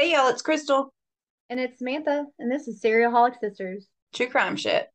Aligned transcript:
Hey 0.00 0.12
y'all, 0.12 0.28
it's 0.28 0.40
Crystal. 0.40 0.94
And 1.50 1.60
it's 1.60 1.78
Samantha, 1.78 2.24
and 2.38 2.50
this 2.50 2.66
is 2.66 2.80
Serialholic 2.80 3.38
Sisters. 3.38 3.86
True 4.14 4.28
crime 4.28 4.56
shit. 4.56 4.86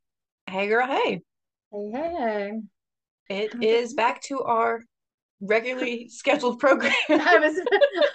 Hey 0.50 0.66
girl, 0.66 0.84
hey. 0.84 1.22
Hey, 1.70 1.90
hey, 1.92 2.50
hey. 3.28 3.42
It 3.44 3.62
is 3.62 3.92
it- 3.92 3.96
back 3.96 4.20
to 4.22 4.40
our 4.40 4.80
regularly 5.40 6.08
scheduled 6.10 6.58
program. 6.58 6.92
I 7.08 7.38
was 7.38 7.56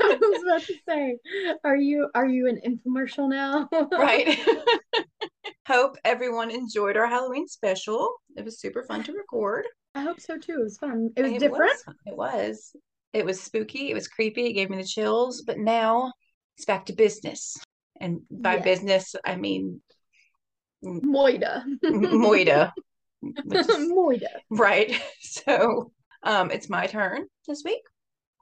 I 0.02 0.18
was 0.20 0.44
about 0.44 0.62
to 0.64 0.74
say, 0.86 1.18
are 1.64 1.78
you 1.78 2.10
are 2.14 2.28
you 2.28 2.50
an 2.50 2.60
infomercial 2.68 3.30
now? 3.30 3.70
right. 3.98 4.38
Hope 5.70 5.96
everyone 6.04 6.52
enjoyed 6.52 6.98
our 6.98 7.08
Halloween 7.08 7.48
special. 7.48 8.16
It 8.36 8.44
was 8.44 8.60
super 8.60 8.84
fun 8.84 9.02
to 9.06 9.14
record. 9.14 9.66
I 9.96 10.02
hope 10.02 10.20
so 10.20 10.38
too. 10.38 10.58
It 10.60 10.64
was 10.64 10.78
fun. 10.78 11.12
It 11.16 11.22
was 11.22 11.32
different. 11.40 11.72
Was, 11.88 11.96
it 12.06 12.18
was. 12.18 12.76
It 13.14 13.26
was 13.26 13.42
spooky. 13.42 13.92
It 13.92 13.94
was 13.94 14.10
creepy. 14.10 14.48
It 14.48 14.54
gave 14.54 14.70
me 14.70 14.76
the 14.76 14.84
chills. 14.84 15.42
But 15.48 15.58
now 15.58 16.12
it's 16.58 16.66
back 16.66 16.86
to 16.88 16.94
business. 16.94 17.58
And 18.00 18.22
by 18.32 18.56
Yes. 18.56 18.64
business, 18.64 19.16
I 19.26 19.36
mean 19.36 19.82
Moida. 20.84 21.64
Moida. 21.84 22.72
is- 23.24 23.68
Moida. 23.92 24.28
right. 24.50 25.00
So 25.22 25.92
um, 26.24 26.52
it's 26.52 26.70
my 26.70 26.88
turn 26.88 27.26
this 27.48 27.62
week. 27.64 27.82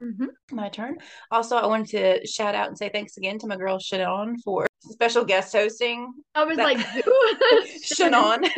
Mhm. 0.02 0.28
my 0.50 0.70
turn. 0.70 0.96
Also, 1.30 1.56
I 1.56 1.66
wanted 1.66 2.20
to 2.22 2.26
shout 2.26 2.54
out 2.54 2.68
and 2.68 2.78
say 2.78 2.88
thanks 2.88 3.18
again 3.18 3.38
to 3.40 3.46
my 3.46 3.56
girl 3.56 3.78
Shannon 3.78 4.38
for 4.42 4.66
special 4.82 5.24
guest 5.26 5.52
hosting. 5.52 6.10
I 6.34 6.44
was 6.44 6.56
That- 6.56 6.64
like. 6.64 6.78
Shannon, 7.82 8.50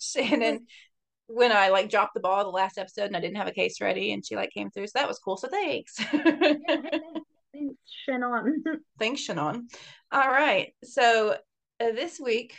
Shannon, 0.00 0.66
when 1.26 1.52
I 1.52 1.68
like 1.70 1.88
dropped 1.88 2.12
the 2.14 2.20
ball 2.20 2.44
the 2.44 2.50
last 2.50 2.76
episode 2.76 3.04
and 3.06 3.16
I 3.16 3.20
didn't 3.20 3.36
have 3.38 3.48
a 3.48 3.52
case 3.52 3.80
ready, 3.80 4.12
and 4.12 4.24
she 4.24 4.36
like 4.36 4.50
came 4.50 4.70
through, 4.70 4.88
so 4.88 4.92
that 4.98 5.08
was 5.08 5.18
cool. 5.18 5.38
So 5.38 5.48
thanks, 5.48 5.96
Thanks, 7.64 7.80
Shannon. 8.06 8.62
thanks 8.98 9.20
Shannon. 9.20 9.68
All 10.12 10.28
right, 10.28 10.74
so 10.82 11.32
uh, 11.80 11.92
this 11.92 12.20
week 12.20 12.54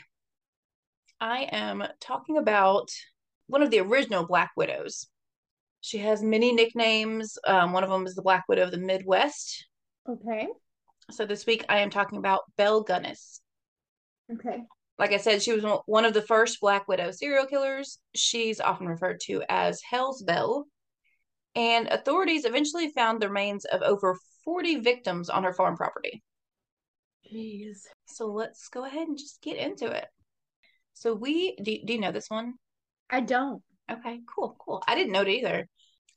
I 1.19 1.47
am 1.51 1.83
talking 1.99 2.37
about 2.37 2.89
one 3.47 3.61
of 3.61 3.71
the 3.71 3.79
original 3.79 4.25
Black 4.25 4.51
Widows. 4.57 5.07
She 5.81 5.99
has 5.99 6.23
many 6.23 6.51
nicknames. 6.51 7.37
Um, 7.45 7.71
one 7.71 7.83
of 7.83 7.89
them 7.89 8.07
is 8.07 8.15
the 8.15 8.23
Black 8.23 8.45
Widow 8.49 8.63
of 8.63 8.71
the 8.71 8.77
Midwest. 8.77 9.67
Okay. 10.09 10.47
So 11.11 11.25
this 11.25 11.45
week 11.45 11.63
I 11.69 11.79
am 11.79 11.91
talking 11.91 12.17
about 12.17 12.41
Belle 12.57 12.83
Gunness. 12.83 13.39
Okay. 14.33 14.63
Like 14.97 15.11
I 15.11 15.17
said, 15.17 15.43
she 15.43 15.53
was 15.53 15.63
one- 15.63 15.79
one 15.85 16.05
of 16.05 16.13
the 16.15 16.21
first 16.23 16.59
Black 16.59 16.87
Widow 16.87 17.11
serial 17.11 17.45
killers. 17.45 17.99
She's 18.15 18.59
often 18.59 18.87
referred 18.87 19.19
to 19.25 19.43
as 19.47 19.81
Hell's 19.81 20.23
Bell 20.23 20.65
And 21.53 21.87
authorities 21.87 22.45
eventually 22.45 22.89
found 22.89 23.21
the 23.21 23.27
remains 23.27 23.65
of 23.65 23.81
over 23.81 24.17
40 24.45 24.79
victims 24.81 25.29
on 25.29 25.43
her 25.43 25.53
farm 25.53 25.75
property. 25.75 26.23
Jeez. 27.31 27.79
So 28.05 28.27
let's 28.27 28.69
go 28.69 28.85
ahead 28.85 29.07
and 29.07 29.17
just 29.17 29.41
get 29.41 29.57
into 29.57 29.87
it. 29.87 30.05
So 30.93 31.13
we 31.13 31.55
do, 31.61 31.77
do 31.83 31.93
you 31.93 31.99
know 31.99 32.11
this 32.11 32.29
one? 32.29 32.53
I 33.09 33.21
don't. 33.21 33.61
Okay, 33.91 34.19
cool, 34.33 34.55
cool. 34.59 34.83
I 34.87 34.95
didn't 34.95 35.11
know 35.11 35.21
it 35.21 35.27
either. 35.27 35.67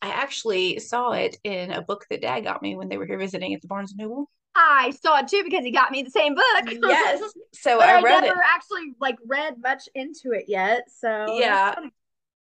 I 0.01 0.11
actually 0.11 0.79
saw 0.79 1.13
it 1.13 1.37
in 1.43 1.73
a 1.73 1.83
book 1.83 2.07
that 2.11 2.23
Dad 2.23 2.41
got 2.45 2.63
me 2.63 2.77
when 2.77 2.89
they 2.89 2.97
were 2.97 3.07
here 3.07 3.19
visiting 3.19 3.53
at 3.55 3.61
the 3.61 3.69
Barnes 3.69 3.91
and 3.93 3.99
Noble. 3.99 4.31
I 4.55 4.91
saw 5.03 5.19
it 5.21 5.29
too 5.29 5.43
because 5.45 5.65
he 5.65 5.71
got 5.71 5.91
me 5.91 6.03
the 6.03 6.11
same 6.11 6.35
book. 6.35 6.45
Yes. 6.83 7.23
So 7.53 7.79
but 7.79 7.89
I 7.89 7.99
I, 7.99 8.03
read 8.03 8.25
it. 8.25 8.29
never 8.29 8.43
actually 8.43 8.95
like 9.01 9.17
read 9.27 9.55
much 9.63 9.89
into 9.95 10.33
it 10.33 10.45
yet. 10.49 10.85
So 10.89 11.27
Yeah. 11.39 11.75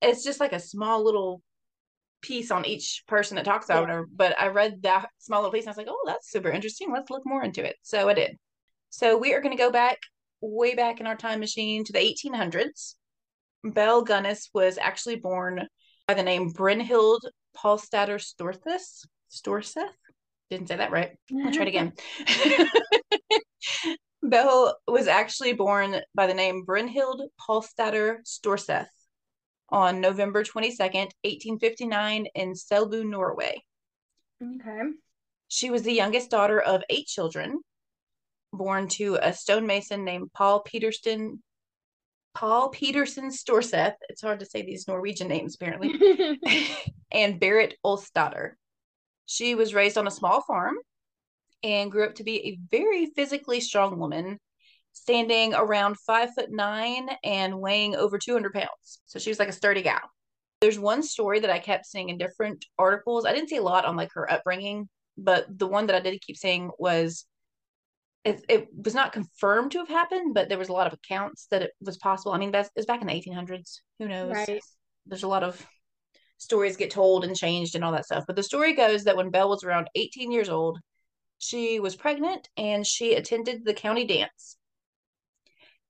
it's 0.02 0.23
just 0.23 0.39
like 0.39 0.53
a 0.53 0.59
small 0.59 1.03
little 1.03 1.41
piece 2.25 2.51
on 2.51 2.65
each 2.65 3.03
person 3.07 3.35
that 3.35 3.45
talks 3.45 3.65
about 3.65 3.87
Yeah. 3.87 3.95
her. 3.95 4.05
But 4.13 4.39
I 4.39 4.47
read 4.47 4.81
that 4.83 5.09
small 5.19 5.41
little 5.41 5.51
piece 5.51 5.63
and 5.63 5.69
I 5.69 5.72
was 5.72 5.77
like, 5.77 5.88
oh, 5.89 6.03
that's 6.05 6.29
super 6.29 6.50
interesting. 6.50 6.91
Let's 6.91 7.09
look 7.09 7.23
more 7.25 7.44
into 7.44 7.63
it. 7.63 7.75
So 7.81 8.09
I 8.09 8.13
did. 8.13 8.38
So 8.89 9.17
we 9.17 9.33
are 9.33 9.41
going 9.41 9.55
to 9.55 9.61
go 9.63 9.72
back 9.72 10.00
way 10.41 10.75
back 10.75 11.00
in 11.00 11.07
our 11.07 11.16
time 11.16 11.39
machine 11.39 11.83
to 11.85 11.94
the 11.94 12.00
1800s. 12.00 12.95
Belle 13.63 14.05
Gunness 14.05 14.50
was 14.53 14.77
actually 14.77 15.16
born 15.17 15.67
by 16.07 16.13
the 16.13 16.23
name 16.23 16.51
Brynhild 16.53 17.22
Paulstatter 17.57 18.19
Storthus. 18.19 19.05
Storseth? 19.31 19.89
Didn't 20.50 20.67
say 20.67 20.77
that 20.77 20.91
right. 20.91 21.11
I'll 21.44 21.51
try 21.51 21.63
it 21.63 21.67
again. 21.67 21.94
Belle 24.23 24.77
was 24.88 25.07
actually 25.07 25.53
born 25.53 26.00
by 26.16 26.27
the 26.27 26.33
name 26.33 26.63
Brynhild 26.66 27.27
Paulstatter 27.39 28.17
Storseth 28.25 28.88
on 29.69 30.01
November 30.01 30.43
22nd, 30.43 31.11
1859, 31.23 32.27
in 32.35 32.53
Selbu, 32.53 33.05
Norway. 33.05 33.63
Okay. 34.41 34.81
She 35.47 35.69
was 35.69 35.83
the 35.83 35.93
youngest 35.93 36.29
daughter 36.29 36.59
of 36.59 36.83
eight 36.89 37.07
children, 37.07 37.61
born 38.51 38.87
to 38.89 39.17
a 39.21 39.33
stonemason 39.33 40.03
named 40.03 40.31
Paul 40.33 40.61
Peterson. 40.61 41.41
Paul 42.33 42.69
Peterson 42.69 43.29
Storseth. 43.29 43.95
It's 44.09 44.21
hard 44.21 44.39
to 44.39 44.45
say 44.45 44.61
these 44.61 44.87
Norwegian 44.87 45.29
names, 45.29 45.55
apparently. 45.55 45.93
and 47.11 47.39
Berit 47.39 47.73
Olstader. 47.85 48.51
She 49.25 49.55
was 49.55 49.73
raised 49.73 49.97
on 49.97 50.07
a 50.07 50.11
small 50.11 50.41
farm 50.41 50.75
and 51.63 51.91
grew 51.91 52.05
up 52.05 52.15
to 52.15 52.23
be 52.23 52.45
a 52.45 52.59
very 52.69 53.07
physically 53.07 53.59
strong 53.59 53.97
woman, 53.97 54.39
standing 54.95 55.53
around 55.53 55.97
five 56.00 56.33
foot 56.33 56.50
nine 56.50 57.09
and 57.23 57.59
weighing 57.59 57.95
over 57.95 58.17
200 58.17 58.53
pounds. 58.53 59.01
So 59.06 59.19
she 59.19 59.29
was 59.29 59.39
like 59.39 59.50
a 59.50 59.53
sturdy 59.53 59.81
gal. 59.81 60.00
There's 60.61 60.79
one 60.79 61.03
story 61.03 61.41
that 61.41 61.50
I 61.50 61.59
kept 61.59 61.85
seeing 61.85 62.09
in 62.09 62.17
different 62.17 62.66
articles. 62.79 63.25
I 63.25 63.33
didn't 63.33 63.50
see 63.50 63.57
a 63.57 63.61
lot 63.61 63.85
on 63.85 63.97
like 63.97 64.11
her 64.13 64.31
upbringing, 64.31 64.88
but 65.17 65.45
the 65.50 65.67
one 65.67 65.88
that 65.88 65.95
I 65.97 66.00
did 66.00 66.22
keep 66.22 66.38
seeing 66.38 66.72
was 66.79 67.25
it, 68.23 68.44
it 68.47 68.69
was 68.73 68.95
not 68.95 69.11
confirmed 69.11 69.73
to 69.73 69.79
have 69.79 69.89
happened, 69.89 70.33
but 70.33 70.47
there 70.47 70.57
was 70.57 70.69
a 70.69 70.73
lot 70.73 70.88
of 70.88 70.94
accounts 70.94 71.47
that 71.51 71.62
it 71.62 71.72
was 71.81 71.97
possible. 71.97 72.31
I 72.31 72.38
mean, 72.38 72.51
that's 72.51 72.69
it's 72.75 72.88
back 72.88 73.01
in 73.01 73.07
the 73.07 73.13
1800s. 73.13 73.81
Who 74.00 74.07
knows? 74.07 74.31
Right. 74.31 74.62
There's 75.06 75.23
a 75.23 75.27
lot 75.27 75.44
of 75.44 75.63
stories 76.38 76.77
get 76.77 76.89
told 76.89 77.25
and 77.25 77.35
changed 77.35 77.75
and 77.75 77.83
all 77.83 77.91
that 77.91 78.06
stuff. 78.06 78.23
But 78.25 78.38
the 78.38 78.44
story 78.44 78.73
goes 78.73 79.03
that 79.03 79.17
when 79.17 79.29
Belle 79.29 79.50
was 79.50 79.66
around 79.66 79.89
18 79.94 80.31
years 80.31 80.50
old, 80.50 80.79
she 81.38 81.81
was 81.81 81.97
pregnant 81.97 82.50
and 82.56 82.88
she 82.88 83.13
attended 83.13 83.66
the 83.66 83.73
county 83.73 84.07
dance. 84.07 84.57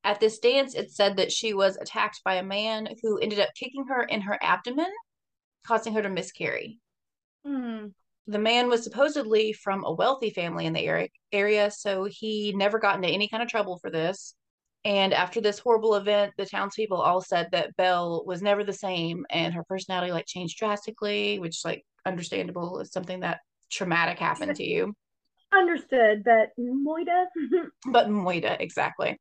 At 0.06 0.20
this 0.20 0.38
dance, 0.38 0.76
it 0.76 0.92
said 0.92 1.18
that 1.18 1.32
she 1.32 1.56
was 1.56 1.78
attacked 1.78 2.22
by 2.24 2.36
a 2.36 2.44
man 2.44 2.90
who 3.02 3.18
ended 3.18 3.40
up 3.40 3.50
kicking 3.56 3.88
her 3.88 4.04
in 4.04 4.22
her 4.22 4.38
abdomen, 4.40 4.92
causing 5.66 5.94
her 5.96 6.02
to 6.04 6.10
miscarry. 6.10 6.80
Hmm. 7.44 7.88
The 8.28 8.38
man 8.38 8.70
was 8.70 8.84
supposedly 8.84 9.52
from 9.52 9.84
a 9.84 9.92
wealthy 9.92 10.30
family 10.30 10.68
in 10.68 10.74
the 10.74 10.86
area, 10.86 11.10
area, 11.32 11.72
so 11.72 12.06
he 12.06 12.54
never 12.56 12.78
got 12.78 12.98
into 12.98 13.08
any 13.08 13.28
kind 13.28 13.42
of 13.42 13.50
trouble 13.50 13.80
for 13.80 13.90
this. 13.90 14.36
And 14.84 15.12
after 15.12 15.42
this 15.42 15.58
horrible 15.58 15.96
event, 15.96 16.34
the 16.38 16.46
townspeople 16.46 17.02
all 17.02 17.22
said 17.22 17.50
that 17.52 17.76
Belle 17.76 18.24
was 18.28 18.44
never 18.44 18.64
the 18.64 18.74
same 18.74 19.26
and 19.32 19.56
her 19.56 19.64
personality 19.64 20.12
like 20.12 20.28
changed 20.28 20.60
drastically, 20.60 21.40
which 21.40 21.66
like 21.66 21.84
understandable 22.06 22.80
is 22.80 22.92
something 22.92 23.22
that 23.22 23.40
traumatic 23.72 24.20
happened 24.20 24.56
to 24.56 24.64
you. 24.64 24.94
Understood, 25.52 26.24
but 26.24 26.50
Moida. 26.60 27.26
But 27.88 28.10
Moida, 28.10 28.60
exactly. 28.60 29.20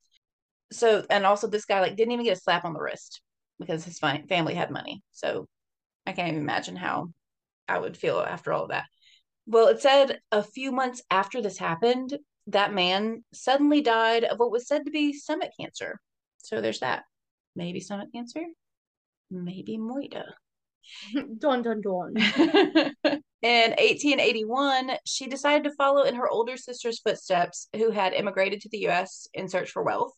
So, 0.74 1.04
and 1.10 1.24
also 1.24 1.46
this 1.46 1.64
guy 1.64 1.80
like 1.80 1.96
didn't 1.96 2.12
even 2.12 2.24
get 2.24 2.36
a 2.36 2.40
slap 2.40 2.64
on 2.64 2.72
the 2.72 2.80
wrist 2.80 3.20
because 3.58 3.84
his 3.84 3.98
family 3.98 4.54
had 4.54 4.70
money. 4.70 5.02
So 5.12 5.46
I 6.06 6.12
can't 6.12 6.28
even 6.28 6.40
imagine 6.40 6.76
how 6.76 7.10
I 7.68 7.78
would 7.78 7.96
feel 7.96 8.18
after 8.18 8.52
all 8.52 8.64
of 8.64 8.70
that. 8.70 8.84
Well, 9.46 9.68
it 9.68 9.80
said 9.80 10.20
a 10.32 10.42
few 10.42 10.72
months 10.72 11.02
after 11.10 11.42
this 11.42 11.58
happened, 11.58 12.18
that 12.48 12.74
man 12.74 13.24
suddenly 13.32 13.80
died 13.80 14.24
of 14.24 14.38
what 14.38 14.50
was 14.50 14.66
said 14.66 14.84
to 14.84 14.90
be 14.90 15.12
stomach 15.12 15.50
cancer. 15.58 16.00
So 16.38 16.60
there's 16.60 16.80
that. 16.80 17.04
Maybe 17.56 17.80
stomach 17.80 18.08
cancer, 18.12 18.42
maybe 19.30 19.78
Moida. 19.78 20.24
dun 21.38 21.62
dun 21.62 21.80
dun. 21.80 22.14
in 23.42 23.70
1881, 23.70 24.92
she 25.06 25.26
decided 25.26 25.64
to 25.64 25.76
follow 25.76 26.02
in 26.02 26.16
her 26.16 26.28
older 26.28 26.56
sister's 26.56 27.00
footsteps, 27.00 27.68
who 27.76 27.90
had 27.90 28.12
immigrated 28.12 28.60
to 28.62 28.68
the 28.70 28.88
US 28.88 29.28
in 29.34 29.48
search 29.48 29.70
for 29.70 29.82
wealth. 29.82 30.12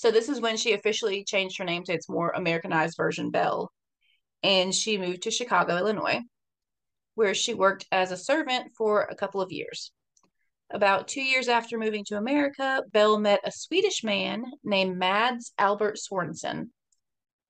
So, 0.00 0.10
this 0.10 0.30
is 0.30 0.40
when 0.40 0.56
she 0.56 0.72
officially 0.72 1.24
changed 1.24 1.58
her 1.58 1.64
name 1.66 1.84
to 1.84 1.92
its 1.92 2.08
more 2.08 2.30
Americanized 2.30 2.96
version, 2.96 3.30
Belle. 3.30 3.70
And 4.42 4.74
she 4.74 4.96
moved 4.96 5.24
to 5.24 5.30
Chicago, 5.30 5.76
Illinois, 5.76 6.20
where 7.16 7.34
she 7.34 7.52
worked 7.52 7.84
as 7.92 8.10
a 8.10 8.16
servant 8.16 8.72
for 8.78 9.02
a 9.02 9.14
couple 9.14 9.42
of 9.42 9.52
years. 9.52 9.92
About 10.70 11.06
two 11.06 11.20
years 11.20 11.48
after 11.48 11.76
moving 11.76 12.02
to 12.06 12.16
America, 12.16 12.82
Belle 12.90 13.18
met 13.18 13.40
a 13.44 13.52
Swedish 13.52 14.02
man 14.02 14.46
named 14.64 14.96
Mads 14.96 15.52
Albert 15.58 15.98
Sorensen. 15.98 16.70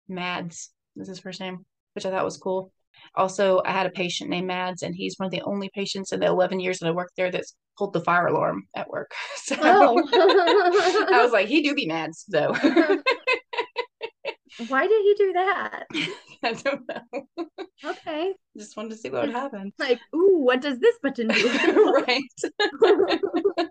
Mads 0.09 0.73
is 0.97 1.07
his 1.07 1.21
first 1.21 1.39
name, 1.39 1.65
which 1.95 2.05
I 2.05 2.11
thought 2.11 2.25
was 2.25 2.37
cool. 2.37 2.73
Also, 3.15 3.61
I 3.65 3.73
had 3.73 3.87
a 3.87 3.91
patient 3.91 4.31
named 4.31 4.47
Mads, 4.47 4.83
and 4.83 4.95
he's 4.95 5.15
one 5.19 5.27
of 5.27 5.33
the 5.33 5.43
only 5.43 5.71
patients 5.75 6.13
in 6.13 6.21
the 6.21 6.27
11 6.27 6.61
years 6.61 6.79
that 6.79 6.89
I 6.89 6.93
worked 6.93 7.17
there 7.17 7.31
that's 7.31 7.55
pulled 7.77 7.93
the 7.93 8.01
fire 8.01 8.27
alarm 8.27 8.65
at 8.75 8.89
work. 8.89 9.13
So 9.37 9.57
Oh. 9.61 9.99
I 11.13 11.23
was 11.23 11.33
like, 11.33 11.49
he 11.49 11.63
do 11.63 11.75
be 11.75 11.87
Mads, 11.87 12.25
though. 12.29 12.55
Why 14.69 14.87
did 14.87 15.03
he 15.03 15.15
do 15.17 15.33
that? 15.33 15.85
I 16.43 16.53
don't 16.53 16.83
know. 16.89 17.47
Okay. 17.85 18.35
Just 18.59 18.77
wanted 18.77 18.91
to 18.91 18.97
see 18.97 19.09
what 19.09 19.23
would 19.23 19.35
happen. 19.35 19.73
Like, 19.79 19.99
ooh, 20.15 20.39
what 20.41 20.61
does 20.61 20.79
this 20.79 20.97
button 21.03 21.29
do? 21.29 22.05
right. 22.07 23.69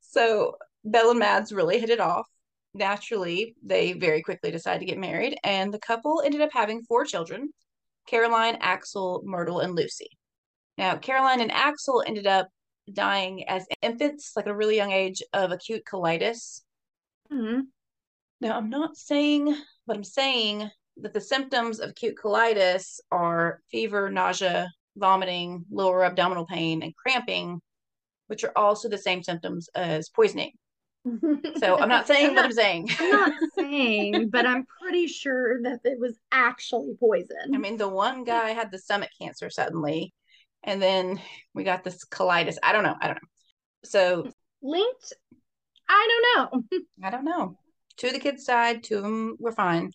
So 0.00 0.56
Belle 0.84 1.10
and 1.10 1.18
Mads 1.18 1.52
really 1.52 1.78
hit 1.78 1.90
it 1.90 2.00
off. 2.00 2.26
Naturally, 2.72 3.54
they 3.62 3.92
very 3.92 4.22
quickly 4.22 4.50
decided 4.50 4.80
to 4.80 4.86
get 4.86 4.98
married, 4.98 5.36
and 5.44 5.72
the 5.72 5.78
couple 5.78 6.22
ended 6.24 6.40
up 6.40 6.50
having 6.52 6.82
four 6.82 7.04
children 7.04 7.50
Caroline, 8.06 8.56
Axel, 8.60 9.22
Myrtle, 9.24 9.60
and 9.60 9.74
Lucy. 9.74 10.08
Now, 10.76 10.96
Caroline 10.96 11.40
and 11.40 11.52
Axel 11.52 12.02
ended 12.06 12.26
up 12.26 12.48
dying 12.92 13.48
as 13.48 13.66
infants, 13.80 14.32
like 14.36 14.46
a 14.46 14.54
really 14.54 14.76
young 14.76 14.92
age, 14.92 15.22
of 15.32 15.52
acute 15.52 15.84
colitis. 15.84 16.62
Mhm. 17.30 17.68
Now, 18.40 18.56
I'm 18.56 18.68
not 18.68 18.96
saying, 18.96 19.56
but 19.86 19.96
I'm 19.96 20.04
saying 20.04 20.70
that 20.98 21.12
the 21.12 21.20
symptoms 21.20 21.80
of 21.80 21.90
acute 21.90 22.16
colitis 22.16 23.00
are 23.10 23.60
fever, 23.70 24.10
nausea, 24.10 24.70
vomiting, 24.96 25.64
lower 25.70 26.04
abdominal 26.04 26.46
pain, 26.46 26.82
and 26.82 26.94
cramping, 26.96 27.60
which 28.26 28.44
are 28.44 28.52
also 28.56 28.88
the 28.88 28.98
same 28.98 29.22
symptoms 29.22 29.68
as 29.74 30.08
poisoning. 30.08 30.52
So 31.58 31.78
I'm 31.78 31.88
not 31.88 32.06
saying 32.06 32.34
what 32.34 32.46
I'm 32.46 32.52
saying. 32.64 32.88
I'm 32.98 33.10
not 33.10 33.32
saying, 33.58 34.30
but 34.30 34.46
I'm 34.46 34.66
pretty 34.80 35.06
sure 35.06 35.62
that 35.62 35.80
it 35.84 35.98
was 35.98 36.18
actually 36.32 36.94
poison. 36.98 37.54
I 37.54 37.58
mean, 37.58 37.76
the 37.76 37.88
one 37.88 38.24
guy 38.24 38.50
had 38.50 38.70
the 38.70 38.78
stomach 38.78 39.10
cancer 39.20 39.50
suddenly, 39.50 40.14
and 40.62 40.80
then 40.80 41.20
we 41.52 41.62
got 41.64 41.84
this 41.84 42.04
colitis. 42.06 42.56
I 42.62 42.72
don't 42.72 42.84
know. 42.84 42.96
I 43.00 43.06
don't 43.08 43.16
know. 43.16 43.28
So 43.84 44.30
linked? 44.62 45.12
I 45.88 46.08
don't 46.10 46.62
know. 46.72 46.80
I 47.04 47.10
don't 47.10 47.24
know. 47.24 47.58
Two 47.96 48.08
of 48.08 48.14
the 48.14 48.18
kids 48.18 48.44
died, 48.44 48.82
two 48.82 48.96
of 48.96 49.02
them 49.02 49.36
were 49.38 49.52
fine. 49.52 49.90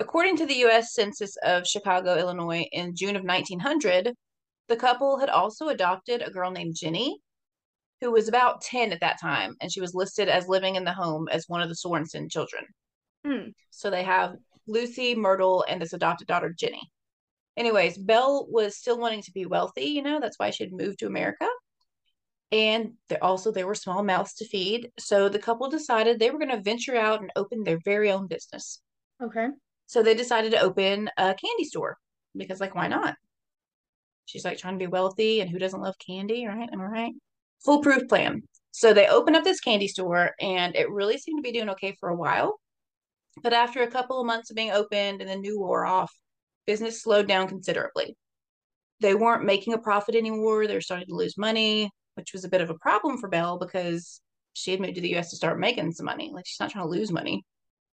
According 0.00 0.36
to 0.36 0.46
the 0.46 0.64
US 0.66 0.94
Census 0.94 1.36
of 1.42 1.66
Chicago, 1.66 2.16
Illinois, 2.16 2.66
in 2.72 2.94
June 2.94 3.16
of 3.16 3.24
1900, 3.24 4.14
the 4.68 4.76
couple 4.76 5.18
had 5.18 5.28
also 5.28 5.68
adopted 5.68 6.22
a 6.22 6.30
girl 6.30 6.50
named 6.50 6.76
Jenny, 6.76 7.18
who 8.00 8.12
was 8.12 8.28
about 8.28 8.60
10 8.62 8.92
at 8.92 9.00
that 9.00 9.20
time, 9.20 9.56
and 9.60 9.72
she 9.72 9.80
was 9.80 9.94
listed 9.94 10.28
as 10.28 10.48
living 10.48 10.76
in 10.76 10.84
the 10.84 10.92
home 10.92 11.28
as 11.30 11.48
one 11.48 11.60
of 11.60 11.68
the 11.68 11.74
Sorensen 11.74 12.30
children. 12.30 12.64
Hmm. 13.26 13.48
So 13.70 13.90
they 13.90 14.04
have 14.04 14.36
Lucy, 14.66 15.14
Myrtle, 15.14 15.64
and 15.68 15.80
this 15.80 15.92
adopted 15.92 16.28
daughter, 16.28 16.54
Jenny. 16.56 16.82
Anyways, 17.56 17.98
Belle 17.98 18.46
was 18.48 18.76
still 18.76 18.98
wanting 18.98 19.22
to 19.22 19.32
be 19.32 19.46
wealthy, 19.46 19.86
you 19.86 20.02
know, 20.02 20.20
that's 20.20 20.38
why 20.38 20.50
she 20.50 20.62
had 20.62 20.72
moved 20.72 21.00
to 21.00 21.06
America. 21.06 21.48
And 22.52 22.92
they 23.08 23.18
also 23.18 23.50
there 23.50 23.66
were 23.66 23.74
small 23.74 24.02
mouths 24.02 24.34
to 24.34 24.46
feed. 24.46 24.90
So 24.98 25.28
the 25.28 25.38
couple 25.38 25.68
decided 25.68 26.18
they 26.18 26.30
were 26.30 26.38
going 26.38 26.56
to 26.56 26.62
venture 26.62 26.96
out 26.96 27.20
and 27.20 27.30
open 27.36 27.64
their 27.64 27.78
very 27.84 28.10
own 28.10 28.26
business. 28.26 28.80
Okay. 29.22 29.48
So 29.86 30.02
they 30.02 30.14
decided 30.14 30.52
to 30.52 30.60
open 30.60 31.10
a 31.16 31.34
candy 31.34 31.64
store 31.64 31.98
because, 32.36 32.60
like, 32.60 32.74
why 32.74 32.88
not? 32.88 33.16
She's 34.26 34.44
like 34.44 34.58
trying 34.58 34.78
to 34.78 34.84
be 34.84 34.86
wealthy, 34.86 35.40
and 35.40 35.50
who 35.50 35.58
doesn't 35.58 35.80
love 35.80 35.96
candy, 35.98 36.46
right? 36.46 36.68
Am 36.70 36.80
I 36.80 36.84
right? 36.84 37.14
Foolproof 37.64 38.08
plan. 38.08 38.42
So 38.70 38.92
they 38.92 39.08
opened 39.08 39.36
up 39.36 39.44
this 39.44 39.60
candy 39.60 39.88
store, 39.88 40.32
and 40.40 40.76
it 40.76 40.90
really 40.90 41.18
seemed 41.18 41.38
to 41.38 41.42
be 41.42 41.52
doing 41.52 41.70
okay 41.70 41.96
for 41.98 42.08
a 42.08 42.16
while. 42.16 42.60
But 43.42 43.52
after 43.52 43.82
a 43.82 43.90
couple 43.90 44.20
of 44.20 44.26
months 44.26 44.50
of 44.50 44.56
being 44.56 44.70
opened 44.70 45.20
and 45.20 45.30
the 45.30 45.36
new 45.36 45.58
wore 45.58 45.86
off, 45.86 46.12
business 46.66 47.02
slowed 47.02 47.26
down 47.28 47.48
considerably. 47.48 48.16
They 49.00 49.14
weren't 49.14 49.44
making 49.44 49.74
a 49.74 49.78
profit 49.78 50.14
anymore. 50.14 50.66
They 50.66 50.74
were 50.74 50.80
starting 50.80 51.08
to 51.08 51.14
lose 51.14 51.38
money, 51.38 51.90
which 52.14 52.32
was 52.32 52.44
a 52.44 52.48
bit 52.48 52.60
of 52.60 52.70
a 52.70 52.78
problem 52.78 53.18
for 53.18 53.28
Belle 53.28 53.58
because 53.58 54.20
she 54.52 54.72
had 54.72 54.80
moved 54.80 54.96
to 54.96 55.00
the 55.00 55.16
US 55.16 55.30
to 55.30 55.36
start 55.36 55.58
making 55.58 55.92
some 55.92 56.06
money. 56.06 56.30
Like 56.34 56.46
she's 56.46 56.60
not 56.60 56.70
trying 56.70 56.84
to 56.84 56.90
lose 56.90 57.12
money. 57.12 57.44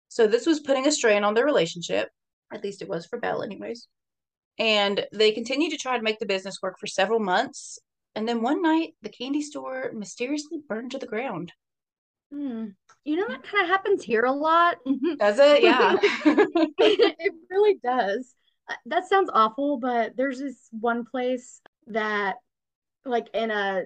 So 0.07 0.27
this 0.27 0.45
was 0.45 0.59
putting 0.59 0.87
a 0.87 0.91
strain 0.91 1.23
on 1.23 1.33
their 1.33 1.45
relationship. 1.45 2.09
At 2.53 2.63
least 2.63 2.81
it 2.81 2.87
was 2.87 3.05
for 3.05 3.19
Belle, 3.19 3.43
anyways. 3.43 3.87
And 4.59 5.05
they 5.11 5.31
continued 5.31 5.71
to 5.71 5.77
try 5.77 5.97
to 5.97 6.03
make 6.03 6.19
the 6.19 6.25
business 6.25 6.59
work 6.61 6.79
for 6.79 6.87
several 6.87 7.19
months. 7.19 7.79
And 8.15 8.27
then 8.27 8.41
one 8.41 8.61
night, 8.61 8.93
the 9.01 9.09
candy 9.09 9.41
store 9.41 9.91
mysteriously 9.93 10.59
burned 10.67 10.91
to 10.91 10.99
the 10.99 11.07
ground. 11.07 11.51
Hmm. 12.31 12.67
You 13.03 13.17
know, 13.17 13.27
that 13.27 13.43
kind 13.43 13.63
of 13.63 13.69
happens 13.69 14.03
here 14.03 14.23
a 14.23 14.31
lot. 14.31 14.77
Does 15.19 15.39
it? 15.39 15.63
Yeah. 15.63 15.95
it 16.25 17.33
really 17.49 17.79
does. 17.83 18.33
Uh, 18.69 18.75
That 18.85 19.07
sounds 19.09 19.29
awful, 19.33 19.77
but 19.77 20.15
there's 20.15 20.39
this 20.39 20.69
one 20.71 21.05
place 21.05 21.61
that, 21.87 22.35
like, 23.05 23.27
in 23.33 23.51
a 23.51 23.83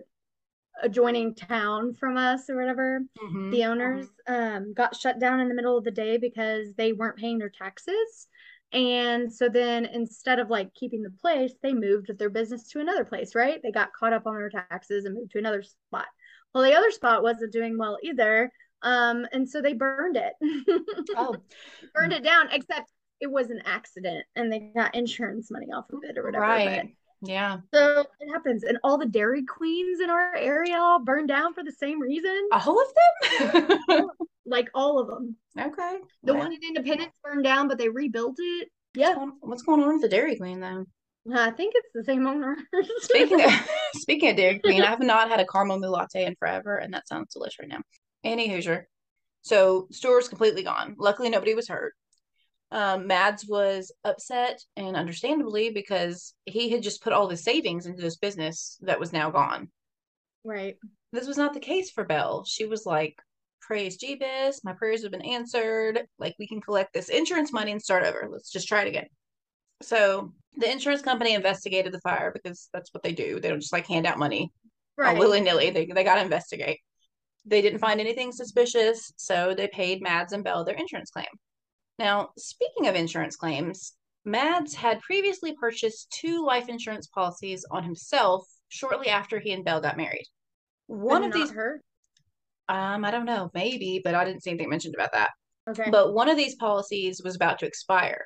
adjoining 0.84 1.34
town 1.34 1.94
from 1.96 2.18
us 2.18 2.50
or 2.50 2.56
whatever, 2.56 3.02
Mhm. 3.20 3.52
the 3.52 3.66
owners 3.66 4.08
um, 4.28 4.74
got 4.74 4.96
shut 4.96 5.20
down 5.20 5.40
in 5.40 5.50
the 5.50 5.56
middle 5.56 5.78
of 5.78 5.84
the 5.84 5.92
day 5.92 6.18
because 6.18 6.74
they 6.76 6.94
weren't 6.94 7.18
paying 7.18 7.40
their 7.40 7.50
taxes. 7.50 8.28
And 8.74 9.32
so 9.32 9.48
then 9.50 9.86
instead 9.86 10.40
of 10.40 10.50
like 10.50 10.74
keeping 10.74 11.02
the 11.02 11.14
place, 11.22 11.54
they 11.64 11.74
moved 11.74 12.12
their 12.18 12.30
business 12.30 12.68
to 12.70 12.80
another 12.80 13.06
place, 13.06 13.34
right? 13.34 13.60
They 13.64 13.72
got 13.72 13.94
caught 13.94 14.14
up 14.14 14.28
on 14.28 14.36
their 14.36 14.50
taxes 14.50 15.06
and 15.06 15.16
moved 15.16 15.32
to 15.32 15.40
another 15.40 15.64
spot. 15.64 16.08
Well, 16.54 16.64
the 16.64 16.76
other 16.76 16.92
spot 16.92 17.24
wasn't 17.24 17.54
doing 17.54 17.78
well 17.78 17.98
either. 18.04 18.52
Um, 18.82 19.26
and 19.32 19.50
so 19.50 19.62
they 19.62 19.74
burned 19.74 20.18
it. 20.18 20.34
Oh, 21.16 21.36
burned 21.96 22.14
it 22.14 22.24
down, 22.24 22.50
except 22.52 22.92
it 23.20 23.32
was 23.32 23.50
an 23.50 23.62
accident 23.66 24.26
and 24.36 24.52
they 24.52 24.72
got 24.76 24.96
insurance 24.96 25.50
money 25.50 25.68
off 25.68 25.86
of 25.92 26.00
it 26.04 26.18
or 26.18 26.24
whatever. 26.26 26.44
right. 26.44 26.94
Yeah. 27.22 27.58
So 27.74 28.06
it 28.20 28.32
happens. 28.32 28.64
And 28.64 28.78
all 28.84 28.98
the 28.98 29.06
Dairy 29.06 29.44
Queens 29.44 30.02
in 30.02 30.10
our 30.10 30.36
area 30.36 30.78
all 30.78 31.00
burned 31.00 31.30
down 31.30 31.54
for 31.54 31.64
the 31.64 31.72
same 31.72 32.00
reason. 32.00 32.48
All 32.52 32.80
of 32.80 32.88
them? 33.90 34.10
Like 34.48 34.70
all 34.74 35.00
of 35.00 35.08
them. 35.08 35.36
okay. 35.60 35.98
The 36.24 36.34
one 36.34 36.54
in 36.54 36.60
Independence 36.64 37.12
burned 37.24 37.44
down, 37.44 37.68
but 37.68 37.78
they 37.78 37.90
rebuilt 37.90 38.36
it. 38.40 38.70
Yeah, 38.96 39.10
what's 39.10 39.18
going- 39.18 39.32
What's 39.42 39.62
going 39.64 39.84
on 39.84 39.94
with 39.94 40.02
the 40.02 40.10
Dairy 40.10 40.38
Queen, 40.38 40.60
though? 40.62 40.86
I 41.34 41.52
think 41.52 41.74
it's 41.76 41.90
the 41.94 42.06
same 42.06 42.26
owner. 42.26 42.56
Speaking 43.00 43.44
of, 43.44 43.52
speaking 43.96 44.30
of 44.30 44.38
Dairy 44.38 44.60
Queen, 44.60 44.82
I 44.82 44.86
have 44.88 45.02
not 45.02 45.30
had 45.30 45.42
a 45.42 45.46
caramel 45.46 45.78
moon 45.80 45.92
latte 45.92 46.24
in 46.26 46.36
forever, 46.40 46.78
and 46.78 46.94
that 46.94 47.08
sounds 47.08 47.34
delicious 47.34 47.60
right 47.60 47.68
now. 47.68 47.82
Any 48.24 48.48
Hoosier. 48.50 48.88
So 49.42 49.88
store 49.92 50.16
was 50.16 50.30
completely 50.30 50.64
gone. 50.64 50.96
Luckily, 50.98 51.30
nobody 51.30 51.54
was 51.54 51.68
hurt. 51.68 51.94
Um, 52.72 53.08
Mads 53.08 53.46
was 53.48 53.92
upset, 54.06 54.60
and 54.78 54.96
understandably, 54.96 55.70
because 55.70 56.34
he 56.46 56.70
had 56.70 56.82
just 56.84 57.02
put 57.04 57.12
all 57.14 57.28
the 57.28 57.38
savings 57.38 57.86
into 57.86 58.02
this 58.02 58.18
business 58.18 58.78
that 58.82 59.00
was 59.00 59.12
now 59.14 59.30
gone. 59.30 59.70
right. 60.46 60.78
This 61.14 61.28
was 61.28 61.38
not 61.38 61.54
the 61.54 61.62
case 61.62 61.90
for 61.92 62.04
Belle. 62.04 62.44
She 62.46 62.66
was 62.66 62.86
like, 62.86 63.16
"Praise 63.68 63.98
Jeebus, 63.98 64.64
my 64.64 64.74
prayers 64.74 65.04
have 65.04 65.12
been 65.12 65.22
answered. 65.22 66.08
Like 66.18 66.36
we 66.40 66.48
can 66.48 66.62
collect 66.62 66.94
this 66.94 67.10
insurance 67.10 67.52
money 67.52 67.72
and 67.74 67.82
start 67.82 68.06
over. 68.06 68.28
Let's 68.32 68.50
just 68.52 68.68
try 68.68 68.84
it 68.84 68.88
again." 68.88 69.08
So 69.82 70.34
the 70.56 70.72
insurance 70.72 71.02
company 71.02 71.34
investigated 71.34 71.94
the 71.94 72.00
fire 72.02 72.32
because 72.32 72.70
that's 72.74 72.94
what 72.94 73.04
they 73.04 73.12
do. 73.12 73.40
They 73.40 73.50
don't 73.50 73.60
just 73.60 73.74
like 73.74 73.86
hand 73.86 74.08
out 74.08 74.18
money 74.18 74.52
uh, 74.98 75.04
Right. 75.04 75.18
willy 75.18 75.42
nilly. 75.42 75.70
They 75.70 75.86
they 75.86 76.04
got 76.04 76.16
to 76.16 76.22
investigate. 76.22 76.80
They 77.46 77.62
didn't 77.62 77.80
find 77.80 78.00
anything 78.00 78.32
suspicious, 78.32 79.12
so 79.18 79.54
they 79.54 79.68
paid 79.68 80.02
Mads 80.02 80.34
and 80.34 80.44
Bell 80.44 80.64
their 80.66 80.76
insurance 80.76 81.12
claim. 81.12 81.28
Now, 82.00 82.30
speaking 82.38 82.88
of 82.88 82.96
insurance 82.96 83.36
claims, 83.36 83.94
Mads 84.26 84.74
had 84.74 85.02
previously 85.02 85.56
purchased 85.56 86.10
two 86.12 86.46
life 86.46 86.68
insurance 86.68 87.08
policies 87.08 87.66
on 87.72 87.84
himself 87.84 88.46
shortly 88.70 89.08
after 89.08 89.40
he 89.40 89.52
and 89.54 89.64
Bell 89.64 89.80
got 89.80 89.98
married. 89.98 90.26
One 90.88 91.22
But 91.22 91.28
of 91.28 91.34
these, 91.34 91.52
her. 91.52 91.82
Um, 92.70 93.06
I 93.06 93.12
don't 93.12 93.26
know, 93.26 93.50
maybe, 93.54 94.02
but 94.04 94.16
I 94.16 94.26
didn't 94.26 94.44
see 94.44 94.52
anything 94.52 94.70
mentioned 94.70 94.96
about 94.96 95.14
that. 95.14 95.32
Okay. 95.70 95.90
But 95.90 96.14
one 96.14 96.30
of 96.30 96.38
these 96.38 96.56
policies 96.56 97.22
was 97.24 97.36
about 97.36 97.60
to 97.60 97.66
expire. 97.66 98.26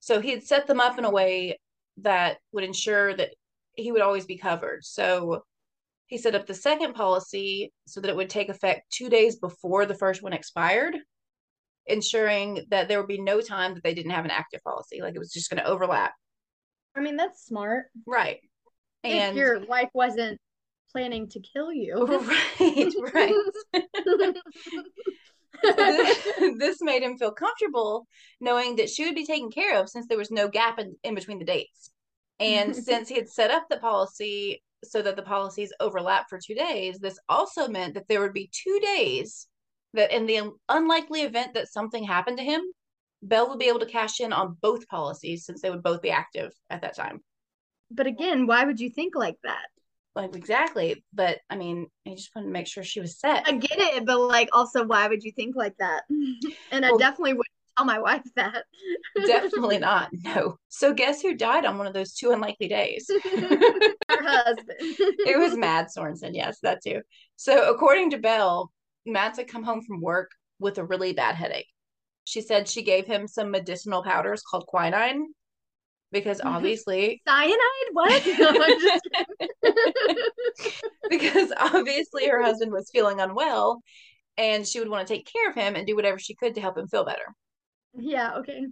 So 0.00 0.20
he 0.20 0.30
had 0.30 0.42
set 0.42 0.66
them 0.66 0.80
up 0.80 0.98
in 0.98 1.04
a 1.04 1.10
way 1.10 1.58
that 1.98 2.38
would 2.52 2.64
ensure 2.64 3.14
that 3.14 3.30
he 3.74 3.92
would 3.92 4.00
always 4.00 4.24
be 4.26 4.38
covered. 4.38 4.84
So 4.84 5.44
he 6.06 6.18
set 6.18 6.34
up 6.34 6.46
the 6.46 6.54
second 6.54 6.94
policy 6.94 7.72
so 7.86 8.00
that 8.00 8.08
it 8.08 8.16
would 8.16 8.30
take 8.30 8.48
effect 8.48 8.90
two 8.90 9.08
days 9.08 9.36
before 9.36 9.86
the 9.86 9.94
first 9.94 10.22
one 10.22 10.32
expired, 10.32 10.96
ensuring 11.86 12.64
that 12.70 12.88
there 12.88 12.98
would 12.98 13.08
be 13.08 13.20
no 13.20 13.40
time 13.40 13.74
that 13.74 13.82
they 13.82 13.94
didn't 13.94 14.12
have 14.12 14.24
an 14.24 14.30
active 14.30 14.60
policy. 14.64 15.00
Like 15.00 15.14
it 15.14 15.20
was 15.20 15.32
just 15.32 15.50
going 15.50 15.62
to 15.62 15.68
overlap. 15.68 16.12
I 16.96 17.00
mean, 17.00 17.16
that's 17.16 17.44
smart. 17.44 17.86
Right. 18.06 18.38
if 19.04 19.36
your 19.36 19.64
wife 19.66 19.90
wasn't 19.94 20.38
planning 20.92 21.28
to 21.28 21.40
kill 21.40 21.72
you. 21.72 22.06
right, 22.60 22.92
right. 23.14 23.34
This, 25.62 26.18
this 26.58 26.78
made 26.80 27.02
him 27.02 27.18
feel 27.18 27.32
comfortable 27.32 28.06
knowing 28.40 28.76
that 28.76 28.90
she 28.90 29.04
would 29.04 29.14
be 29.14 29.26
taken 29.26 29.50
care 29.50 29.78
of 29.78 29.88
since 29.88 30.06
there 30.06 30.18
was 30.18 30.30
no 30.30 30.48
gap 30.48 30.78
in, 30.78 30.96
in 31.04 31.14
between 31.14 31.38
the 31.38 31.44
dates. 31.44 31.90
And 32.38 32.74
since 32.88 33.08
he 33.08 33.16
had 33.16 33.28
set 33.28 33.50
up 33.50 33.66
the 33.68 33.78
policy 33.78 34.62
so 34.84 35.02
that 35.02 35.16
the 35.16 35.22
policies 35.22 35.72
overlap 35.80 36.26
for 36.28 36.38
two 36.38 36.54
days, 36.54 36.98
this 36.98 37.18
also 37.28 37.68
meant 37.68 37.94
that 37.94 38.08
there 38.08 38.20
would 38.20 38.32
be 38.32 38.50
two 38.52 38.80
days 38.82 39.46
that, 39.92 40.12
in 40.12 40.26
the 40.26 40.52
unlikely 40.68 41.22
event 41.22 41.54
that 41.54 41.68
something 41.68 42.04
happened 42.04 42.38
to 42.38 42.44
him, 42.44 42.62
Bell 43.22 43.50
would 43.50 43.58
be 43.58 43.68
able 43.68 43.80
to 43.80 43.86
cash 43.86 44.20
in 44.20 44.32
on 44.32 44.56
both 44.62 44.88
policies 44.88 45.44
since 45.44 45.60
they 45.60 45.68
would 45.70 45.82
both 45.82 46.00
be 46.00 46.10
active 46.10 46.52
at 46.70 46.80
that 46.82 46.96
time. 46.96 47.20
but 47.90 48.06
again, 48.06 48.46
why 48.46 48.64
would 48.64 48.80
you 48.80 48.88
think 48.88 49.14
like 49.14 49.36
that? 49.42 49.66
Like, 50.14 50.34
exactly. 50.34 51.04
But 51.12 51.38
I 51.48 51.56
mean, 51.56 51.86
I 52.06 52.14
just 52.14 52.30
wanted 52.34 52.48
to 52.48 52.52
make 52.52 52.66
sure 52.66 52.82
she 52.82 53.00
was 53.00 53.18
set. 53.18 53.44
I 53.46 53.52
get 53.52 53.78
it, 53.78 54.04
but 54.04 54.20
like 54.20 54.48
also 54.52 54.84
why 54.84 55.06
would 55.08 55.22
you 55.22 55.32
think 55.32 55.56
like 55.56 55.76
that? 55.78 56.04
And 56.72 56.84
I 56.84 56.90
definitely 56.98 57.34
would 57.34 57.46
tell 57.76 57.86
my 57.86 57.98
wife 57.98 58.22
that. 58.36 58.64
Definitely 59.26 59.78
not. 59.80 60.10
No. 60.12 60.56
So 60.68 60.92
guess 60.94 61.20
who 61.20 61.34
died 61.34 61.64
on 61.64 61.78
one 61.78 61.86
of 61.86 61.94
those 61.94 62.14
two 62.14 62.30
unlikely 62.30 62.68
days? 62.68 63.10
Her 63.24 64.22
husband. 64.22 64.78
it 64.80 65.38
was 65.38 65.56
Mads 65.56 65.94
Sorensen. 65.96 66.30
Yes, 66.32 66.58
that 66.62 66.82
too. 66.82 67.02
So 67.36 67.72
according 67.72 68.10
to 68.10 68.18
Belle, 68.18 68.70
Mads 69.06 69.38
had 69.38 69.48
come 69.48 69.64
home 69.64 69.82
from 69.82 70.00
work 70.00 70.30
with 70.58 70.78
a 70.78 70.84
really 70.84 71.12
bad 71.12 71.34
headache. 71.34 71.68
She 72.24 72.40
said 72.40 72.68
she 72.68 72.82
gave 72.82 73.06
him 73.06 73.26
some 73.26 73.50
medicinal 73.50 74.02
powders 74.04 74.42
called 74.48 74.66
quinine 74.66 75.26
because 76.12 76.40
obviously 76.44 77.22
cyanide. 77.26 77.56
What? 77.92 78.22
No, 79.62 79.72
because 81.08 81.52
obviously 81.58 82.28
her 82.28 82.42
husband 82.42 82.72
was 82.72 82.90
feeling 82.92 83.20
unwell 83.20 83.82
and 84.36 84.66
she 84.66 84.78
would 84.78 84.88
want 84.88 85.06
to 85.06 85.14
take 85.14 85.30
care 85.30 85.48
of 85.48 85.54
him 85.54 85.74
and 85.74 85.86
do 85.86 85.96
whatever 85.96 86.18
she 86.18 86.34
could 86.34 86.54
to 86.54 86.60
help 86.60 86.78
him 86.78 86.86
feel 86.88 87.04
better. 87.04 87.34
Yeah, 87.94 88.36
okay. 88.36 88.62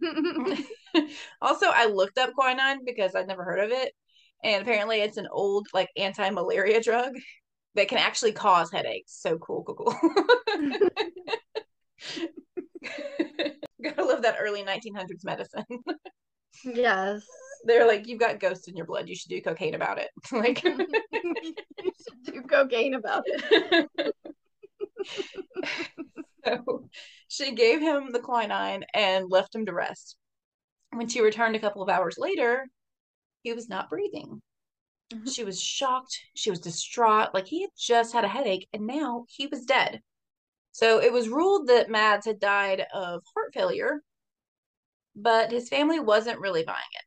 also, 1.42 1.66
I 1.68 1.86
looked 1.86 2.18
up 2.18 2.32
quinine 2.34 2.84
because 2.84 3.14
I'd 3.14 3.26
never 3.26 3.44
heard 3.44 3.60
of 3.60 3.70
it. 3.70 3.92
And 4.44 4.62
apparently 4.62 5.00
it's 5.00 5.16
an 5.16 5.26
old 5.30 5.66
like 5.74 5.88
anti-malaria 5.96 6.80
drug 6.82 7.12
that 7.74 7.88
can 7.88 7.98
actually 7.98 8.32
cause 8.32 8.70
headaches. 8.70 9.20
So 9.20 9.36
cool, 9.38 9.64
cool, 9.64 9.74
cool. 9.74 9.94
Gotta 13.82 14.04
love 14.04 14.22
that 14.22 14.36
early 14.40 14.62
1900s 14.62 15.24
medicine. 15.24 15.64
Yes. 16.64 17.24
They're 17.64 17.86
like, 17.86 18.06
you've 18.06 18.20
got 18.20 18.40
ghosts 18.40 18.68
in 18.68 18.76
your 18.76 18.86
blood. 18.86 19.08
You 19.08 19.14
should 19.14 19.30
do 19.30 19.42
cocaine 19.42 19.74
about 19.74 19.98
it. 19.98 20.10
like, 20.32 20.62
you 20.64 20.84
should 21.84 22.24
do 22.24 22.42
cocaine 22.42 22.94
about 22.94 23.24
it. 23.26 24.12
so 26.44 26.88
she 27.28 27.54
gave 27.54 27.80
him 27.80 28.12
the 28.12 28.20
quinine 28.20 28.84
and 28.94 29.30
left 29.30 29.54
him 29.54 29.66
to 29.66 29.72
rest. 29.72 30.16
When 30.92 31.08
she 31.08 31.20
returned 31.20 31.56
a 31.56 31.60
couple 31.60 31.82
of 31.82 31.88
hours 31.88 32.16
later, 32.18 32.66
he 33.42 33.52
was 33.52 33.68
not 33.68 33.90
breathing. 33.90 34.40
Mm-hmm. 35.12 35.28
She 35.28 35.44
was 35.44 35.60
shocked. 35.60 36.18
She 36.34 36.50
was 36.50 36.60
distraught. 36.60 37.34
Like 37.34 37.46
he 37.46 37.62
had 37.62 37.70
just 37.78 38.12
had 38.12 38.24
a 38.24 38.28
headache 38.28 38.68
and 38.72 38.86
now 38.86 39.24
he 39.28 39.46
was 39.46 39.64
dead. 39.64 40.00
So 40.72 41.00
it 41.00 41.12
was 41.12 41.28
ruled 41.28 41.68
that 41.68 41.90
Mads 41.90 42.26
had 42.26 42.38
died 42.38 42.86
of 42.94 43.22
heart 43.34 43.52
failure, 43.54 44.02
but 45.20 45.50
his 45.50 45.68
family 45.68 46.00
wasn't 46.00 46.40
really 46.40 46.64
buying 46.64 46.78
it. 46.94 47.04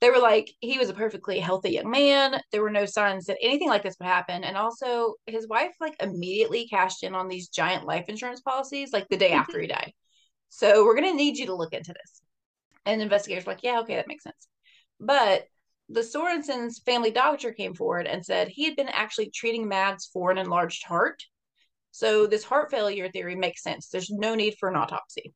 They 0.00 0.10
were 0.10 0.18
like, 0.18 0.52
he 0.60 0.78
was 0.78 0.90
a 0.90 0.94
perfectly 0.94 1.40
healthy 1.40 1.70
young 1.70 1.90
man. 1.90 2.38
There 2.52 2.62
were 2.62 2.70
no 2.70 2.84
signs 2.84 3.26
that 3.26 3.38
anything 3.40 3.68
like 3.68 3.82
this 3.82 3.96
would 3.98 4.06
happen. 4.06 4.44
And 4.44 4.56
also, 4.56 5.14
his 5.26 5.48
wife 5.48 5.72
like 5.80 5.96
immediately 6.00 6.68
cashed 6.68 7.02
in 7.02 7.14
on 7.14 7.28
these 7.28 7.48
giant 7.48 7.86
life 7.86 8.04
insurance 8.08 8.42
policies 8.42 8.92
like 8.92 9.08
the 9.08 9.16
day 9.16 9.30
mm-hmm. 9.30 9.40
after 9.40 9.58
he 9.58 9.66
died. 9.66 9.92
So 10.50 10.84
we're 10.84 10.96
going 10.96 11.10
to 11.10 11.16
need 11.16 11.38
you 11.38 11.46
to 11.46 11.54
look 11.54 11.72
into 11.72 11.94
this. 11.94 12.20
And 12.84 13.00
investigators 13.00 13.46
were 13.46 13.52
like, 13.52 13.62
yeah, 13.62 13.80
okay, 13.80 13.96
that 13.96 14.06
makes 14.06 14.24
sense. 14.24 14.48
But 15.00 15.44
the 15.88 16.02
Sorensen's 16.02 16.80
family 16.80 17.10
doctor 17.10 17.52
came 17.52 17.74
forward 17.74 18.06
and 18.06 18.24
said 18.24 18.48
he 18.48 18.64
had 18.64 18.76
been 18.76 18.88
actually 18.88 19.30
treating 19.30 19.66
Mads 19.66 20.10
for 20.12 20.30
an 20.30 20.38
enlarged 20.38 20.84
heart. 20.84 21.22
So 21.90 22.26
this 22.26 22.44
heart 22.44 22.70
failure 22.70 23.10
theory 23.10 23.34
makes 23.34 23.62
sense. 23.62 23.88
There's 23.88 24.10
no 24.10 24.34
need 24.34 24.56
for 24.60 24.68
an 24.68 24.76
autopsy. 24.76 25.32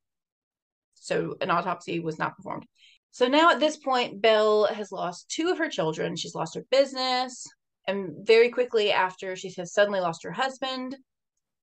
So 1.00 1.36
an 1.40 1.50
autopsy 1.50 1.98
was 1.98 2.18
not 2.18 2.36
performed. 2.36 2.66
So 3.10 3.26
now 3.26 3.50
at 3.50 3.58
this 3.58 3.76
point, 3.76 4.22
Belle 4.22 4.66
has 4.66 4.92
lost 4.92 5.28
two 5.28 5.48
of 5.50 5.58
her 5.58 5.68
children. 5.68 6.14
She's 6.14 6.34
lost 6.34 6.54
her 6.54 6.64
business. 6.70 7.44
And 7.88 8.24
very 8.24 8.50
quickly 8.50 8.92
after 8.92 9.34
she 9.34 9.52
has 9.56 9.72
suddenly 9.72 10.00
lost 10.00 10.22
her 10.22 10.30
husband, 10.30 10.96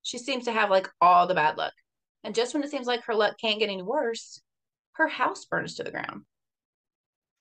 she 0.01 0.17
seems 0.17 0.45
to 0.45 0.51
have 0.51 0.69
like 0.69 0.89
all 0.99 1.27
the 1.27 1.35
bad 1.35 1.57
luck. 1.57 1.73
And 2.23 2.35
just 2.35 2.53
when 2.53 2.63
it 2.63 2.71
seems 2.71 2.87
like 2.87 3.05
her 3.05 3.15
luck 3.15 3.35
can't 3.39 3.59
get 3.59 3.69
any 3.69 3.83
worse, 3.83 4.41
her 4.93 5.07
house 5.07 5.45
burns 5.45 5.75
to 5.75 5.83
the 5.83 5.91
ground. 5.91 6.23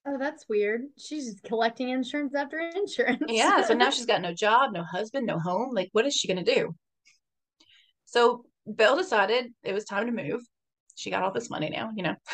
Oh, 0.06 0.18
that's 0.18 0.48
weird. 0.48 0.82
She's 0.98 1.32
just 1.32 1.42
collecting 1.42 1.88
insurance 1.88 2.34
after 2.34 2.60
insurance. 2.60 3.24
yeah. 3.28 3.62
So 3.62 3.74
now 3.74 3.90
she's 3.90 4.06
got 4.06 4.22
no 4.22 4.32
job, 4.32 4.72
no 4.72 4.84
husband, 4.84 5.26
no 5.26 5.40
home. 5.40 5.74
Like, 5.74 5.88
what 5.92 6.06
is 6.06 6.14
she 6.14 6.28
going 6.28 6.44
to 6.44 6.54
do? 6.54 6.76
So 8.04 8.44
Belle 8.66 8.96
decided 8.96 9.52
it 9.64 9.72
was 9.72 9.84
time 9.84 10.06
to 10.06 10.12
move. 10.12 10.42
She 10.96 11.10
got 11.10 11.22
all 11.22 11.32
this 11.32 11.48
money 11.48 11.70
now, 11.70 11.92
you 11.94 12.02
know. 12.02 12.16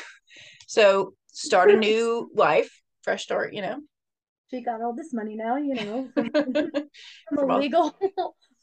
So 0.68 1.12
start 1.26 1.70
a 1.70 1.76
new 1.76 2.30
life, 2.34 2.70
fresh 3.02 3.24
start, 3.24 3.52
you 3.52 3.60
know. 3.60 3.80
She 4.50 4.62
got 4.62 4.80
all 4.80 4.94
this 4.94 5.12
money 5.12 5.36
now, 5.36 5.56
you 5.58 5.74
know, 5.74 6.08
from, 6.14 6.70
from 7.34 7.50
a 7.50 7.58
legal 7.58 7.94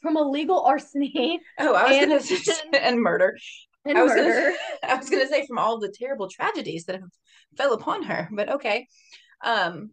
from 0.02 0.18
a 0.18 0.22
legal 0.24 0.64
arsony. 0.64 1.38
Oh, 1.60 1.76
I 1.76 1.84
was 1.84 1.98
and, 1.98 2.10
gonna 2.10 2.22
say, 2.22 2.54
and 2.74 3.00
murder. 3.00 3.38
And 3.86 3.96
I 3.96 4.02
was 4.02 4.14
murder. 4.14 4.56
Gonna, 4.82 4.94
I 4.94 4.96
was 4.96 5.10
gonna 5.12 5.28
say 5.28 5.46
from 5.46 5.60
all 5.60 5.78
the 5.78 5.94
terrible 5.96 6.28
tragedies 6.28 6.86
that 6.86 6.96
have 6.96 7.12
fell 7.58 7.74
upon 7.74 8.02
her, 8.04 8.28
but 8.32 8.50
okay. 8.54 8.88
Um, 9.46 9.92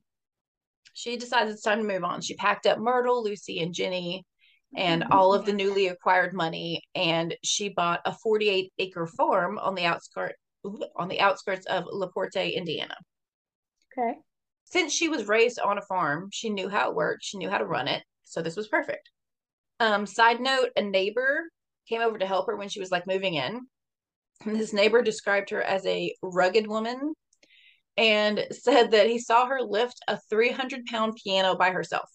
she 0.94 1.18
decides 1.18 1.52
it's 1.52 1.62
time 1.62 1.78
to 1.78 1.84
move 1.84 2.02
on. 2.02 2.22
She 2.22 2.34
packed 2.34 2.64
up 2.64 2.78
Myrtle, 2.78 3.22
Lucy, 3.22 3.60
and 3.60 3.74
Jenny, 3.74 4.24
and 4.76 5.04
all 5.10 5.32
of 5.34 5.46
the 5.46 5.52
newly 5.52 5.88
acquired 5.88 6.34
money, 6.34 6.82
and 6.94 7.34
she 7.42 7.70
bought 7.70 8.00
a 8.04 8.12
48 8.12 8.72
acre 8.78 9.06
farm 9.06 9.58
on 9.58 9.74
the 9.74 9.84
outskirts 9.84 10.36
on 10.96 11.08
the 11.08 11.20
outskirts 11.20 11.64
of 11.66 11.84
LaPorte, 11.86 12.52
Indiana. 12.52 12.96
Okay. 13.96 14.18
Since 14.64 14.92
she 14.92 15.08
was 15.08 15.28
raised 15.28 15.60
on 15.60 15.78
a 15.78 15.82
farm, 15.82 16.28
she 16.32 16.50
knew 16.50 16.68
how 16.68 16.90
it 16.90 16.96
worked. 16.96 17.22
She 17.22 17.38
knew 17.38 17.48
how 17.48 17.58
to 17.58 17.64
run 17.64 17.86
it, 17.86 18.02
so 18.24 18.42
this 18.42 18.56
was 18.56 18.68
perfect. 18.68 19.10
Um, 19.80 20.06
side 20.06 20.40
note: 20.40 20.70
a 20.76 20.82
neighbor 20.82 21.44
came 21.88 22.00
over 22.00 22.18
to 22.18 22.26
help 22.26 22.46
her 22.46 22.56
when 22.56 22.68
she 22.68 22.80
was 22.80 22.90
like 22.90 23.06
moving 23.06 23.34
in. 23.34 23.60
And 24.44 24.60
this 24.60 24.72
neighbor 24.72 25.02
described 25.02 25.50
her 25.50 25.62
as 25.62 25.86
a 25.86 26.14
rugged 26.20 26.66
woman 26.66 27.14
and 27.96 28.44
said 28.50 28.90
that 28.90 29.06
he 29.06 29.18
saw 29.18 29.46
her 29.46 29.62
lift 29.62 29.98
a 30.08 30.18
300 30.28 30.84
pound 30.86 31.16
piano 31.22 31.56
by 31.56 31.70
herself. 31.70 32.10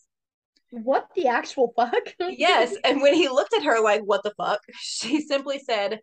What 0.72 1.08
the 1.16 1.28
actual 1.28 1.74
fuck? 1.76 2.16
yes. 2.20 2.76
And 2.84 3.02
when 3.02 3.14
he 3.14 3.30
looked 3.30 3.54
at 3.54 3.64
her 3.64 3.82
like, 3.82 4.02
what 4.02 4.24
the 4.24 4.34
fuck? 4.38 4.60
She 4.82 5.22
simply 5.22 5.60
said, 5.60 6.00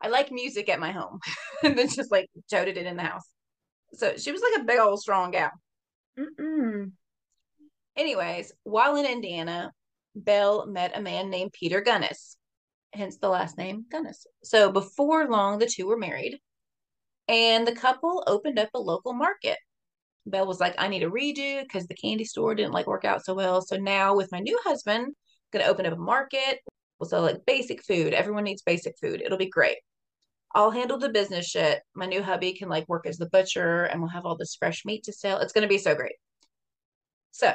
I 0.00 0.08
like 0.08 0.30
music 0.30 0.68
at 0.68 0.80
my 0.80 0.92
home. 0.92 1.18
and 1.62 1.78
then 1.78 1.88
just 1.88 2.12
like 2.12 2.28
toted 2.50 2.76
it 2.76 2.86
in 2.86 2.96
the 2.96 3.02
house. 3.02 3.24
So 3.94 4.16
she 4.16 4.32
was 4.32 4.42
like 4.42 4.60
a 4.60 4.64
big 4.64 4.78
old 4.78 5.00
strong 5.00 5.30
gal. 5.30 5.50
Mm-mm. 6.18 6.92
Anyways, 7.96 8.52
while 8.64 8.96
in 8.96 9.06
Indiana, 9.06 9.72
Belle 10.14 10.66
met 10.66 10.96
a 10.96 11.00
man 11.00 11.30
named 11.30 11.52
Peter 11.52 11.80
Gunness, 11.80 12.36
hence 12.92 13.16
the 13.18 13.28
last 13.28 13.56
name 13.56 13.86
Gunness. 13.92 14.26
So 14.44 14.70
before 14.70 15.28
long, 15.28 15.58
the 15.58 15.66
two 15.66 15.86
were 15.86 15.96
married 15.96 16.38
and 17.28 17.66
the 17.66 17.74
couple 17.74 18.24
opened 18.26 18.58
up 18.58 18.70
a 18.74 18.80
local 18.80 19.12
market. 19.12 19.58
Belle 20.30 20.46
was 20.46 20.60
like, 20.60 20.74
I 20.78 20.88
need 20.88 21.02
a 21.02 21.10
redo 21.10 21.62
because 21.62 21.86
the 21.86 21.94
candy 21.94 22.24
store 22.24 22.54
didn't 22.54 22.72
like 22.72 22.86
work 22.86 23.04
out 23.04 23.24
so 23.24 23.34
well. 23.34 23.60
So 23.60 23.76
now 23.76 24.14
with 24.14 24.32
my 24.32 24.40
new 24.40 24.58
husband, 24.64 25.06
I'm 25.06 25.14
gonna 25.52 25.70
open 25.70 25.86
up 25.86 25.94
a 25.94 25.96
market. 25.96 26.60
We'll 26.98 27.08
sell 27.08 27.20
uh, 27.20 27.32
like 27.32 27.46
basic 27.46 27.84
food. 27.84 28.12
Everyone 28.12 28.44
needs 28.44 28.62
basic 28.62 28.96
food. 29.00 29.22
It'll 29.22 29.38
be 29.38 29.48
great. 29.48 29.78
I'll 30.54 30.70
handle 30.70 30.98
the 30.98 31.10
business 31.10 31.46
shit. 31.46 31.80
My 31.94 32.06
new 32.06 32.22
hubby 32.22 32.54
can 32.54 32.68
like 32.68 32.88
work 32.88 33.06
as 33.06 33.18
the 33.18 33.28
butcher 33.28 33.84
and 33.84 34.00
we'll 34.00 34.10
have 34.10 34.24
all 34.24 34.36
this 34.36 34.56
fresh 34.58 34.84
meat 34.84 35.04
to 35.04 35.12
sell. 35.12 35.38
It's 35.38 35.52
gonna 35.52 35.68
be 35.68 35.78
so 35.78 35.94
great. 35.94 36.16
So 37.30 37.54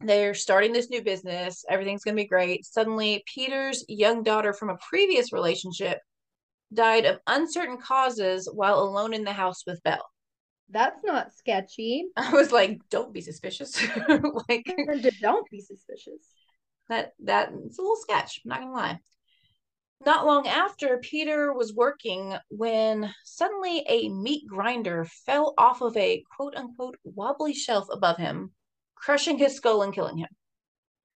they're 0.00 0.34
starting 0.34 0.72
this 0.72 0.90
new 0.90 1.02
business. 1.02 1.64
Everything's 1.68 2.02
gonna 2.02 2.16
be 2.16 2.26
great. 2.26 2.64
Suddenly, 2.64 3.22
Peter's 3.32 3.84
young 3.88 4.22
daughter 4.22 4.52
from 4.52 4.70
a 4.70 4.78
previous 4.88 5.32
relationship 5.32 5.98
died 6.72 7.04
of 7.04 7.18
uncertain 7.26 7.78
causes 7.78 8.48
while 8.52 8.78
alone 8.80 9.12
in 9.12 9.24
the 9.24 9.32
house 9.32 9.64
with 9.66 9.82
Belle. 9.82 10.08
That's 10.70 11.02
not 11.04 11.34
sketchy. 11.34 12.06
I 12.16 12.32
was 12.32 12.52
like, 12.52 12.80
don't 12.90 13.12
be 13.12 13.20
suspicious. 13.20 13.80
like 14.48 14.76
don't 15.20 15.50
be 15.50 15.60
suspicious. 15.60 16.22
That 16.88 17.12
that 17.24 17.50
it's 17.66 17.78
a 17.78 17.82
little 17.82 17.96
sketch, 17.96 18.40
I'm 18.44 18.48
not 18.48 18.60
gonna 18.60 18.72
lie. 18.72 18.98
Not 20.06 20.24
long 20.24 20.46
after, 20.46 20.96
Peter 20.98 21.52
was 21.52 21.74
working 21.74 22.34
when 22.48 23.12
suddenly 23.24 23.84
a 23.86 24.08
meat 24.08 24.46
grinder 24.48 25.04
fell 25.26 25.52
off 25.58 25.82
of 25.82 25.96
a 25.96 26.24
quote 26.34 26.56
unquote 26.56 26.96
wobbly 27.04 27.52
shelf 27.52 27.86
above 27.92 28.16
him, 28.16 28.52
crushing 28.94 29.38
his 29.38 29.54
skull 29.56 29.82
and 29.82 29.92
killing 29.92 30.18
him. 30.18 30.28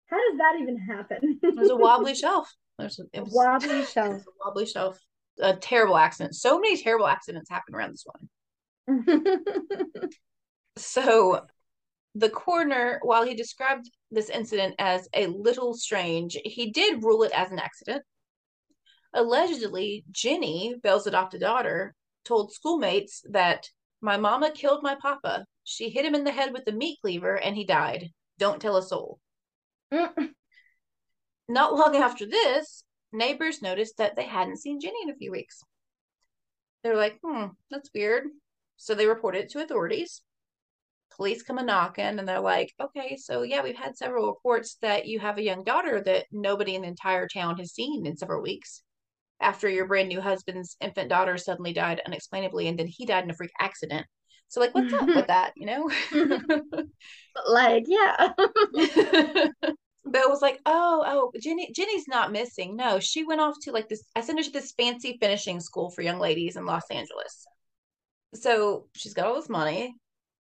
How 0.07 0.17
does 0.17 0.38
that 0.38 0.57
even 0.62 0.77
happen? 0.77 1.39
it 1.41 1.55
was 1.55 1.69
a 1.69 1.75
wobbly 1.75 2.13
shelf. 2.15 2.53
There's 2.77 2.98
was, 2.98 3.07
it 3.13 3.22
was 3.22 3.31
wobbly 3.33 3.86
shelf. 3.86 4.22
a 4.22 4.45
wobbly 4.45 4.65
shelf 4.65 5.00
a 5.39 5.55
terrible 5.55 5.98
accident. 5.98 6.36
So 6.36 6.60
many 6.60 6.81
terrible 6.81 7.07
accidents 7.07 7.50
happen 7.50 7.75
around 7.75 7.91
this 7.91 8.05
one. 8.05 8.29
so 10.77 11.41
the 12.15 12.29
coroner, 12.29 12.99
while 13.03 13.23
he 13.23 13.33
described 13.33 13.89
this 14.11 14.29
incident 14.29 14.75
as 14.79 15.07
a 15.13 15.27
little 15.27 15.73
strange, 15.73 16.37
he 16.43 16.71
did 16.71 17.03
rule 17.03 17.23
it 17.23 17.31
as 17.33 17.51
an 17.51 17.59
accident. 17.59 18.03
Allegedly, 19.13 20.03
Jenny, 20.11 20.75
Belle's 20.81 21.07
adopted 21.07 21.41
daughter, 21.41 21.95
told 22.25 22.53
schoolmates 22.53 23.23
that 23.29 23.69
my 24.01 24.17
mama 24.17 24.51
killed 24.51 24.83
my 24.83 24.95
papa. 24.95 25.45
She 25.63 25.89
hit 25.89 26.05
him 26.05 26.15
in 26.15 26.23
the 26.23 26.31
head 26.31 26.51
with 26.51 26.67
a 26.67 26.71
meat 26.71 26.99
cleaver 27.01 27.35
and 27.35 27.55
he 27.55 27.65
died. 27.65 28.09
Don't 28.37 28.61
tell 28.61 28.77
a 28.77 28.83
soul. 28.83 29.19
Not 29.91 31.73
long 31.73 31.95
after 31.95 32.25
this, 32.25 32.83
neighbors 33.11 33.61
noticed 33.61 33.97
that 33.97 34.15
they 34.15 34.25
hadn't 34.25 34.59
seen 34.59 34.79
Jenny 34.79 35.03
in 35.03 35.09
a 35.09 35.15
few 35.15 35.31
weeks. 35.31 35.61
They're 36.83 36.97
like, 36.97 37.19
hmm, 37.23 37.45
that's 37.69 37.89
weird. 37.93 38.25
So 38.83 38.93
they 38.93 39.07
report 39.07 39.37
it 39.37 39.49
to 39.51 39.63
authorities. 39.63 40.23
Police 41.15 41.41
come 41.41 41.57
a 41.57 41.63
knocking 41.63 42.19
and 42.19 42.27
they're 42.27 42.41
like, 42.41 42.73
okay, 42.81 43.15
so 43.15 43.43
yeah, 43.43 43.63
we've 43.63 43.77
had 43.77 43.95
several 43.95 44.27
reports 44.27 44.75
that 44.81 45.07
you 45.07 45.21
have 45.21 45.37
a 45.37 45.43
young 45.43 45.63
daughter 45.63 46.01
that 46.01 46.25
nobody 46.33 46.75
in 46.75 46.81
the 46.81 46.89
entire 46.89 47.29
town 47.29 47.57
has 47.59 47.71
seen 47.71 48.05
in 48.05 48.17
several 48.17 48.41
weeks 48.41 48.81
after 49.39 49.69
your 49.69 49.87
brand 49.87 50.09
new 50.09 50.19
husband's 50.19 50.75
infant 50.81 51.07
daughter 51.07 51.37
suddenly 51.37 51.71
died 51.71 52.01
unexplainably 52.05 52.67
and 52.67 52.77
then 52.77 52.87
he 52.87 53.05
died 53.05 53.23
in 53.23 53.31
a 53.31 53.33
freak 53.33 53.51
accident. 53.57 54.05
So 54.49 54.59
like 54.59 54.75
what's 54.75 54.91
up 54.91 55.07
with 55.07 55.15
mm-hmm. 55.15 55.27
that, 55.27 55.53
you 55.55 55.65
know? 55.65 55.89
like, 57.47 57.85
yeah. 57.87 58.33
Bill 60.11 60.29
was 60.29 60.41
like, 60.41 60.59
"Oh, 60.65 61.03
oh, 61.07 61.31
Jenny, 61.39 61.71
Jenny's 61.73 62.09
not 62.09 62.33
missing. 62.33 62.75
No, 62.75 62.99
she 62.99 63.23
went 63.23 63.39
off 63.39 63.55
to 63.61 63.71
like 63.71 63.87
this. 63.87 64.03
I 64.13 64.19
sent 64.19 64.37
her 64.37 64.43
to 64.43 64.51
this 64.51 64.73
fancy 64.73 65.17
finishing 65.21 65.61
school 65.61 65.89
for 65.89 66.01
young 66.01 66.19
ladies 66.19 66.57
in 66.57 66.65
Los 66.65 66.83
Angeles. 66.91 67.47
So 68.33 68.87
she's 68.95 69.13
got 69.13 69.27
all 69.27 69.35
this 69.35 69.49
money. 69.49 69.95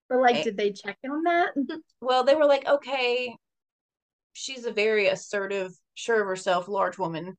But 0.09 0.21
like, 0.21 0.37
and, 0.37 0.45
did 0.45 0.57
they 0.57 0.73
check 0.73 0.97
on 1.05 1.23
that? 1.25 1.51
Mm-hmm. 1.57 1.77
well, 2.01 2.25
they 2.25 2.35
were 2.35 2.47
like, 2.47 2.67
okay, 2.67 3.37
she's 4.33 4.65
a 4.65 4.73
very 4.73 5.09
assertive, 5.09 5.73
sure 5.95 6.21
of 6.23 6.27
herself, 6.27 6.69
large 6.69 6.99
woman, 6.99 7.37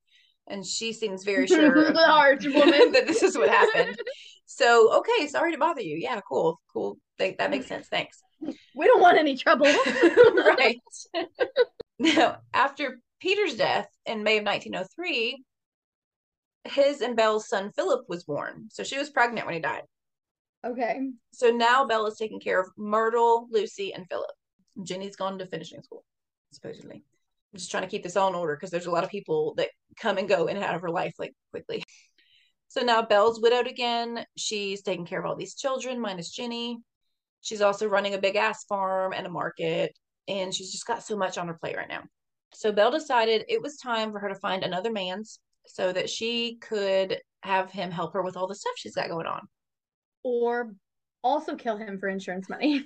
and 0.47 0.65
she 0.65 0.93
seems 0.93 1.23
very 1.23 1.47
sure, 1.47 1.91
large 1.93 2.45
woman, 2.45 2.91
that 2.91 3.07
this 3.07 3.23
is 3.23 3.37
what 3.37 3.49
happened. 3.49 3.97
So 4.45 4.99
okay, 4.99 5.27
sorry 5.27 5.51
to 5.51 5.57
bother 5.57 5.81
you. 5.81 5.97
Yeah, 5.97 6.21
cool, 6.27 6.59
cool. 6.73 6.97
that 7.17 7.51
makes 7.51 7.67
sense. 7.67 7.87
Thanks. 7.87 8.21
We 8.75 8.85
don't 8.85 9.01
want 9.01 9.17
any 9.17 9.35
trouble, 9.35 9.65
right? 9.65 10.79
Now, 11.99 12.37
after 12.53 12.99
Peter's 13.19 13.55
death 13.55 13.87
in 14.05 14.23
May 14.23 14.37
of 14.37 14.45
1903, 14.45 15.43
his 16.65 17.01
and 17.01 17.15
Belle's 17.15 17.49
son 17.49 17.71
Philip 17.75 18.05
was 18.07 18.23
born. 18.23 18.69
So 18.71 18.83
she 18.83 18.97
was 18.97 19.09
pregnant 19.09 19.45
when 19.45 19.55
he 19.55 19.61
died. 19.61 19.83
Okay. 20.65 20.99
So 21.31 21.49
now 21.49 21.85
Belle 21.85 22.07
is 22.07 22.17
taking 22.17 22.39
care 22.39 22.59
of 22.59 22.69
Myrtle, 22.77 23.47
Lucy, 23.51 23.93
and 23.93 24.05
Philip. 24.09 24.31
Jenny's 24.83 25.15
gone 25.15 25.39
to 25.39 25.45
finishing 25.45 25.81
school, 25.81 26.03
supposedly. 26.51 26.95
I'm 27.53 27.57
just 27.57 27.71
trying 27.71 27.83
to 27.83 27.89
keep 27.89 28.03
this 28.03 28.15
all 28.15 28.29
in 28.29 28.35
order 28.35 28.55
because 28.55 28.69
there's 28.69 28.85
a 28.85 28.91
lot 28.91 29.03
of 29.03 29.09
people 29.09 29.53
that 29.57 29.69
come 29.99 30.17
and 30.17 30.29
go 30.29 30.47
in 30.47 30.55
and 30.55 30.65
out 30.65 30.75
of 30.75 30.81
her 30.81 30.89
life 30.89 31.13
like 31.17 31.33
quickly. 31.51 31.83
So 32.67 32.81
now 32.81 33.01
Belle's 33.01 33.41
widowed 33.41 33.65
again. 33.65 34.23
She's 34.37 34.83
taking 34.83 35.05
care 35.05 35.19
of 35.19 35.25
all 35.25 35.35
these 35.35 35.55
children, 35.55 35.99
minus 35.99 36.29
Jenny. 36.29 36.77
She's 37.41 37.61
also 37.61 37.87
running 37.87 38.13
a 38.13 38.19
big 38.19 38.35
ass 38.35 38.65
farm 38.65 39.13
and 39.13 39.25
a 39.25 39.29
market 39.29 39.97
and 40.27 40.53
she's 40.53 40.71
just 40.71 40.85
got 40.85 41.03
so 41.03 41.17
much 41.17 41.37
on 41.37 41.47
her 41.47 41.55
plate 41.55 41.75
right 41.75 41.89
now. 41.89 42.03
So 42.53 42.71
Belle 42.71 42.91
decided 42.91 43.45
it 43.47 43.61
was 43.61 43.77
time 43.77 44.11
for 44.11 44.19
her 44.19 44.29
to 44.29 44.35
find 44.35 44.63
another 44.63 44.91
man's 44.91 45.39
so 45.65 45.91
that 45.91 46.09
she 46.09 46.57
could 46.57 47.17
have 47.41 47.71
him 47.71 47.91
help 47.91 48.13
her 48.13 48.21
with 48.21 48.37
all 48.37 48.47
the 48.47 48.55
stuff 48.55 48.73
she's 48.77 48.95
got 48.95 49.09
going 49.09 49.25
on. 49.25 49.47
Or 50.23 50.73
also 51.23 51.55
kill 51.55 51.77
him 51.77 51.99
for 51.99 52.07
insurance 52.07 52.49
money. 52.49 52.85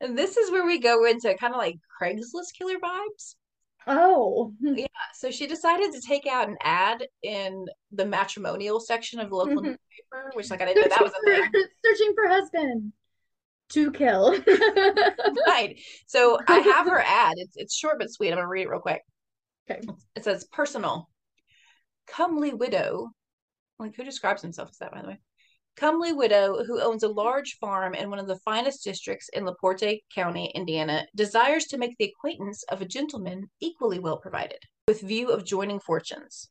and 0.00 0.18
this 0.18 0.36
is 0.36 0.50
where 0.50 0.66
we 0.66 0.78
go 0.78 1.04
into 1.04 1.34
kind 1.38 1.54
of 1.54 1.58
like 1.58 1.76
Craigslist 2.00 2.54
killer 2.56 2.78
vibes. 2.82 3.34
Oh. 3.86 4.52
Yeah. 4.60 4.86
So 5.14 5.30
she 5.30 5.46
decided 5.46 5.92
to 5.92 6.00
take 6.00 6.26
out 6.26 6.48
an 6.48 6.56
ad 6.62 7.04
in 7.22 7.66
the 7.90 8.06
matrimonial 8.06 8.80
section 8.80 9.20
of 9.20 9.30
the 9.30 9.36
local 9.36 9.56
mm-hmm. 9.56 9.66
newspaper, 9.66 10.30
which 10.34 10.50
like 10.50 10.62
I 10.62 10.66
didn't 10.66 10.82
know 10.82 10.96
that 10.96 11.02
was 11.02 11.12
a 11.12 11.24
thing. 11.24 11.50
Searching 11.84 12.12
for 12.14 12.28
husband 12.28 12.92
to 13.70 13.90
kill. 13.90 14.32
right. 15.46 15.80
So 16.06 16.38
I 16.46 16.58
have 16.58 16.86
her 16.86 17.00
ad. 17.00 17.34
It's 17.36 17.54
it's 17.56 17.76
short 17.76 17.98
but 17.98 18.12
sweet. 18.12 18.30
I'm 18.30 18.36
gonna 18.36 18.48
read 18.48 18.66
it 18.66 18.70
real 18.70 18.80
quick. 18.80 19.02
Okay. 19.70 19.80
It 20.14 20.24
says 20.24 20.44
personal. 20.52 21.08
Comely 22.06 22.52
widow. 22.54 23.10
Like 23.78 23.96
who 23.96 24.04
describes 24.04 24.42
himself 24.42 24.70
as 24.70 24.78
that, 24.78 24.92
by 24.92 25.02
the 25.02 25.08
way? 25.08 25.18
Comely 25.76 26.12
widow 26.12 26.64
who 26.64 26.80
owns 26.80 27.02
a 27.02 27.08
large 27.08 27.56
farm 27.58 27.94
in 27.94 28.10
one 28.10 28.18
of 28.18 28.26
the 28.26 28.38
finest 28.40 28.84
districts 28.84 29.28
in 29.30 29.44
LaPorte 29.44 30.00
County, 30.14 30.52
Indiana, 30.54 31.06
desires 31.14 31.66
to 31.66 31.78
make 31.78 31.96
the 31.98 32.12
acquaintance 32.14 32.62
of 32.64 32.80
a 32.80 32.86
gentleman 32.86 33.50
equally 33.60 33.98
well 33.98 34.18
provided, 34.18 34.58
with 34.86 35.00
view 35.00 35.30
of 35.30 35.44
joining 35.44 35.80
fortunes. 35.80 36.50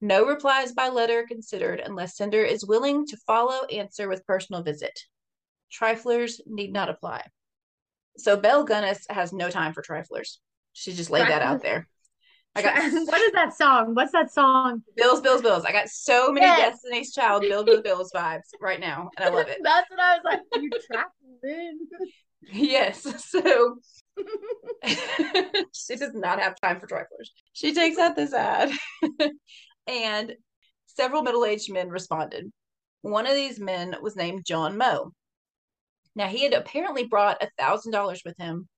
No 0.00 0.26
replies 0.26 0.72
by 0.72 0.88
letter 0.88 1.24
considered 1.26 1.80
unless 1.80 2.16
sender 2.16 2.42
is 2.42 2.66
willing 2.66 3.06
to 3.06 3.16
follow 3.26 3.64
answer 3.66 4.08
with 4.08 4.26
personal 4.26 4.62
visit. 4.62 4.98
Triflers 5.72 6.40
need 6.46 6.72
not 6.72 6.90
apply. 6.90 7.22
So 8.18 8.36
Belle 8.36 8.66
Gunness 8.66 9.06
has 9.08 9.32
no 9.32 9.50
time 9.50 9.72
for 9.72 9.82
triflers. 9.82 10.38
She 10.72 10.92
just 10.92 11.10
laid 11.10 11.28
that 11.28 11.42
out 11.42 11.62
there. 11.62 11.88
I 12.56 12.62
got 12.62 12.74
what 13.06 13.20
is 13.20 13.32
that 13.32 13.54
song? 13.54 13.94
What's 13.94 14.12
that 14.12 14.32
song? 14.32 14.82
Bills, 14.96 15.20
Bills, 15.20 15.42
Bills. 15.42 15.64
I 15.64 15.72
got 15.72 15.88
so 15.88 16.32
many 16.32 16.46
yes. 16.46 16.72
Destiny's 16.72 17.12
Child 17.12 17.42
Bill, 17.42 17.64
Bill, 17.64 17.82
Bills 17.82 18.10
vibes 18.14 18.48
right 18.60 18.80
now, 18.80 19.10
and 19.16 19.26
I 19.26 19.28
love 19.28 19.48
it. 19.48 19.58
That's 19.62 19.90
what 19.90 20.00
I 20.00 20.16
was 20.16 20.22
like. 20.24 20.40
You 20.62 20.70
traveled 20.90 21.10
in. 21.42 21.78
Yes. 22.50 23.02
So 23.30 23.76
she 25.74 25.96
does 25.96 26.14
not 26.14 26.40
have 26.40 26.58
time 26.60 26.80
for 26.80 26.86
triflers. 26.86 27.28
She 27.52 27.74
takes 27.74 27.98
out 27.98 28.16
this 28.16 28.32
ad, 28.32 28.70
and 29.86 30.32
several 30.86 31.22
middle-aged 31.22 31.70
men 31.72 31.90
responded. 31.90 32.50
One 33.02 33.26
of 33.26 33.34
these 33.34 33.60
men 33.60 33.96
was 34.00 34.16
named 34.16 34.46
John 34.46 34.78
Moe. 34.78 35.12
Now, 36.14 36.28
he 36.28 36.44
had 36.44 36.54
apparently 36.54 37.04
brought 37.04 37.42
a 37.42 37.50
$1,000 37.60 38.20
with 38.24 38.36
him 38.38 38.68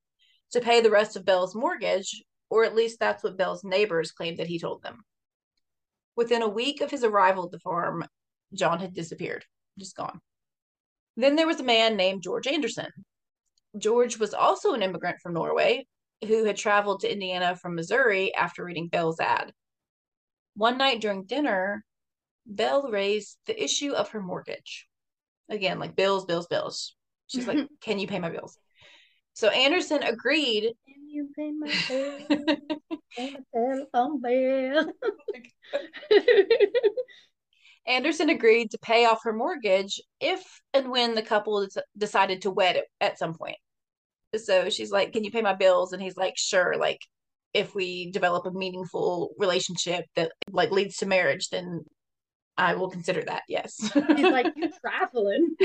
to 0.52 0.60
pay 0.60 0.80
the 0.80 0.90
rest 0.90 1.16
of 1.16 1.24
Belle's 1.24 1.54
mortgage, 1.54 2.24
or 2.50 2.64
at 2.64 2.74
least 2.74 2.98
that's 2.98 3.22
what 3.22 3.36
Belle's 3.36 3.64
neighbors 3.64 4.12
claimed 4.12 4.38
that 4.38 4.46
he 4.46 4.58
told 4.58 4.82
them. 4.82 5.04
Within 6.16 6.42
a 6.42 6.48
week 6.48 6.80
of 6.80 6.90
his 6.90 7.04
arrival 7.04 7.44
at 7.44 7.50
the 7.50 7.60
farm, 7.60 8.04
John 8.54 8.80
had 8.80 8.94
disappeared, 8.94 9.44
just 9.78 9.96
gone. 9.96 10.20
Then 11.16 11.36
there 11.36 11.46
was 11.46 11.60
a 11.60 11.64
man 11.64 11.96
named 11.96 12.22
George 12.22 12.46
Anderson. 12.46 12.90
George 13.76 14.18
was 14.18 14.34
also 14.34 14.72
an 14.72 14.82
immigrant 14.82 15.20
from 15.20 15.34
Norway 15.34 15.86
who 16.26 16.44
had 16.44 16.56
traveled 16.56 17.00
to 17.00 17.12
Indiana 17.12 17.56
from 17.56 17.74
Missouri 17.74 18.34
after 18.34 18.64
reading 18.64 18.88
Belle's 18.88 19.20
ad. 19.20 19.52
One 20.54 20.78
night 20.78 21.00
during 21.00 21.24
dinner, 21.24 21.84
Belle 22.46 22.90
raised 22.90 23.36
the 23.46 23.62
issue 23.62 23.92
of 23.92 24.10
her 24.10 24.20
mortgage. 24.20 24.88
Again, 25.48 25.78
like 25.78 25.94
bills, 25.94 26.24
bills, 26.24 26.46
bills. 26.46 26.96
She's 27.28 27.46
like, 27.46 27.68
Can 27.80 27.98
you 27.98 28.08
pay 28.08 28.18
my 28.18 28.30
bills? 28.30 28.58
So 29.34 29.48
Anderson 29.48 30.02
agreed. 30.02 30.72
You 31.18 31.28
pay 31.36 31.50
my 31.50 31.66
bills? 31.88 33.42
telephone 33.52 34.22
bill. 34.22 34.92
Anderson 37.88 38.30
agreed 38.30 38.70
to 38.70 38.78
pay 38.78 39.04
off 39.04 39.24
her 39.24 39.32
mortgage 39.32 40.00
if 40.20 40.44
and 40.72 40.92
when 40.92 41.16
the 41.16 41.22
couple 41.22 41.66
decided 41.96 42.42
to 42.42 42.52
wed 42.52 42.84
at 43.00 43.18
some 43.18 43.34
point. 43.34 43.56
So 44.36 44.70
she's 44.70 44.92
like, 44.92 45.12
Can 45.12 45.24
you 45.24 45.32
pay 45.32 45.42
my 45.42 45.54
bills? 45.54 45.92
And 45.92 46.00
he's 46.00 46.16
like, 46.16 46.34
Sure. 46.36 46.76
Like, 46.76 47.00
if 47.52 47.74
we 47.74 48.12
develop 48.12 48.46
a 48.46 48.52
meaningful 48.52 49.30
relationship 49.38 50.04
that 50.14 50.30
like 50.52 50.70
leads 50.70 50.98
to 50.98 51.06
marriage, 51.06 51.48
then 51.48 51.84
I 52.56 52.76
will 52.76 52.90
consider 52.90 53.24
that. 53.24 53.42
Yes. 53.48 53.74
He's 53.92 54.22
like, 54.22 54.52
"You're 54.54 54.68
traveling. 54.80 55.56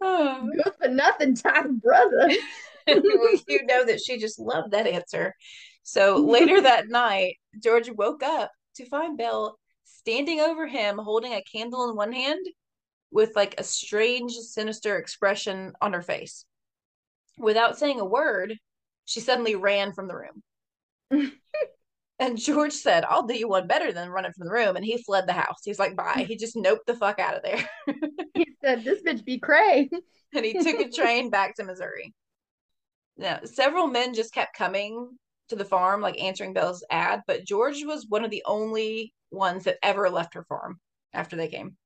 Oh. 0.00 0.48
Good 0.62 0.74
for 0.80 0.88
nothing 0.88 1.34
type 1.34 1.64
of 1.64 1.80
brother. 1.80 2.30
you 2.86 3.66
know 3.66 3.84
that 3.84 4.00
she 4.00 4.18
just 4.18 4.38
loved 4.38 4.72
that 4.72 4.86
answer. 4.86 5.34
So 5.82 6.16
later 6.24 6.60
that 6.60 6.88
night, 6.88 7.36
George 7.62 7.90
woke 7.90 8.22
up 8.22 8.50
to 8.76 8.86
find 8.86 9.18
Belle 9.18 9.58
standing 9.84 10.40
over 10.40 10.66
him 10.66 10.98
holding 10.98 11.32
a 11.32 11.42
candle 11.42 11.90
in 11.90 11.96
one 11.96 12.12
hand 12.12 12.44
with 13.10 13.34
like 13.34 13.54
a 13.58 13.64
strange, 13.64 14.32
sinister 14.32 14.96
expression 14.98 15.72
on 15.80 15.92
her 15.92 16.02
face. 16.02 16.44
Without 17.38 17.78
saying 17.78 18.00
a 18.00 18.04
word, 18.04 18.56
she 19.04 19.20
suddenly 19.20 19.56
ran 19.56 19.92
from 19.92 20.08
the 20.08 20.16
room. 20.16 21.32
And 22.18 22.38
George 22.38 22.72
said, 22.72 23.04
I'll 23.04 23.26
do 23.26 23.36
you 23.36 23.48
one 23.48 23.66
better 23.66 23.92
than 23.92 24.08
running 24.08 24.32
from 24.32 24.46
the 24.46 24.52
room. 24.52 24.76
And 24.76 24.84
he 24.84 25.02
fled 25.02 25.26
the 25.26 25.34
house. 25.34 25.60
He's 25.64 25.78
like, 25.78 25.96
bye. 25.96 26.24
He 26.26 26.36
just 26.36 26.56
noped 26.56 26.86
the 26.86 26.94
fuck 26.94 27.18
out 27.18 27.36
of 27.36 27.42
there. 27.42 27.68
he 28.34 28.46
said, 28.62 28.84
This 28.84 29.02
bitch 29.02 29.24
be 29.24 29.38
cray. 29.38 29.90
and 30.34 30.44
he 30.44 30.54
took 30.54 30.80
a 30.80 30.90
train 30.90 31.30
back 31.30 31.54
to 31.56 31.64
Missouri. 31.64 32.14
Now, 33.18 33.40
several 33.44 33.86
men 33.86 34.14
just 34.14 34.32
kept 34.32 34.56
coming 34.56 35.10
to 35.48 35.56
the 35.56 35.64
farm, 35.64 36.00
like 36.00 36.20
answering 36.20 36.52
Belle's 36.52 36.84
ad, 36.90 37.22
but 37.26 37.44
George 37.44 37.84
was 37.84 38.06
one 38.08 38.24
of 38.24 38.30
the 38.30 38.42
only 38.46 39.14
ones 39.30 39.64
that 39.64 39.78
ever 39.82 40.10
left 40.10 40.34
her 40.34 40.44
farm 40.44 40.80
after 41.12 41.36
they 41.36 41.48
came. 41.48 41.76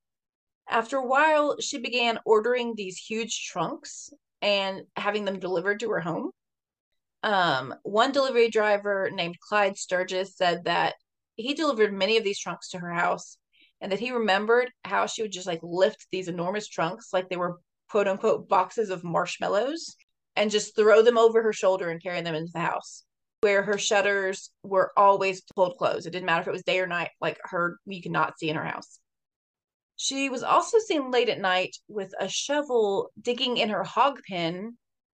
After 0.69 0.97
a 0.97 1.07
while, 1.07 1.57
she 1.61 1.79
began 1.79 2.19
ordering 2.25 2.75
these 2.75 2.97
huge 2.97 3.47
trunks 3.47 4.11
and 4.41 4.83
having 4.97 5.25
them 5.25 5.39
delivered 5.39 5.81
to 5.81 5.91
her 5.91 6.01
home. 6.01 6.31
Um, 7.23 7.75
one 7.83 8.13
delivery 8.13 8.49
driver 8.49 9.11
named 9.13 9.37
Clyde 9.41 9.77
Sturgis 9.77 10.37
said 10.37 10.65
that 10.65 10.95
he 11.37 11.55
delivered 11.55 11.93
many 11.93 12.17
of 12.17 12.25
these 12.25 12.39
trunks 12.39 12.71
to 12.71 12.79
her 12.79 12.93
house 12.93 13.37
and 13.81 13.93
that 13.93 14.01
he 14.01 14.11
remembered 14.11 14.71
how 14.85 15.07
she 15.07 15.23
would 15.23 15.33
just 15.33 15.47
like 15.47 15.61
lift 15.63 16.07
these 16.11 16.29
enormous 16.29 16.69
trunks 16.69 17.09
like 17.13 17.29
they 17.29 17.37
were 17.37 17.61
quote 17.91 18.09
unquote 18.09 18.49
boxes 18.49 18.91
of 18.91 19.05
marshmallows 19.05 19.97
and 20.37 20.51
just 20.51 20.77
throw 20.77 21.03
them 21.03 21.19
over 21.19 21.43
her 21.43 21.53
shoulder 21.53 21.91
and 21.91 22.03
carry 22.03 22.21
them 22.21 22.35
into 22.35 22.53
the 22.53 22.61
house. 22.61 23.05
where 23.43 23.63
her 23.63 23.79
shutters 23.79 24.51
were 24.63 24.93
always 24.97 25.43
pulled 25.55 25.77
closed. 25.79 26.07
It 26.07 26.11
didn't 26.11 26.27
matter 26.27 26.43
if 26.43 26.49
it 26.49 26.53
was 26.53 26.63
day 26.63 26.79
or 26.81 26.87
night, 26.87 27.11
like 27.21 27.39
her, 27.45 27.79
you 27.87 28.03
could 28.03 28.13
not 28.13 28.39
see 28.39 28.51
in 28.51 28.57
her 28.57 28.65
house. 28.65 28.99
She 29.97 30.29
was 30.29 30.43
also 30.43 30.79
seen 30.79 31.11
late 31.11 31.29
at 31.29 31.41
night 31.41 31.77
with 31.89 32.13
a 32.19 32.29
shovel 32.29 33.11
digging 33.21 33.57
in 33.57 33.71
her 33.71 33.85
hog 33.85 34.21
pen 34.29 34.77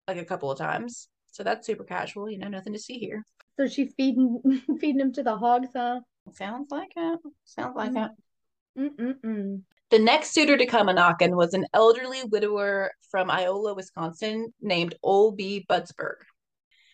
like 0.07 0.17
a 0.17 0.25
couple 0.25 0.51
of 0.51 0.57
times. 0.57 1.07
So 1.31 1.43
that's 1.43 1.65
super 1.65 1.83
casual, 1.83 2.29
you 2.29 2.37
know, 2.37 2.49
nothing 2.49 2.73
to 2.73 2.79
see 2.79 2.99
here. 2.99 3.25
So 3.57 3.67
she's 3.67 3.93
feeding 3.95 4.41
feeding 4.79 4.99
him 4.99 5.13
to 5.13 5.23
the 5.23 5.35
hogs, 5.35 5.69
huh? 5.75 6.01
Sounds 6.33 6.69
like 6.71 6.93
it. 6.95 7.19
Sounds 7.45 7.75
like 7.75 7.91
mm-hmm. 7.91 8.81
it. 8.81 8.97
Mm-mm-mm. 8.97 9.61
The 9.89 9.99
next 9.99 10.31
suitor 10.31 10.57
to 10.57 10.65
come 10.65 10.87
a 10.87 10.93
knocking 10.93 11.35
was 11.35 11.53
an 11.53 11.65
elderly 11.73 12.23
widower 12.23 12.91
from 13.09 13.29
Iola, 13.29 13.73
Wisconsin, 13.73 14.53
named 14.61 14.95
Ole 15.03 15.31
B. 15.31 15.65
Budsberg. 15.69 16.15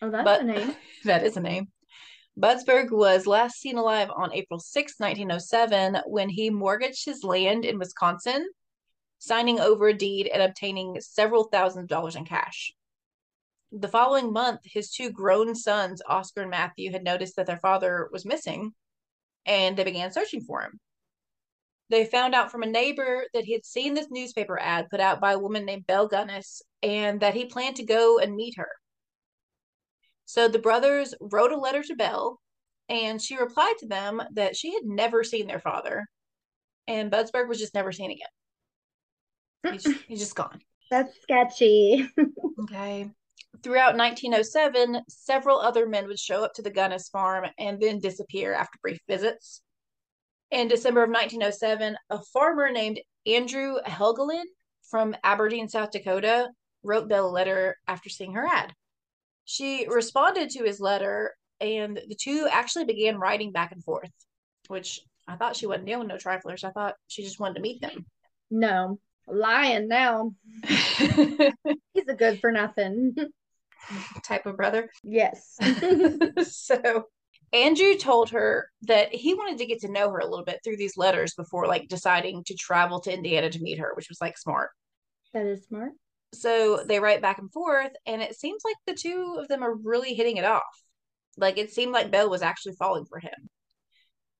Oh, 0.02 0.10
that's 0.10 0.24
But- 0.24 0.40
a 0.40 0.44
name. 0.44 0.76
that 1.04 1.24
is 1.24 1.36
a 1.36 1.40
name. 1.40 1.68
Budsberg 2.38 2.92
was 2.92 3.26
last 3.26 3.60
seen 3.60 3.78
alive 3.78 4.10
on 4.14 4.32
April 4.32 4.60
6, 4.60 4.94
1907, 4.98 6.02
when 6.06 6.28
he 6.28 6.50
mortgaged 6.50 7.04
his 7.04 7.24
land 7.24 7.64
in 7.64 7.80
Wisconsin, 7.80 8.48
signing 9.18 9.58
over 9.58 9.88
a 9.88 9.94
deed 9.94 10.28
and 10.28 10.42
obtaining 10.42 11.00
several 11.00 11.44
thousand 11.44 11.88
dollars 11.88 12.14
in 12.14 12.24
cash. 12.24 12.72
The 13.70 13.88
following 13.88 14.32
month, 14.32 14.60
his 14.64 14.90
two 14.90 15.10
grown 15.10 15.54
sons, 15.54 16.00
Oscar 16.06 16.42
and 16.42 16.50
Matthew, 16.50 16.90
had 16.90 17.04
noticed 17.04 17.36
that 17.36 17.46
their 17.46 17.58
father 17.58 18.08
was 18.12 18.24
missing 18.24 18.72
and 19.44 19.76
they 19.76 19.84
began 19.84 20.10
searching 20.10 20.40
for 20.40 20.62
him. 20.62 20.80
They 21.90 22.04
found 22.04 22.34
out 22.34 22.50
from 22.50 22.62
a 22.62 22.66
neighbor 22.66 23.24
that 23.32 23.44
he 23.44 23.52
had 23.52 23.64
seen 23.64 23.94
this 23.94 24.08
newspaper 24.10 24.58
ad 24.58 24.88
put 24.90 25.00
out 25.00 25.20
by 25.20 25.32
a 25.32 25.38
woman 25.38 25.64
named 25.64 25.86
Belle 25.86 26.08
Gunness 26.08 26.60
and 26.82 27.20
that 27.20 27.34
he 27.34 27.46
planned 27.46 27.76
to 27.76 27.84
go 27.84 28.18
and 28.18 28.36
meet 28.36 28.54
her. 28.56 28.68
So 30.24 30.48
the 30.48 30.58
brothers 30.58 31.14
wrote 31.20 31.52
a 31.52 31.56
letter 31.56 31.82
to 31.82 31.96
Belle, 31.96 32.38
and 32.90 33.20
she 33.20 33.38
replied 33.38 33.76
to 33.78 33.86
them 33.86 34.22
that 34.34 34.56
she 34.56 34.74
had 34.74 34.84
never 34.84 35.24
seen 35.24 35.46
their 35.46 35.60
father, 35.60 36.06
and 36.86 37.10
Budsberg 37.10 37.48
was 37.48 37.58
just 37.58 37.74
never 37.74 37.92
seen 37.92 38.10
again. 38.10 39.72
He's, 39.72 40.00
he's 40.06 40.18
just 40.20 40.34
gone. 40.34 40.60
That's 40.90 41.20
sketchy. 41.22 42.08
Okay. 42.60 43.08
Throughout 43.62 43.96
1907, 43.96 45.02
several 45.08 45.58
other 45.58 45.86
men 45.88 46.06
would 46.06 46.18
show 46.18 46.44
up 46.44 46.54
to 46.54 46.62
the 46.62 46.70
Gunness 46.70 47.10
farm 47.10 47.46
and 47.58 47.80
then 47.80 47.98
disappear 47.98 48.54
after 48.54 48.78
brief 48.82 49.00
visits. 49.08 49.62
In 50.50 50.68
December 50.68 51.02
of 51.02 51.10
1907, 51.10 51.96
a 52.10 52.22
farmer 52.32 52.70
named 52.70 53.00
Andrew 53.26 53.76
Helgelien 53.84 54.46
from 54.90 55.16
Aberdeen, 55.24 55.68
South 55.68 55.90
Dakota, 55.90 56.48
wrote 56.82 57.08
Belle 57.08 57.26
a 57.26 57.28
letter 57.28 57.76
after 57.86 58.08
seeing 58.08 58.32
her 58.34 58.46
ad. 58.46 58.72
She 59.44 59.86
responded 59.88 60.50
to 60.50 60.64
his 60.64 60.80
letter, 60.80 61.34
and 61.60 62.00
the 62.08 62.14
two 62.14 62.48
actually 62.50 62.84
began 62.84 63.18
writing 63.18 63.52
back 63.52 63.72
and 63.72 63.82
forth, 63.82 64.12
which 64.68 65.00
I 65.26 65.36
thought 65.36 65.56
she 65.56 65.66
wasn't 65.66 65.86
dealing 65.86 66.08
with 66.08 66.08
no 66.08 66.16
triflers. 66.16 66.64
I 66.64 66.70
thought 66.70 66.94
she 67.08 67.22
just 67.22 67.40
wanted 67.40 67.56
to 67.56 67.60
meet 67.60 67.80
them. 67.80 68.06
no, 68.50 68.98
lying 69.30 69.88
now. 69.88 70.32
He's 70.66 72.08
a 72.08 72.14
good 72.16 72.40
for 72.40 72.50
nothing. 72.52 73.14
type 74.24 74.46
of 74.46 74.56
brother. 74.56 74.90
yes. 75.02 75.56
so 76.42 77.04
Andrew 77.52 77.94
told 77.96 78.30
her 78.30 78.70
that 78.82 79.14
he 79.14 79.34
wanted 79.34 79.58
to 79.58 79.66
get 79.66 79.80
to 79.80 79.90
know 79.90 80.10
her 80.10 80.18
a 80.18 80.28
little 80.28 80.44
bit 80.44 80.60
through 80.62 80.76
these 80.76 80.96
letters 80.96 81.34
before 81.34 81.66
like 81.66 81.88
deciding 81.88 82.44
to 82.44 82.54
travel 82.54 83.00
to 83.00 83.12
Indiana 83.12 83.50
to 83.50 83.60
meet 83.60 83.78
her, 83.78 83.92
which 83.94 84.08
was 84.08 84.20
like 84.20 84.36
smart. 84.36 84.70
that 85.32 85.46
is 85.46 85.64
smart. 85.64 85.92
So 86.34 86.84
they 86.84 87.00
write 87.00 87.22
back 87.22 87.38
and 87.38 87.50
forth, 87.50 87.92
and 88.06 88.20
it 88.20 88.36
seems 88.36 88.62
like 88.64 88.76
the 88.86 89.00
two 89.00 89.38
of 89.40 89.48
them 89.48 89.62
are 89.62 89.74
really 89.74 90.12
hitting 90.12 90.36
it 90.36 90.44
off. 90.44 90.62
Like 91.38 91.56
it 91.56 91.70
seemed 91.72 91.92
like 91.92 92.10
Belle 92.10 92.28
was 92.28 92.42
actually 92.42 92.74
falling 92.74 93.06
for 93.06 93.18
him. 93.18 93.48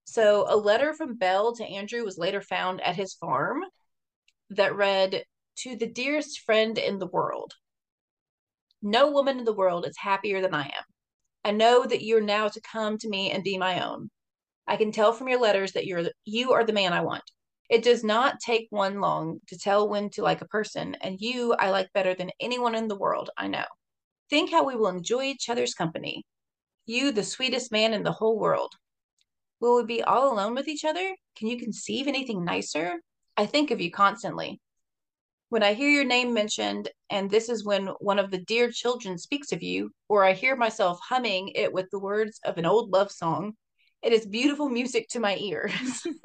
So 0.05 0.47
a 0.49 0.57
letter 0.57 0.93
from 0.93 1.17
Belle 1.17 1.55
to 1.57 1.65
Andrew 1.65 2.05
was 2.05 2.19
later 2.19 2.43
found 2.43 2.83
at 2.83 2.97
his 2.97 3.15
farm 3.15 3.63
that 4.51 4.75
read, 4.75 5.25
To 5.59 5.77
the 5.77 5.87
dearest 5.87 6.41
friend 6.41 6.79
in 6.79 6.99
the 6.99 7.07
world. 7.07 7.55
No 8.83 9.11
woman 9.11 9.39
in 9.39 9.45
the 9.45 9.53
world 9.53 9.87
is 9.87 9.97
happier 9.97 10.41
than 10.41 10.55
I 10.55 10.65
am. 10.65 10.85
I 11.45 11.51
know 11.53 11.85
that 11.85 12.05
you're 12.05 12.21
now 12.21 12.49
to 12.49 12.61
come 12.61 12.99
to 12.99 13.09
me 13.09 13.31
and 13.31 13.43
be 13.43 13.59
my 13.59 13.85
own. 13.85 14.11
I 14.67 14.77
can 14.77 14.93
tell 14.93 15.13
from 15.13 15.29
your 15.29 15.41
letters 15.41 15.73
that 15.73 15.87
you're 15.87 16.11
you 16.25 16.53
are 16.53 16.65
the 16.65 16.73
man 16.73 16.93
I 16.93 17.01
want. 17.01 17.25
It 17.71 17.83
does 17.83 18.05
not 18.05 18.41
take 18.41 18.67
one 18.71 19.01
long 19.01 19.41
to 19.49 19.59
tell 19.59 19.89
when 19.89 20.11
to 20.11 20.23
like 20.23 20.41
a 20.41 20.49
person, 20.49 20.95
and 21.01 21.21
you 21.21 21.55
I 21.55 21.71
like 21.71 21.93
better 21.93 22.15
than 22.15 22.31
anyone 22.41 22.75
in 22.75 22.89
the 22.89 22.99
world, 22.99 23.31
I 23.37 23.49
know. 23.49 23.65
Think 24.31 24.51
how 24.51 24.65
we 24.65 24.77
will 24.77 24.89
enjoy 24.89 25.25
each 25.25 25.49
other's 25.49 25.75
company. 25.75 26.25
You, 26.87 27.13
the 27.13 27.25
sweetest 27.25 27.73
man 27.73 27.93
in 27.95 28.03
the 28.03 28.13
whole 28.13 28.39
world. 28.39 28.73
Will 29.61 29.77
we 29.77 29.85
be 29.85 30.03
all 30.03 30.33
alone 30.33 30.55
with 30.55 30.69
each 30.69 30.85
other? 30.85 31.17
Can 31.37 31.49
you 31.49 31.59
conceive 31.59 32.07
anything 32.07 32.45
nicer? 32.45 33.01
I 33.39 33.47
think 33.47 33.71
of 33.71 33.81
you 33.81 33.93
constantly. 33.93 34.61
When 35.49 35.63
I 35.63 35.73
hear 35.73 35.89
your 35.89 36.05
name 36.05 36.35
mentioned, 36.35 36.91
and 37.09 37.31
this 37.31 37.49
is 37.49 37.65
when 37.65 37.87
one 38.01 38.19
of 38.19 38.33
the 38.33 38.39
dear 38.39 38.71
children 38.73 39.17
speaks 39.17 39.53
of 39.53 39.63
you, 39.63 39.93
or 40.09 40.25
I 40.25 40.33
hear 40.33 40.57
myself 40.57 40.99
humming 41.09 41.53
it 41.55 41.73
with 41.73 41.87
the 41.93 42.01
words 42.01 42.41
of 42.45 42.59
an 42.59 42.67
old 42.67 42.91
love 42.91 43.13
song, 43.13 43.53
it 44.03 44.13
is 44.13 44.27
beautiful 44.27 44.69
music 44.69 45.07
to 45.11 45.21
my 45.21 45.37
ears. 45.37 45.73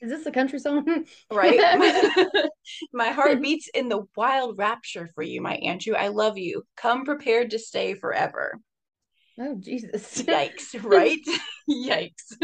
Is 0.00 0.10
this 0.10 0.26
a 0.26 0.30
country 0.30 0.58
song? 0.58 1.06
right? 1.32 1.58
My, 2.92 3.08
heart 3.08 3.40
beats 3.40 3.68
in 3.74 3.88
the 3.88 4.02
wild 4.16 4.58
rapture 4.58 5.08
for 5.14 5.22
you, 5.22 5.40
my 5.40 5.54
Andrew. 5.54 5.94
I 5.94 6.08
love 6.08 6.36
you. 6.36 6.62
Come 6.76 7.04
prepared 7.04 7.50
to 7.50 7.58
stay 7.58 7.94
forever. 7.94 8.60
oh 9.38 9.56
Jesus. 9.58 10.22
Yikes, 10.22 10.82
right? 10.84 11.20
Yikes. 11.70 12.36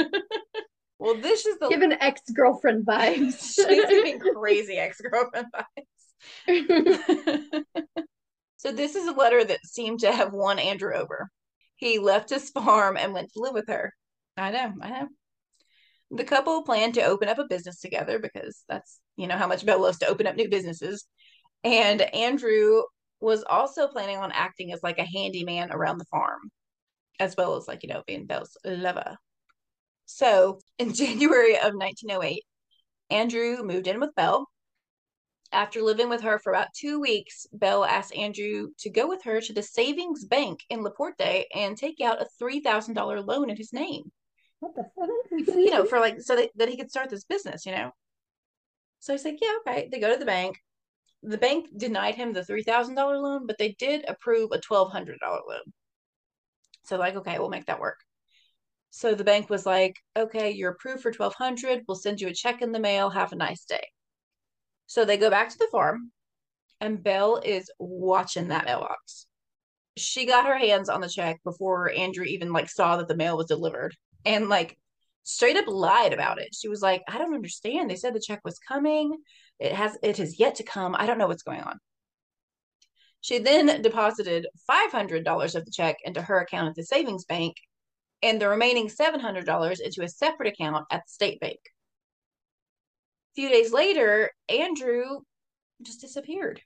Well, 1.00 1.14
this 1.14 1.46
is 1.46 1.58
the 1.58 1.68
Giving 1.68 1.94
ex 1.94 2.20
girlfriend 2.30 2.84
vibes. 2.84 3.54
she's 3.54 3.86
giving 3.86 4.20
crazy 4.36 4.76
ex-girlfriend 4.76 5.46
vibes. 5.50 5.84
so 8.58 8.70
this 8.70 8.94
is 8.94 9.08
a 9.08 9.12
letter 9.12 9.42
that 9.42 9.64
seemed 9.64 10.00
to 10.00 10.12
have 10.12 10.34
won 10.34 10.58
Andrew 10.58 10.94
over. 10.94 11.30
He 11.76 11.98
left 11.98 12.28
his 12.28 12.50
farm 12.50 12.98
and 12.98 13.14
went 13.14 13.32
to 13.32 13.40
live 13.40 13.54
with 13.54 13.68
her. 13.68 13.94
I 14.36 14.50
know, 14.50 14.74
I 14.82 14.90
know. 14.90 15.08
The 16.10 16.24
couple 16.24 16.64
planned 16.64 16.94
to 16.94 17.04
open 17.04 17.30
up 17.30 17.38
a 17.38 17.46
business 17.48 17.80
together 17.80 18.18
because 18.18 18.62
that's, 18.68 19.00
you 19.16 19.26
know, 19.26 19.38
how 19.38 19.46
much 19.46 19.64
Belle 19.64 19.80
loves 19.80 20.00
to 20.00 20.06
open 20.06 20.26
up 20.26 20.36
new 20.36 20.50
businesses. 20.50 21.06
And 21.64 22.02
Andrew 22.14 22.82
was 23.20 23.42
also 23.48 23.88
planning 23.88 24.18
on 24.18 24.32
acting 24.32 24.70
as 24.74 24.82
like 24.82 24.98
a 24.98 25.04
handyman 25.04 25.72
around 25.72 25.96
the 25.96 26.04
farm, 26.06 26.50
as 27.18 27.34
well 27.38 27.56
as 27.56 27.66
like, 27.66 27.82
you 27.84 27.88
know, 27.88 28.02
being 28.06 28.26
Belle's 28.26 28.58
lover. 28.66 29.16
So 30.04 30.58
in 30.80 30.92
January 30.94 31.54
of 31.54 31.74
1908, 31.74 32.42
Andrew 33.10 33.62
moved 33.62 33.86
in 33.86 34.00
with 34.00 34.14
Belle. 34.16 34.46
After 35.52 35.82
living 35.82 36.08
with 36.08 36.22
her 36.22 36.38
for 36.38 36.52
about 36.52 36.74
two 36.76 37.00
weeks, 37.00 37.46
Belle 37.52 37.84
asked 37.84 38.14
Andrew 38.14 38.68
to 38.78 38.90
go 38.90 39.08
with 39.08 39.22
her 39.24 39.40
to 39.40 39.52
the 39.52 39.62
savings 39.62 40.24
bank 40.24 40.60
in 40.70 40.82
Laporte 40.82 41.46
and 41.54 41.76
take 41.76 42.00
out 42.00 42.22
a 42.22 42.28
$3,000 42.42 43.26
loan 43.26 43.50
in 43.50 43.56
his 43.56 43.72
name 43.72 44.10
what 44.60 44.74
the 44.74 44.84
fuck? 44.94 45.08
you 45.56 45.70
know, 45.70 45.84
for 45.84 45.98
like 45.98 46.20
so 46.20 46.36
that, 46.36 46.50
that 46.56 46.68
he 46.68 46.76
could 46.76 46.90
start 46.90 47.10
this 47.10 47.24
business, 47.24 47.66
you 47.66 47.72
know. 47.72 47.90
So 49.00 49.12
he's 49.12 49.24
like, 49.24 49.38
yeah, 49.40 49.56
okay. 49.66 49.88
They 49.90 49.98
go 49.98 50.12
to 50.12 50.18
the 50.18 50.26
bank. 50.26 50.58
The 51.22 51.38
bank 51.38 51.68
denied 51.76 52.14
him 52.14 52.32
the 52.32 52.44
three 52.44 52.62
thousand 52.62 52.94
dollar 52.94 53.18
loan, 53.18 53.46
but 53.46 53.58
they 53.58 53.72
did 53.78 54.04
approve 54.08 54.52
a 54.52 54.60
twelve 54.60 54.92
hundred 54.92 55.18
dollar 55.20 55.40
loan. 55.48 55.72
So 56.84 56.96
like, 56.96 57.16
okay, 57.16 57.38
we'll 57.38 57.48
make 57.48 57.66
that 57.66 57.80
work. 57.80 57.98
So 58.90 59.14
the 59.14 59.24
bank 59.24 59.48
was 59.48 59.64
like, 59.64 59.96
okay, 60.16 60.50
you're 60.50 60.72
approved 60.72 61.02
for 61.02 61.12
twelve 61.12 61.34
hundred. 61.34 61.84
We'll 61.86 61.94
send 61.96 62.20
you 62.20 62.28
a 62.28 62.34
check 62.34 62.60
in 62.60 62.72
the 62.72 62.80
mail. 62.80 63.10
Have 63.10 63.32
a 63.32 63.36
nice 63.36 63.64
day. 63.64 63.86
So 64.86 65.04
they 65.04 65.16
go 65.16 65.30
back 65.30 65.48
to 65.50 65.58
the 65.58 65.68
farm, 65.70 66.10
and 66.80 67.02
Belle 67.02 67.40
is 67.44 67.70
watching 67.78 68.48
that 68.48 68.64
mailbox. 68.64 69.26
She 69.96 70.26
got 70.26 70.46
her 70.46 70.58
hands 70.58 70.88
on 70.88 71.00
the 71.00 71.08
check 71.08 71.40
before 71.44 71.92
Andrew 71.92 72.24
even 72.24 72.52
like 72.52 72.68
saw 72.68 72.96
that 72.96 73.08
the 73.08 73.16
mail 73.16 73.36
was 73.36 73.46
delivered 73.46 73.96
and 74.24 74.48
like 74.48 74.76
straight 75.22 75.56
up 75.56 75.66
lied 75.68 76.12
about 76.12 76.40
it. 76.40 76.54
She 76.54 76.68
was 76.68 76.82
like, 76.82 77.02
I 77.08 77.18
don't 77.18 77.34
understand. 77.34 77.90
They 77.90 77.96
said 77.96 78.14
the 78.14 78.20
check 78.20 78.40
was 78.44 78.58
coming. 78.58 79.16
It 79.58 79.72
has 79.72 79.96
it 80.02 80.16
has 80.16 80.40
yet 80.40 80.56
to 80.56 80.64
come. 80.64 80.96
I 80.98 81.06
don't 81.06 81.18
know 81.18 81.28
what's 81.28 81.42
going 81.42 81.60
on. 81.60 81.78
She 83.20 83.38
then 83.38 83.82
deposited 83.82 84.46
$500 84.68 85.54
of 85.54 85.64
the 85.64 85.70
check 85.70 85.96
into 86.04 86.22
her 86.22 86.40
account 86.40 86.70
at 86.70 86.74
the 86.74 86.84
savings 86.84 87.26
bank 87.26 87.56
and 88.22 88.40
the 88.40 88.48
remaining 88.48 88.88
$700 88.88 89.80
into 89.80 90.02
a 90.02 90.08
separate 90.08 90.48
account 90.48 90.86
at 90.90 91.04
the 91.06 91.10
state 91.10 91.40
bank. 91.40 91.58
A 93.32 93.34
few 93.40 93.48
days 93.48 93.72
later, 93.72 94.30
Andrew 94.48 95.20
just 95.82 96.00
disappeared. 96.00 96.60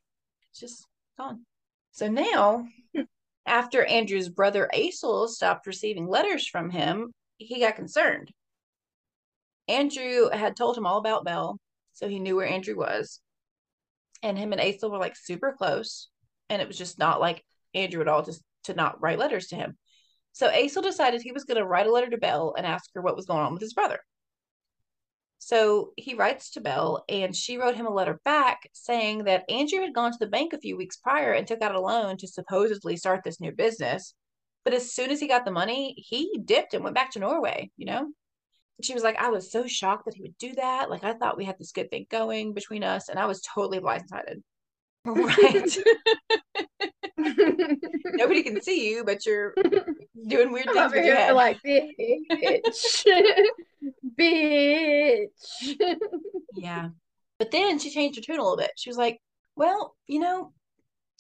It's 0.51 0.61
just 0.61 0.87
gone. 1.17 1.45
So 1.93 2.09
now, 2.09 2.67
after 3.47 3.85
Andrew's 3.85 4.29
brother 4.29 4.69
Asle 4.75 5.29
stopped 5.29 5.67
receiving 5.67 6.09
letters 6.09 6.47
from 6.47 6.71
him, 6.71 7.13
he 7.39 7.61
got 7.61 7.77
concerned. 7.77 8.33
Andrew 9.69 10.29
had 10.31 10.57
told 10.57 10.77
him 10.77 10.87
all 10.87 10.99
about 10.99 11.25
Belle, 11.25 11.59
so 11.93 12.09
he 12.09 12.19
knew 12.19 12.37
where 12.37 12.47
Andrew 12.47 12.77
was. 12.77 13.21
And 14.23 14.39
him 14.39 14.53
and 14.53 14.61
Asle 14.61 14.91
were 14.91 14.99
like 14.99 15.17
super 15.17 15.55
close. 15.57 16.09
And 16.49 16.61
it 16.61 16.69
was 16.69 16.79
just 16.79 16.99
not 16.99 17.21
like 17.21 17.45
Andrew 17.75 18.01
at 18.01 18.09
all 18.09 18.23
just 18.23 18.43
to 18.65 18.75
not 18.75 19.01
write 19.01 19.19
letters 19.19 19.49
to 19.49 19.57
him. 19.57 19.77
So 20.35 20.51
Asle 20.51 20.83
decided 20.83 21.23
he 21.23 21.31
was 21.31 21.45
going 21.45 21.59
to 21.59 21.65
write 21.65 21.87
a 21.87 21.93
letter 21.93 22.11
to 22.11 22.19
Belle 22.19 22.55
and 22.59 22.67
ask 22.67 22.91
her 22.95 23.01
what 23.01 23.15
was 23.15 23.25
going 23.25 23.41
on 23.41 23.53
with 23.53 23.63
his 23.63 23.73
brother. 23.73 24.01
So 25.39 25.93
he 25.97 26.15
writes 26.15 26.51
to 26.51 26.61
Belle, 26.61 27.05
and 27.09 27.37
she 27.37 27.57
wrote 27.57 27.77
him 27.77 27.87
a 27.87 27.95
letter 27.95 28.21
back 28.25 28.69
saying 28.73 29.25
that 29.25 29.45
Andrew 29.49 29.81
had 29.81 29.95
gone 29.95 30.11
to 30.11 30.19
the 30.19 30.27
bank 30.27 30.53
a 30.53 30.59
few 30.59 30.77
weeks 30.77 30.97
prior 30.97 31.33
and 31.33 31.47
took 31.47 31.63
out 31.63 31.77
a 31.77 31.81
loan 31.81 32.17
to 32.17 32.27
supposedly 32.27 32.97
start 32.97 33.23
this 33.23 33.41
new 33.41 33.53
business. 33.53 34.15
But 34.65 34.75
as 34.75 34.93
soon 34.93 35.11
as 35.11 35.21
he 35.21 35.29
got 35.29 35.45
the 35.45 35.53
money, 35.53 35.95
he 35.99 36.41
dipped 36.45 36.75
and 36.75 36.83
went 36.83 36.97
back 36.97 37.13
to 37.13 37.21
Norway, 37.21 37.71
you 37.77 37.87
know? 37.87 38.09
She 38.83 38.95
was 38.95 39.05
like, 39.05 39.17
I 39.17 39.29
was 39.29 39.53
so 39.53 39.69
shocked 39.69 40.07
that 40.07 40.15
he 40.15 40.23
would 40.23 40.37
do 40.39 40.55
that. 40.55 40.91
Like, 40.91 41.05
I 41.05 41.13
thought 41.13 41.37
we 41.37 41.45
had 41.45 41.59
this 41.61 41.71
good 41.71 41.91
thing 41.91 42.07
going 42.11 42.55
between 42.55 42.83
us, 42.83 43.09
and 43.09 43.21
I 43.21 43.27
was 43.27 43.41
totally 43.41 43.79
blindsided. 43.79 44.43
Right. 45.07 45.79
Nobody 48.05 48.43
can 48.43 48.61
see 48.61 48.91
you, 48.91 49.05
but 49.05 49.25
you're 49.27 49.55
doing 50.27 50.53
weird 50.53 50.67
things 50.73 50.93
with 50.93 51.05
your 51.05 51.17
head. 51.17 51.35
Like, 51.35 51.59
bitch. 51.63 53.05
bitch. 54.19 55.97
yeah. 56.57 56.89
But 57.39 57.51
then 57.51 57.79
she 57.79 57.91
changed 57.91 58.17
her 58.19 58.23
tune 58.23 58.39
a 58.39 58.43
little 58.43 58.57
bit. 58.57 58.73
She 58.77 58.91
was 58.91 58.97
like, 58.97 59.19
Well, 59.57 59.95
you 60.07 60.21
know, 60.21 60.53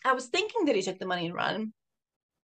I 0.04 0.12
was 0.12 0.26
thinking 0.26 0.66
that 0.66 0.76
he 0.76 0.82
took 0.82 0.98
the 0.98 1.06
money 1.06 1.26
and 1.26 1.34
run. 1.34 1.72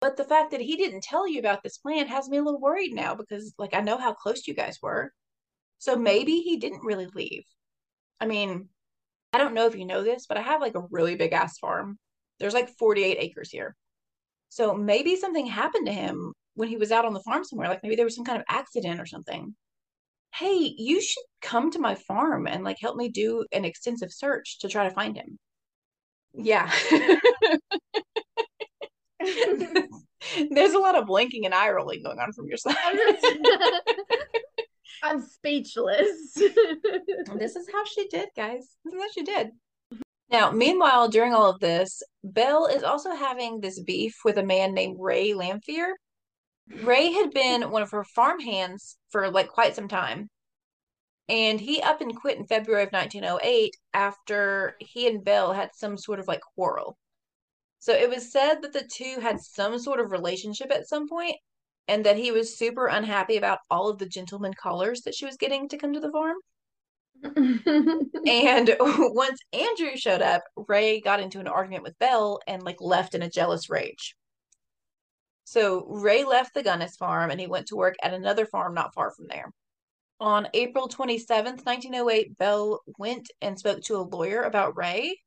But 0.02 0.15
the 0.15 0.23
fact 0.23 0.52
that 0.52 0.62
he 0.62 0.78
didn't 0.78 1.04
tell 1.04 1.28
you 1.28 1.39
about 1.39 1.62
this 1.62 1.78
plan 1.78 2.08
has 2.08 2.30
me 2.30 2.38
a 2.38 2.43
little 2.43 2.62
worried 2.62 2.93
now 2.93 3.15
because, 3.15 3.54
like, 3.58 3.73
I 3.73 3.82
know 3.82 3.97
how 3.97 4.13
close 4.13 4.47
you 4.47 4.54
guys 4.54 4.80
were. 4.82 5.12
So 5.78 5.97
maybe 5.97 6.39
he 6.39 6.58
didn't 6.58 6.86
really 6.86 7.08
leave. 7.08 7.43
I 8.19 8.25
mean, 8.25 8.69
I 9.34 9.38
don't 9.38 9.54
know 9.54 9.67
if 9.67 9.75
you 9.75 9.86
know 9.86 10.04
this, 10.04 10.25
but 10.28 10.38
I 10.38 10.41
have 10.41 10.62
like 10.62 10.75
a 10.75 10.86
really 10.89 11.15
big 11.15 11.34
ass 11.34 11.58
farm. 11.58 11.99
There's 12.39 12.54
like 12.54 12.69
48 12.78 13.17
acres 13.19 13.49
here. 13.49 13.75
So 14.49 14.73
maybe 14.73 15.15
something 15.15 15.45
happened 15.45 15.88
to 15.88 15.93
him 15.93 16.34
when 16.56 16.67
he 16.67 16.78
was 16.78 16.91
out 16.91 17.06
on 17.06 17.13
the 17.13 17.21
farm 17.21 17.43
somewhere. 17.43 17.69
Like 17.69 17.84
maybe 17.84 17.95
there 17.95 18.06
was 18.06 18.15
some 18.15 18.25
kind 18.25 18.39
of 18.39 18.45
accident 18.49 18.99
or 18.99 19.06
something. 19.06 19.56
Hey, 20.34 20.73
you 20.78 21.02
should 21.02 21.23
come 21.41 21.71
to 21.71 21.80
my 21.80 21.95
farm 21.95 22.47
and 22.47 22.63
like 22.63 22.78
help 22.80 22.95
me 22.95 23.10
do 23.10 23.45
an 23.52 23.65
extensive 23.65 24.12
search 24.12 24.60
to 24.60 24.69
try 24.69 24.88
to 24.88 24.93
find 24.93 25.15
him. 25.15 25.38
Yeah. 26.34 26.71
There's 30.52 30.73
a 30.73 30.80
lot 30.80 30.97
of 30.97 31.08
blinking 31.08 31.45
and 31.45 31.54
eye 31.54 31.69
rolling 31.71 32.04
going 32.04 32.19
on 32.19 32.34
from 32.34 32.47
your 32.47 32.58
side. 32.58 32.75
I'm 35.04 35.21
speechless. 35.30 36.34
this 36.36 37.56
is 37.56 37.69
how 37.71 37.86
she 37.86 38.08
did, 38.08 38.30
guys. 38.36 38.75
This 38.86 38.93
is 38.93 39.02
how 39.02 39.10
she 39.13 39.23
did. 39.23 39.49
Now, 40.31 40.51
meanwhile, 40.51 41.09
during 41.09 41.33
all 41.33 41.49
of 41.49 41.59
this, 41.59 42.03
Belle 42.23 42.67
is 42.67 42.83
also 42.83 43.15
having 43.15 43.59
this 43.59 43.81
beef 43.81 44.15
with 44.23 44.37
a 44.37 44.43
man 44.43 44.73
named 44.73 44.97
Ray 44.99 45.31
Lamphere. 45.31 45.93
Ray 46.83 47.11
had 47.11 47.31
been 47.31 47.71
one 47.71 47.81
of 47.81 47.91
her 47.91 48.03
farm 48.03 48.39
hands 48.39 48.97
for 49.09 49.31
like 49.31 49.49
quite 49.49 49.75
some 49.75 49.87
time. 49.87 50.29
And 51.27 51.59
he 51.59 51.81
up 51.81 52.01
and 52.01 52.15
quit 52.15 52.37
in 52.37 52.45
February 52.45 52.83
of 52.83 52.91
1908 52.91 53.75
after 53.93 54.75
he 54.79 55.07
and 55.07 55.23
Belle 55.23 55.53
had 55.53 55.69
some 55.75 55.97
sort 55.97 56.19
of 56.19 56.27
like 56.27 56.41
quarrel. 56.55 56.97
So 57.79 57.93
it 57.93 58.09
was 58.09 58.31
said 58.31 58.61
that 58.61 58.73
the 58.73 58.87
two 58.91 59.19
had 59.21 59.39
some 59.39 59.79
sort 59.79 59.99
of 59.99 60.11
relationship 60.11 60.71
at 60.71 60.87
some 60.87 61.07
point 61.07 61.37
and 61.87 62.05
that 62.05 62.17
he 62.17 62.31
was 62.31 62.57
super 62.57 62.87
unhappy 62.87 63.37
about 63.37 63.59
all 63.71 63.89
of 63.89 63.97
the 63.97 64.05
gentleman 64.05 64.53
callers 64.53 65.01
that 65.01 65.15
she 65.15 65.25
was 65.25 65.37
getting 65.37 65.69
to 65.69 65.77
come 65.77 65.93
to 65.93 65.99
the 65.99 66.11
farm. 66.11 66.37
and 67.36 68.75
once 68.79 69.39
Andrew 69.53 69.95
showed 69.95 70.21
up, 70.21 70.43
Ray 70.55 71.01
got 71.01 71.19
into 71.19 71.39
an 71.39 71.47
argument 71.47 71.84
with 71.84 71.99
Belle 71.99 72.39
and 72.47 72.63
like 72.63 72.77
left 72.79 73.15
in 73.15 73.21
a 73.21 73.29
jealous 73.29 73.69
rage. 73.69 74.15
So 75.43 75.86
Ray 75.88 76.23
left 76.23 76.53
the 76.53 76.63
Gunness 76.63 76.95
farm 76.97 77.32
and 77.32 77.39
he 77.39 77.47
went 77.47 77.67
to 77.67 77.75
work 77.75 77.95
at 78.03 78.13
another 78.13 78.45
farm 78.45 78.73
not 78.73 78.93
far 78.93 79.12
from 79.12 79.27
there. 79.27 79.51
On 80.19 80.47
April 80.53 80.88
27th, 80.88 81.65
1908, 81.65 82.38
Belle 82.38 82.82
went 82.97 83.32
and 83.41 83.58
spoke 83.58 83.82
to 83.84 83.95
a 83.95 84.03
lawyer 84.03 84.41
about 84.41 84.77
Ray, 84.77 85.17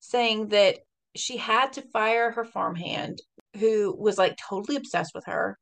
saying 0.00 0.48
that 0.48 0.78
she 1.14 1.36
had 1.36 1.74
to 1.74 1.82
fire 1.92 2.30
her 2.30 2.44
farmhand 2.44 3.20
who 3.58 3.94
was 3.98 4.18
like 4.18 4.36
totally 4.36 4.76
obsessed 4.76 5.12
with 5.14 5.24
her. 5.26 5.58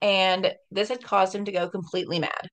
And 0.00 0.54
this 0.70 0.88
had 0.88 1.04
caused 1.04 1.34
him 1.34 1.44
to 1.44 1.52
go 1.52 1.68
completely 1.68 2.18
mad. 2.18 2.48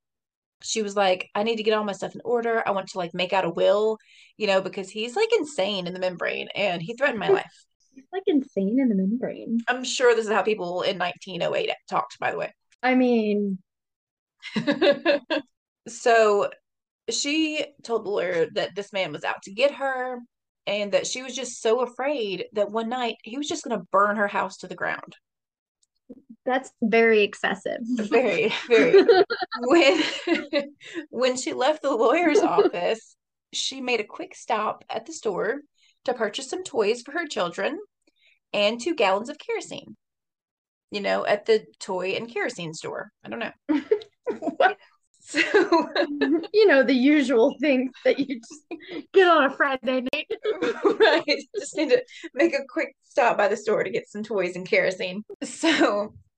She 0.61 0.81
was 0.81 0.95
like, 0.95 1.29
I 1.35 1.43
need 1.43 1.55
to 1.57 1.63
get 1.63 1.73
all 1.73 1.83
my 1.83 1.93
stuff 1.93 2.15
in 2.15 2.21
order. 2.25 2.61
I 2.65 2.71
want 2.71 2.87
to 2.89 2.97
like 2.97 3.13
make 3.13 3.33
out 3.33 3.45
a 3.45 3.49
will, 3.49 3.97
you 4.37 4.47
know, 4.47 4.61
because 4.61 4.89
he's 4.89 5.15
like 5.15 5.29
insane 5.37 5.87
in 5.87 5.93
the 5.93 5.99
membrane 5.99 6.47
and 6.55 6.81
he 6.81 6.95
threatened 6.95 7.19
my 7.19 7.29
life. 7.29 7.65
He's 7.93 8.05
like 8.11 8.23
insane 8.27 8.79
in 8.79 8.89
the 8.89 8.95
membrane. 8.95 9.59
I'm 9.67 9.83
sure 9.83 10.15
this 10.15 10.25
is 10.25 10.31
how 10.31 10.41
people 10.41 10.81
in 10.81 10.97
1908 10.97 11.71
talked, 11.89 12.19
by 12.19 12.31
the 12.31 12.37
way. 12.37 12.53
I 12.81 12.95
mean, 12.95 13.59
so 15.87 16.49
she 17.09 17.65
told 17.83 18.05
the 18.05 18.09
lawyer 18.09 18.47
that 18.53 18.75
this 18.75 18.93
man 18.93 19.11
was 19.11 19.23
out 19.23 19.41
to 19.43 19.51
get 19.51 19.75
her 19.75 20.19
and 20.67 20.91
that 20.91 21.07
she 21.07 21.23
was 21.23 21.35
just 21.35 21.61
so 21.61 21.81
afraid 21.81 22.45
that 22.53 22.71
one 22.71 22.89
night 22.89 23.15
he 23.23 23.37
was 23.37 23.47
just 23.47 23.63
going 23.63 23.77
to 23.77 23.85
burn 23.91 24.15
her 24.15 24.27
house 24.27 24.57
to 24.57 24.67
the 24.67 24.75
ground. 24.75 25.15
That's 26.49 26.71
very 26.81 27.21
excessive. 27.21 27.77
Very, 27.83 28.51
very. 28.67 29.05
when 29.61 30.03
when 31.11 31.37
she 31.37 31.53
left 31.53 31.83
the 31.83 31.91
lawyer's 31.91 32.39
office, 32.39 33.15
she 33.53 33.81
made 33.81 33.99
a 33.99 34.03
quick 34.03 34.33
stop 34.33 34.83
at 34.89 35.05
the 35.05 35.13
store 35.13 35.59
to 36.05 36.13
purchase 36.15 36.49
some 36.49 36.63
toys 36.63 37.03
for 37.03 37.11
her 37.11 37.27
children 37.27 37.77
and 38.51 38.81
two 38.81 38.95
gallons 38.95 39.29
of 39.29 39.37
kerosene. 39.37 39.95
You 40.89 41.01
know, 41.01 41.23
at 41.23 41.45
the 41.45 41.65
toy 41.79 42.13
and 42.13 42.27
kerosene 42.27 42.73
store. 42.73 43.11
I 43.23 43.29
don't 43.29 43.37
know. 43.37 43.51
what? 44.57 44.75
So 45.19 45.39
you 46.51 46.65
know 46.65 46.81
the 46.81 46.95
usual 46.95 47.55
things 47.61 47.91
that 48.05 48.17
you 48.17 48.39
just 48.39 48.81
get 49.13 49.27
on 49.27 49.43
a 49.43 49.51
Friday 49.51 50.03
night. 50.11 50.27
right. 50.99 51.43
Just 51.55 51.77
need 51.77 51.89
to 51.89 52.03
make 52.33 52.55
a 52.55 52.65
quick 52.67 52.95
stop 53.03 53.37
by 53.37 53.49
the 53.49 53.57
store 53.57 53.83
to 53.83 53.91
get 53.91 54.09
some 54.09 54.23
toys 54.23 54.55
and 54.55 54.67
kerosene. 54.67 55.23
So 55.43 56.15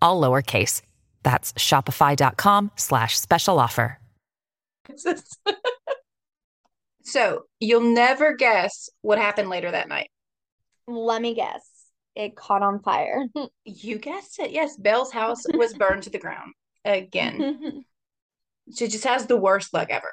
all 0.00 0.20
lowercase. 0.20 0.82
That's 1.22 1.52
shopify.com 1.54 2.72
slash 2.76 3.18
special 3.18 3.58
offer. 3.58 3.98
so 7.04 7.44
you'll 7.60 7.80
never 7.80 8.34
guess 8.34 8.88
what 9.02 9.18
happened 9.18 9.48
later 9.48 9.70
that 9.70 9.88
night. 9.88 10.10
Let 10.86 11.22
me 11.22 11.34
guess. 11.34 11.68
It 12.16 12.36
caught 12.36 12.62
on 12.62 12.80
fire. 12.80 13.26
you 13.64 13.98
guessed 13.98 14.38
it. 14.40 14.50
Yes, 14.50 14.76
Belle's 14.76 15.12
house 15.12 15.42
was 15.54 15.74
burned 15.74 16.02
to 16.04 16.10
the 16.10 16.18
ground 16.18 16.52
again. 16.84 17.84
she 18.74 18.88
just 18.88 19.04
has 19.04 19.26
the 19.26 19.36
worst 19.36 19.72
luck 19.72 19.88
ever. 19.90 20.10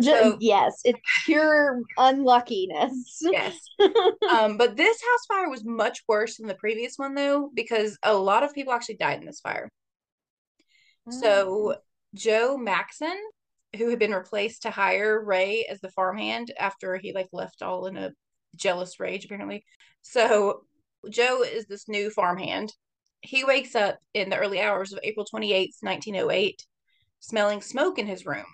So, 0.00 0.36
yes, 0.40 0.80
it's 0.84 1.00
pure 1.24 1.80
unluckiness. 1.96 3.20
yes. 3.22 3.58
Um, 4.30 4.56
but 4.56 4.76
this 4.76 5.00
house 5.00 5.26
fire 5.28 5.48
was 5.48 5.64
much 5.64 6.02
worse 6.08 6.36
than 6.36 6.48
the 6.48 6.54
previous 6.54 6.94
one, 6.96 7.14
though, 7.14 7.50
because 7.54 7.96
a 8.02 8.14
lot 8.14 8.42
of 8.42 8.52
people 8.52 8.72
actually 8.72 8.96
died 8.96 9.20
in 9.20 9.26
this 9.26 9.40
fire. 9.40 9.70
Mm. 11.08 11.12
So, 11.12 11.76
Joe 12.14 12.56
Maxson, 12.56 13.16
who 13.76 13.88
had 13.90 13.98
been 13.98 14.12
replaced 14.12 14.62
to 14.62 14.70
hire 14.70 15.22
Ray 15.22 15.66
as 15.70 15.80
the 15.80 15.90
farmhand 15.90 16.52
after 16.58 16.96
he 16.96 17.12
like 17.12 17.28
left 17.32 17.62
all 17.62 17.86
in 17.86 17.96
a 17.96 18.12
jealous 18.56 18.98
rage, 18.98 19.24
apparently. 19.24 19.64
So, 20.02 20.62
Joe 21.08 21.42
is 21.42 21.66
this 21.66 21.88
new 21.88 22.10
farmhand. 22.10 22.72
He 23.20 23.44
wakes 23.44 23.74
up 23.74 23.98
in 24.12 24.28
the 24.28 24.38
early 24.38 24.60
hours 24.60 24.92
of 24.92 24.98
April 25.02 25.26
28th, 25.32 25.76
1908 25.80 26.62
smelling 27.20 27.60
smoke 27.60 27.98
in 27.98 28.06
his 28.06 28.26
room, 28.26 28.46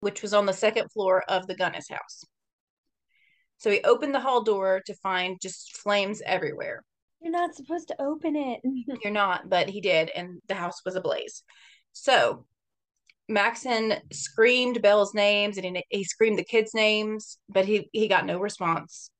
which 0.00 0.22
was 0.22 0.34
on 0.34 0.46
the 0.46 0.52
second 0.52 0.90
floor 0.90 1.24
of 1.28 1.46
the 1.46 1.56
Gunness 1.56 1.90
house. 1.90 2.24
So 3.58 3.70
he 3.70 3.82
opened 3.82 4.14
the 4.14 4.20
hall 4.20 4.42
door 4.42 4.82
to 4.86 4.94
find 4.94 5.40
just 5.40 5.76
flames 5.78 6.22
everywhere. 6.24 6.84
You're 7.20 7.32
not 7.32 7.54
supposed 7.54 7.88
to 7.88 8.00
open 8.00 8.36
it. 8.36 8.60
You're 9.02 9.12
not, 9.12 9.48
but 9.48 9.68
he 9.68 9.80
did, 9.80 10.10
and 10.10 10.40
the 10.46 10.54
house 10.54 10.84
was 10.84 10.94
ablaze. 10.94 11.42
So 11.92 12.46
Maxson 13.28 13.94
screamed 14.12 14.80
Belle's 14.80 15.14
names 15.14 15.58
and 15.58 15.76
he, 15.76 15.84
he 15.90 16.04
screamed 16.04 16.38
the 16.38 16.44
kids' 16.44 16.74
names, 16.74 17.38
but 17.48 17.64
he, 17.64 17.90
he 17.92 18.06
got 18.08 18.24
no 18.24 18.38
response. 18.38 19.10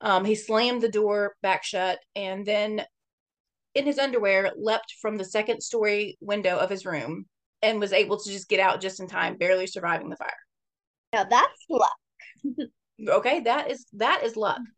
Um, 0.00 0.24
he 0.24 0.34
slammed 0.34 0.82
the 0.82 0.88
door 0.90 1.34
back 1.42 1.64
shut, 1.64 1.98
and 2.14 2.44
then 2.44 2.84
in 3.74 3.86
his 3.86 3.98
underwear, 3.98 4.52
leapt 4.56 4.94
from 5.00 5.16
the 5.16 5.24
second 5.24 5.62
story 5.62 6.18
window 6.20 6.58
of 6.58 6.68
his 6.68 6.84
room 6.84 7.26
and 7.64 7.80
was 7.80 7.92
able 7.92 8.18
to 8.18 8.30
just 8.30 8.48
get 8.48 8.60
out 8.60 8.80
just 8.80 9.00
in 9.00 9.08
time, 9.08 9.36
barely 9.36 9.66
surviving 9.66 10.10
the 10.10 10.16
fire. 10.16 10.30
Now 11.12 11.24
that's 11.24 11.64
luck. 11.68 11.96
Okay, 13.08 13.40
that 13.40 13.70
is 13.70 13.86
that 13.94 14.22
is 14.24 14.36
luck. 14.36 14.60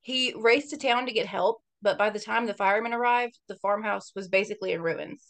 He 0.00 0.34
raced 0.36 0.68
to 0.70 0.76
town 0.76 1.06
to 1.06 1.14
get 1.14 1.24
help, 1.24 1.62
but 1.80 1.96
by 1.96 2.10
the 2.10 2.20
time 2.20 2.44
the 2.44 2.52
firemen 2.52 2.92
arrived, 2.92 3.38
the 3.48 3.56
farmhouse 3.56 4.12
was 4.14 4.28
basically 4.28 4.72
in 4.72 4.82
ruins. 4.82 5.24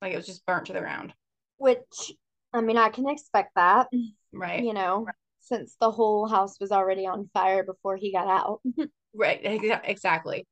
Like 0.00 0.12
it 0.12 0.16
was 0.16 0.26
just 0.26 0.46
burnt 0.46 0.66
to 0.66 0.72
the 0.72 0.78
ground. 0.78 1.12
Which, 1.56 2.12
I 2.52 2.60
mean, 2.60 2.76
I 2.78 2.90
can 2.90 3.08
expect 3.08 3.56
that, 3.56 3.88
Right. 4.32 4.62
you 4.62 4.72
know, 4.72 5.08
since 5.40 5.74
the 5.80 5.90
whole 5.90 6.28
house 6.28 6.60
was 6.60 6.70
already 6.70 7.08
on 7.08 7.28
fire 7.34 7.64
before 7.64 7.96
he 7.96 8.12
got 8.12 8.28
out. 8.28 8.60
Right, 9.12 9.40
exactly. 9.42 10.46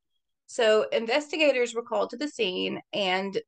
So 0.49 0.89
investigators 0.91 1.73
were 1.73 1.83
called 1.85 2.11
to 2.11 2.17
the 2.17 2.27
scene, 2.27 2.83
and 2.93 3.39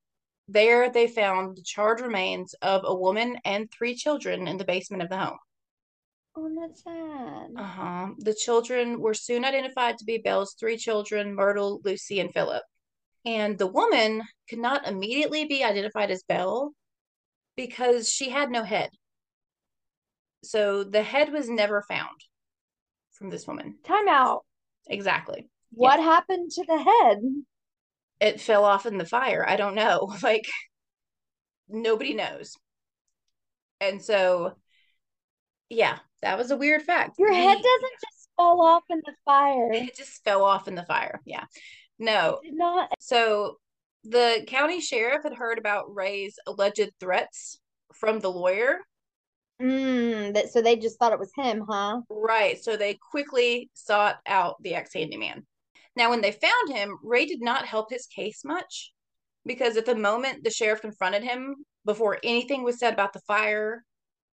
there 0.50 0.90
they 0.90 1.06
found 1.06 1.56
the 1.56 1.62
charred 1.62 2.00
remains 2.00 2.54
of 2.62 2.82
a 2.84 2.94
woman 2.94 3.36
and 3.44 3.70
three 3.70 3.94
children 3.94 4.48
in 4.48 4.56
the 4.56 4.64
basement 4.64 5.02
of 5.02 5.08
the 5.08 5.16
home. 5.16 5.38
Oh, 6.36 6.50
that's 6.60 6.84
sad. 6.84 7.50
Uh-huh. 7.56 8.08
The 8.18 8.34
children 8.34 9.00
were 9.00 9.14
soon 9.14 9.44
identified 9.44 9.98
to 9.98 10.04
be 10.04 10.18
Belle's 10.18 10.54
three 10.58 10.76
children, 10.76 11.34
Myrtle, 11.34 11.80
Lucy, 11.84 12.20
and 12.20 12.32
Philip. 12.32 12.62
And 13.24 13.58
the 13.58 13.66
woman 13.66 14.22
could 14.48 14.60
not 14.60 14.86
immediately 14.86 15.44
be 15.44 15.64
identified 15.64 16.10
as 16.10 16.22
Belle 16.22 16.72
because 17.56 18.08
she 18.08 18.30
had 18.30 18.50
no 18.50 18.62
head. 18.62 18.90
So 20.42 20.84
the 20.84 21.02
head 21.02 21.32
was 21.32 21.50
never 21.50 21.82
found 21.82 22.16
from 23.12 23.28
this 23.28 23.46
woman. 23.46 23.76
Time 23.84 24.08
out. 24.08 24.44
Exactly. 24.88 25.48
What 25.72 26.00
happened 26.00 26.50
to 26.52 26.64
the 26.66 26.78
head? 26.78 27.18
It 28.20 28.40
fell 28.40 28.64
off 28.64 28.86
in 28.86 28.98
the 28.98 29.04
fire. 29.04 29.44
I 29.46 29.56
don't 29.56 29.74
know. 29.74 30.12
Like 30.22 30.46
nobody 31.68 32.14
knows. 32.14 32.56
And 33.80 34.02
so 34.02 34.52
yeah, 35.68 35.98
that 36.22 36.36
was 36.36 36.50
a 36.50 36.56
weird 36.56 36.82
fact. 36.82 37.16
Your 37.18 37.32
head 37.32 37.56
doesn't 37.56 38.00
just 38.04 38.28
fall 38.36 38.60
off 38.60 38.82
in 38.90 39.00
the 39.04 39.14
fire. 39.24 39.72
it 39.72 39.96
just 39.96 40.22
fell 40.24 40.44
off 40.44 40.68
in 40.68 40.74
the 40.74 40.84
fire. 40.84 41.20
Yeah. 41.24 41.44
No. 41.98 42.40
Did 42.42 42.54
not. 42.54 42.90
So 42.98 43.56
the 44.04 44.44
county 44.46 44.80
sheriff 44.80 45.22
had 45.22 45.34
heard 45.34 45.58
about 45.58 45.94
Ray's 45.94 46.38
alleged 46.46 46.90
threats 46.98 47.60
from 47.94 48.18
the 48.20 48.30
lawyer. 48.30 48.78
Mm, 49.60 50.34
that 50.34 50.50
so 50.50 50.62
they 50.62 50.76
just 50.76 50.98
thought 50.98 51.12
it 51.12 51.18
was 51.18 51.32
him, 51.36 51.64
huh? 51.68 52.00
Right. 52.08 52.62
So 52.62 52.76
they 52.76 52.98
quickly 53.10 53.70
sought 53.74 54.16
out 54.26 54.56
the 54.62 54.74
ex 54.74 54.94
handyman. 54.94 55.46
Now, 55.96 56.10
when 56.10 56.20
they 56.20 56.32
found 56.32 56.70
him, 56.72 56.98
Ray 57.02 57.26
did 57.26 57.42
not 57.42 57.66
help 57.66 57.90
his 57.90 58.06
case 58.06 58.44
much 58.44 58.92
because 59.44 59.76
at 59.76 59.86
the 59.86 59.94
moment 59.94 60.44
the 60.44 60.50
sheriff 60.50 60.82
confronted 60.82 61.22
him, 61.22 61.56
before 61.84 62.18
anything 62.22 62.62
was 62.62 62.78
said 62.78 62.92
about 62.92 63.12
the 63.12 63.20
fire, 63.20 63.84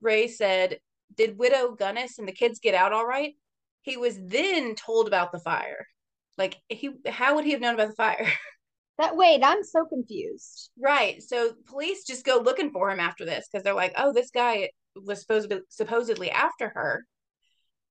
Ray 0.01 0.27
said, 0.27 0.79
Did 1.15 1.37
Widow 1.37 1.75
Gunness 1.75 2.17
and 2.17 2.27
the 2.27 2.33
kids 2.33 2.59
get 2.59 2.73
out 2.73 2.93
all 2.93 3.05
right? 3.05 3.33
He 3.81 3.97
was 3.97 4.17
then 4.21 4.75
told 4.75 5.07
about 5.07 5.31
the 5.31 5.39
fire. 5.39 5.87
Like, 6.37 6.57
he, 6.69 6.91
how 7.05 7.35
would 7.35 7.45
he 7.45 7.51
have 7.51 7.61
known 7.61 7.75
about 7.75 7.89
the 7.89 7.95
fire? 7.95 8.27
That 8.99 9.15
wait, 9.15 9.41
I'm 9.43 9.63
so 9.63 9.85
confused. 9.85 10.69
Right. 10.79 11.19
So 11.23 11.53
police 11.65 12.03
just 12.05 12.23
go 12.23 12.37
looking 12.37 12.69
for 12.71 12.91
him 12.91 12.99
after 12.99 13.25
this 13.25 13.47
because 13.51 13.63
they're 13.63 13.73
like, 13.73 13.93
oh, 13.97 14.13
this 14.13 14.29
guy 14.29 14.69
was 14.95 15.21
supposedly 15.21 15.61
supposedly 15.69 16.29
after 16.29 16.69
her. 16.69 17.03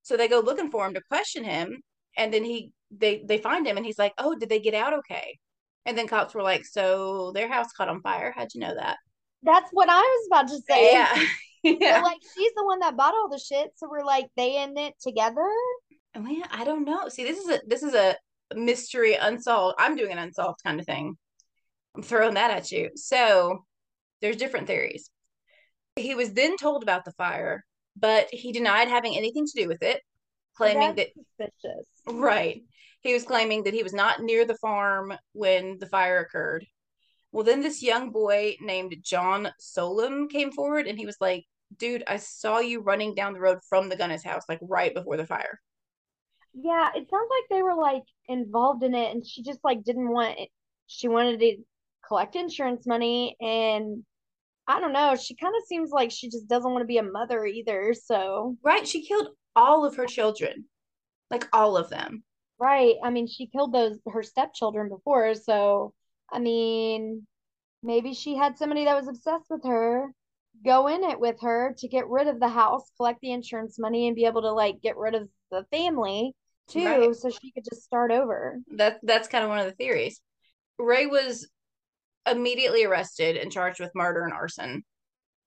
So 0.02 0.16
they 0.16 0.28
go 0.28 0.38
looking 0.38 0.70
for 0.70 0.86
him 0.86 0.94
to 0.94 1.02
question 1.02 1.42
him, 1.42 1.82
and 2.16 2.32
then 2.32 2.44
he 2.44 2.72
they 2.90 3.22
they 3.26 3.38
find 3.38 3.66
him 3.66 3.76
and 3.76 3.86
he's 3.86 3.98
like, 3.98 4.14
oh, 4.18 4.34
did 4.34 4.48
they 4.48 4.60
get 4.60 4.74
out 4.74 4.94
okay? 4.94 5.38
And 5.84 5.96
then 5.98 6.06
cops 6.06 6.34
were 6.34 6.42
like, 6.42 6.64
so 6.64 7.32
their 7.32 7.48
house 7.48 7.72
caught 7.72 7.88
on 7.88 8.02
fire. 8.02 8.32
How'd 8.36 8.54
you 8.54 8.60
know 8.60 8.74
that? 8.74 8.98
That's 9.42 9.70
what 9.72 9.88
I 9.90 10.00
was 10.00 10.26
about 10.30 10.48
to 10.48 10.60
say. 10.68 10.92
Yeah. 10.92 11.24
Yeah. 11.64 12.00
like 12.02 12.18
she's 12.34 12.52
the 12.56 12.64
one 12.64 12.80
that 12.80 12.96
bought 12.96 13.14
all 13.14 13.28
the 13.28 13.38
shit, 13.38 13.70
so 13.76 13.88
we're 13.88 14.04
like 14.04 14.26
they 14.36 14.60
in 14.60 14.76
it 14.76 14.94
together. 15.00 15.48
Oh, 16.14 16.26
yeah, 16.26 16.46
I 16.50 16.64
don't 16.64 16.84
know. 16.84 17.08
See, 17.08 17.22
this 17.22 17.38
is 17.38 17.48
a 17.48 17.60
this 17.66 17.84
is 17.84 17.94
a 17.94 18.16
mystery 18.54 19.14
unsolved. 19.14 19.76
I'm 19.78 19.96
doing 19.96 20.10
an 20.10 20.18
unsolved 20.18 20.60
kind 20.64 20.80
of 20.80 20.86
thing. 20.86 21.16
I'm 21.94 22.02
throwing 22.02 22.34
that 22.34 22.50
at 22.50 22.72
you. 22.72 22.90
So 22.96 23.64
there's 24.20 24.36
different 24.36 24.66
theories. 24.66 25.08
He 25.96 26.14
was 26.14 26.32
then 26.32 26.56
told 26.56 26.82
about 26.82 27.04
the 27.04 27.12
fire, 27.12 27.64
but 27.96 28.26
he 28.32 28.50
denied 28.50 28.88
having 28.88 29.16
anything 29.16 29.46
to 29.46 29.62
do 29.62 29.68
with 29.68 29.82
it, 29.82 30.02
claiming 30.56 30.94
that 30.96 31.08
suspicious. 31.14 31.86
right. 32.06 32.62
He 33.00 33.12
was 33.12 33.24
claiming 33.24 33.64
that 33.64 33.74
he 33.74 33.82
was 33.82 33.92
not 33.92 34.22
near 34.22 34.44
the 34.44 34.56
farm 34.58 35.12
when 35.32 35.78
the 35.78 35.86
fire 35.86 36.20
occurred. 36.20 36.64
Well, 37.32 37.44
then 37.44 37.62
this 37.62 37.82
young 37.82 38.10
boy 38.10 38.56
named 38.60 38.94
John 39.02 39.50
Solom 39.60 40.30
came 40.30 40.52
forward 40.52 40.86
and 40.86 40.98
he 40.98 41.06
was 41.06 41.16
like, 41.20 41.44
dude, 41.78 42.04
I 42.06 42.18
saw 42.18 42.58
you 42.58 42.80
running 42.80 43.14
down 43.14 43.32
the 43.32 43.40
road 43.40 43.58
from 43.68 43.88
the 43.88 43.96
Gunness 43.96 44.24
house, 44.24 44.42
like 44.48 44.60
right 44.62 44.94
before 44.94 45.16
the 45.16 45.26
fire. 45.26 45.58
Yeah, 46.54 46.90
it 46.94 47.08
sounds 47.08 47.30
like 47.30 47.48
they 47.50 47.62
were 47.62 47.74
like 47.74 48.02
involved 48.28 48.82
in 48.82 48.94
it, 48.94 49.10
and 49.10 49.26
she 49.26 49.42
just 49.42 49.60
like 49.64 49.84
didn't 49.84 50.10
want 50.10 50.38
it. 50.38 50.50
She 50.86 51.08
wanted 51.08 51.40
to 51.40 51.56
collect 52.06 52.36
insurance 52.36 52.86
money, 52.86 53.36
and 53.40 54.04
I 54.66 54.80
don't 54.80 54.92
know. 54.92 55.16
She 55.16 55.34
kind 55.34 55.54
of 55.56 55.62
seems 55.66 55.90
like 55.90 56.10
she 56.10 56.28
just 56.28 56.48
doesn't 56.48 56.70
want 56.70 56.82
to 56.82 56.86
be 56.86 56.98
a 56.98 57.02
mother 57.02 57.46
either. 57.46 57.94
So, 57.94 58.56
Right. 58.62 58.86
She 58.86 59.06
killed 59.06 59.28
all 59.56 59.84
of 59.84 59.96
her 59.96 60.06
children, 60.06 60.64
like 61.30 61.46
all 61.52 61.76
of 61.76 61.90
them. 61.90 62.24
right. 62.58 62.94
I 63.02 63.10
mean, 63.10 63.26
she 63.26 63.46
killed 63.46 63.72
those 63.72 63.98
her 64.10 64.22
stepchildren 64.22 64.88
before, 64.88 65.34
so 65.34 65.92
I 66.32 66.38
mean, 66.38 67.26
maybe 67.82 68.14
she 68.14 68.36
had 68.36 68.56
somebody 68.58 68.84
that 68.84 68.96
was 68.96 69.08
obsessed 69.08 69.46
with 69.50 69.64
her 69.64 70.12
go 70.64 70.86
in 70.86 71.02
it 71.02 71.18
with 71.18 71.40
her 71.40 71.74
to 71.78 71.88
get 71.88 72.08
rid 72.08 72.28
of 72.28 72.38
the 72.38 72.48
house, 72.48 72.90
collect 72.96 73.20
the 73.20 73.32
insurance 73.32 73.78
money, 73.78 74.06
and 74.06 74.14
be 74.14 74.26
able 74.26 74.42
to 74.42 74.52
like 74.52 74.80
get 74.80 74.96
rid 74.96 75.14
of 75.14 75.28
the 75.50 75.64
family 75.72 76.34
too, 76.68 76.84
Right. 76.84 77.16
so 77.16 77.30
she 77.30 77.50
could 77.52 77.64
just 77.64 77.82
start 77.82 78.10
over. 78.12 78.58
That 78.76 79.00
that's 79.02 79.28
kind 79.28 79.42
of 79.44 79.50
one 79.50 79.58
of 79.58 79.66
the 79.66 79.72
theories. 79.72 80.20
Ray 80.78 81.06
was 81.06 81.48
immediately 82.30 82.84
arrested 82.84 83.36
and 83.36 83.50
charged 83.50 83.80
with 83.80 83.90
murder 83.94 84.22
and 84.24 84.32
arson. 84.32 84.84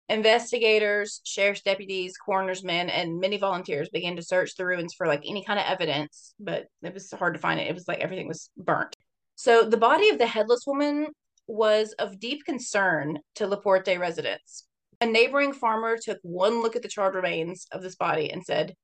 Investigators, 0.08 1.22
sheriff's 1.24 1.62
deputies, 1.62 2.16
coroner's 2.18 2.64
men, 2.64 2.90
and 2.90 3.20
many 3.20 3.38
volunteers 3.38 3.90
began 3.90 4.16
to 4.16 4.22
search 4.22 4.56
the 4.56 4.66
ruins 4.66 4.94
for 4.94 5.08
like 5.08 5.24
any 5.26 5.44
kind 5.44 5.60
of 5.60 5.66
evidence, 5.66 6.34
but 6.40 6.68
it 6.84 6.94
was 6.94 7.12
hard 7.12 7.34
to 7.34 7.40
find 7.40 7.60
it. 7.60 7.68
It 7.68 7.74
was 7.74 7.88
like 7.88 8.00
everything 8.00 8.28
was 8.28 8.50
burnt. 8.56 8.96
So 9.36 9.64
the 9.64 9.78
body 9.78 10.10
of 10.10 10.20
the 10.20 10.28
headless 10.28 10.64
woman 10.68 11.08
was 11.48 11.94
of 11.94 12.20
deep 12.20 12.46
concern 12.46 13.20
to 13.36 13.48
Laporte 13.48 13.98
residents. 13.98 14.68
A 15.02 15.06
neighboring 15.06 15.54
farmer 15.54 15.98
took 15.98 16.20
one 16.22 16.62
look 16.62 16.76
at 16.76 16.82
the 16.82 16.88
charred 16.88 17.16
remains 17.16 17.66
of 17.72 17.82
this 17.82 17.96
body 17.96 18.32
and 18.32 18.44
said, 18.44 18.76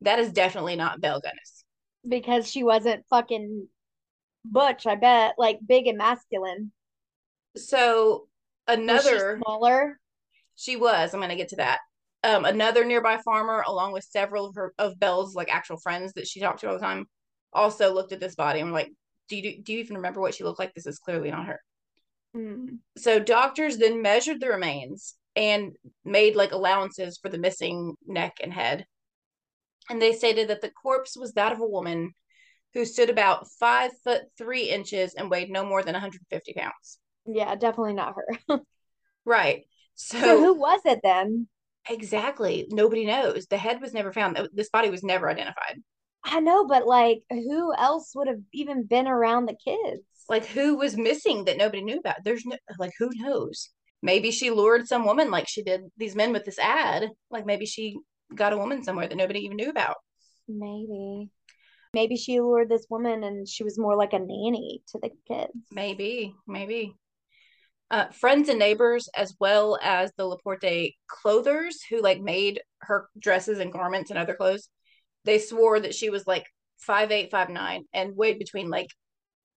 "That 0.00 0.18
is 0.18 0.32
definitely 0.32 0.76
not 0.76 1.00
Belle 1.00 1.20
Gunness." 1.20 1.60
because 2.06 2.50
she 2.50 2.62
wasn't 2.62 3.04
fucking 3.10 3.68
butch, 4.44 4.86
I 4.86 4.94
bet, 4.94 5.34
like 5.38 5.58
big 5.66 5.86
and 5.86 5.98
masculine. 5.98 6.72
So 7.56 8.28
another 8.66 9.40
smaller. 9.42 9.98
She 10.60 10.76
was. 10.76 11.14
I'm 11.14 11.20
going 11.20 11.30
to 11.30 11.36
get 11.36 11.48
to 11.48 11.56
that. 11.56 11.78
Um, 12.22 12.44
another 12.44 12.84
nearby 12.84 13.16
farmer, 13.24 13.64
along 13.66 13.92
with 13.92 14.04
several 14.04 14.46
of 14.46 14.54
her 14.56 14.74
of 14.78 15.00
Belle's 15.00 15.34
like 15.34 15.52
actual 15.52 15.78
friends 15.78 16.12
that 16.12 16.28
she 16.28 16.38
talked 16.38 16.60
to 16.60 16.68
all 16.68 16.74
the 16.74 16.80
time, 16.80 17.06
also 17.50 17.94
looked 17.94 18.12
at 18.12 18.20
this 18.20 18.34
body 18.34 18.60
and 18.60 18.68
were 18.68 18.78
like, 18.78 18.92
"Do 19.30 19.38
you 19.38 19.62
do 19.62 19.72
you 19.72 19.78
even 19.78 19.96
remember 19.96 20.20
what 20.20 20.34
she 20.34 20.44
looked 20.44 20.58
like? 20.58 20.74
This 20.74 20.86
is 20.86 20.98
clearly 20.98 21.30
not 21.30 21.46
her." 21.46 21.60
Hmm. 22.34 22.66
So 22.98 23.18
doctors 23.18 23.78
then 23.78 24.02
measured 24.02 24.38
the 24.38 24.48
remains 24.48 25.14
and 25.34 25.72
made 26.04 26.36
like 26.36 26.52
allowances 26.52 27.16
for 27.16 27.30
the 27.30 27.38
missing 27.38 27.94
neck 28.06 28.34
and 28.42 28.52
head, 28.52 28.84
and 29.88 30.02
they 30.02 30.12
stated 30.12 30.48
that 30.48 30.60
the 30.60 30.70
corpse 30.70 31.16
was 31.16 31.32
that 31.32 31.52
of 31.52 31.60
a 31.60 31.66
woman 31.66 32.12
who 32.74 32.84
stood 32.84 33.08
about 33.08 33.48
five 33.58 33.92
foot 34.04 34.24
three 34.36 34.68
inches 34.68 35.14
and 35.14 35.30
weighed 35.30 35.50
no 35.50 35.64
more 35.64 35.82
than 35.82 35.94
150 35.94 36.52
pounds. 36.52 36.98
Yeah, 37.26 37.54
definitely 37.54 37.94
not 37.94 38.14
her. 38.14 38.60
Right. 39.26 39.64
So 40.02 40.40
who 40.40 40.54
was 40.54 40.80
it 40.86 41.00
then? 41.02 41.46
Exactly. 41.88 42.66
Nobody 42.70 43.04
knows. 43.04 43.46
The 43.46 43.58
head 43.58 43.80
was 43.80 43.92
never 43.92 44.12
found. 44.12 44.40
This 44.52 44.70
body 44.70 44.90
was 44.90 45.02
never 45.02 45.30
identified. 45.30 45.82
I 46.24 46.40
know, 46.40 46.66
but 46.66 46.86
like 46.86 47.22
who 47.30 47.74
else 47.74 48.12
would 48.14 48.28
have 48.28 48.40
even 48.52 48.84
been 48.84 49.06
around 49.06 49.46
the 49.46 49.56
kids? 49.62 50.02
Like 50.28 50.46
who 50.46 50.76
was 50.76 50.96
missing 50.96 51.44
that 51.44 51.58
nobody 51.58 51.82
knew 51.82 51.98
about? 51.98 52.16
There's 52.24 52.46
no 52.46 52.56
like 52.78 52.92
who 52.98 53.10
knows? 53.14 53.70
Maybe 54.02 54.30
she 54.30 54.50
lured 54.50 54.88
some 54.88 55.04
woman 55.04 55.30
like 55.30 55.48
she 55.48 55.62
did 55.62 55.82
these 55.98 56.16
men 56.16 56.32
with 56.32 56.44
this 56.44 56.58
ad. 56.58 57.08
Like 57.30 57.44
maybe 57.44 57.66
she 57.66 57.98
got 58.34 58.52
a 58.52 58.58
woman 58.58 58.82
somewhere 58.82 59.06
that 59.06 59.16
nobody 59.16 59.40
even 59.40 59.56
knew 59.56 59.70
about. 59.70 59.96
Maybe. 60.48 61.28
Maybe 61.92 62.16
she 62.16 62.40
lured 62.40 62.68
this 62.68 62.86
woman 62.88 63.24
and 63.24 63.46
she 63.48 63.64
was 63.64 63.78
more 63.78 63.96
like 63.96 64.12
a 64.12 64.18
nanny 64.18 64.82
to 64.92 64.98
the 65.02 65.10
kids. 65.28 65.52
Maybe, 65.70 66.34
maybe. 66.46 66.94
Uh, 67.90 68.08
friends 68.10 68.48
and 68.48 68.58
neighbors, 68.58 69.08
as 69.16 69.34
well 69.40 69.78
as 69.82 70.12
the 70.16 70.24
Laporte 70.24 70.92
clothers 71.08 71.82
who 71.88 72.00
like 72.00 72.20
made 72.20 72.60
her 72.82 73.08
dresses 73.18 73.58
and 73.58 73.72
garments 73.72 74.10
and 74.10 74.18
other 74.18 74.34
clothes, 74.34 74.68
they 75.24 75.38
swore 75.38 75.80
that 75.80 75.94
she 75.94 76.08
was 76.08 76.26
like 76.26 76.46
five 76.78 77.10
eight, 77.10 77.30
five 77.30 77.48
nine, 77.48 77.84
and 77.92 78.16
weighed 78.16 78.38
between 78.38 78.70
like 78.70 78.88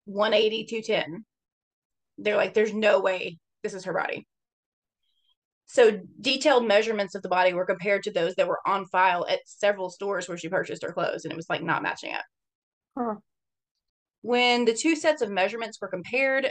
180, 0.05 0.65
210. 0.65 1.25
They're 2.19 2.37
like, 2.37 2.55
there's 2.55 2.73
no 2.73 3.01
way 3.01 3.39
this 3.63 3.75
is 3.75 3.85
her 3.85 3.93
body. 3.93 4.27
So 5.67 6.01
detailed 6.21 6.67
measurements 6.67 7.15
of 7.15 7.23
the 7.23 7.29
body 7.29 7.53
were 7.53 7.65
compared 7.65 8.03
to 8.05 8.11
those 8.11 8.35
that 8.35 8.49
were 8.49 8.59
on 8.67 8.87
file 8.87 9.25
at 9.29 9.39
several 9.45 9.89
stores 9.89 10.29
where 10.29 10.37
she 10.37 10.49
purchased 10.49 10.83
her 10.83 10.93
clothes, 10.93 11.25
and 11.25 11.33
it 11.33 11.37
was 11.37 11.49
like 11.49 11.63
not 11.63 11.83
matching 11.83 12.13
up. 12.13 12.25
Huh. 12.99 13.15
When 14.23 14.65
the 14.65 14.75
two 14.75 14.97
sets 14.97 15.23
of 15.23 15.31
measurements 15.31 15.79
were 15.81 15.89
compared, 15.89 16.51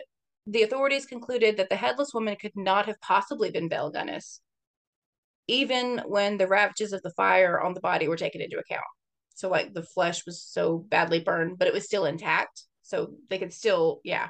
the 0.50 0.64
authorities 0.64 1.06
concluded 1.06 1.58
that 1.58 1.70
the 1.70 1.76
headless 1.76 2.14
woman 2.14 2.36
could 2.36 2.56
not 2.56 2.88
have 2.88 3.00
possibly 3.02 3.52
been 3.52 3.70
Belle 3.70 3.92
Gunness, 3.92 4.40
even 5.48 6.00
when 6.08 6.38
the 6.38 6.48
ravages 6.48 6.92
of 6.92 7.02
the 7.04 7.12
fire 7.12 7.62
on 7.62 7.74
the 7.74 7.80
body 7.80 8.08
were 8.08 8.18
taken 8.18 8.42
into 8.42 8.58
account. 8.58 8.82
So, 9.36 9.48
like, 9.48 9.74
the 9.74 9.84
flesh 9.84 10.26
was 10.26 10.42
so 10.44 10.80
badly 10.80 11.20
burned, 11.20 11.60
but 11.60 11.68
it 11.68 11.74
was 11.74 11.86
still 11.86 12.06
intact. 12.06 12.64
So 12.82 13.14
they 13.30 13.38
could 13.38 13.54
still, 13.54 14.02
yeah, 14.04 14.30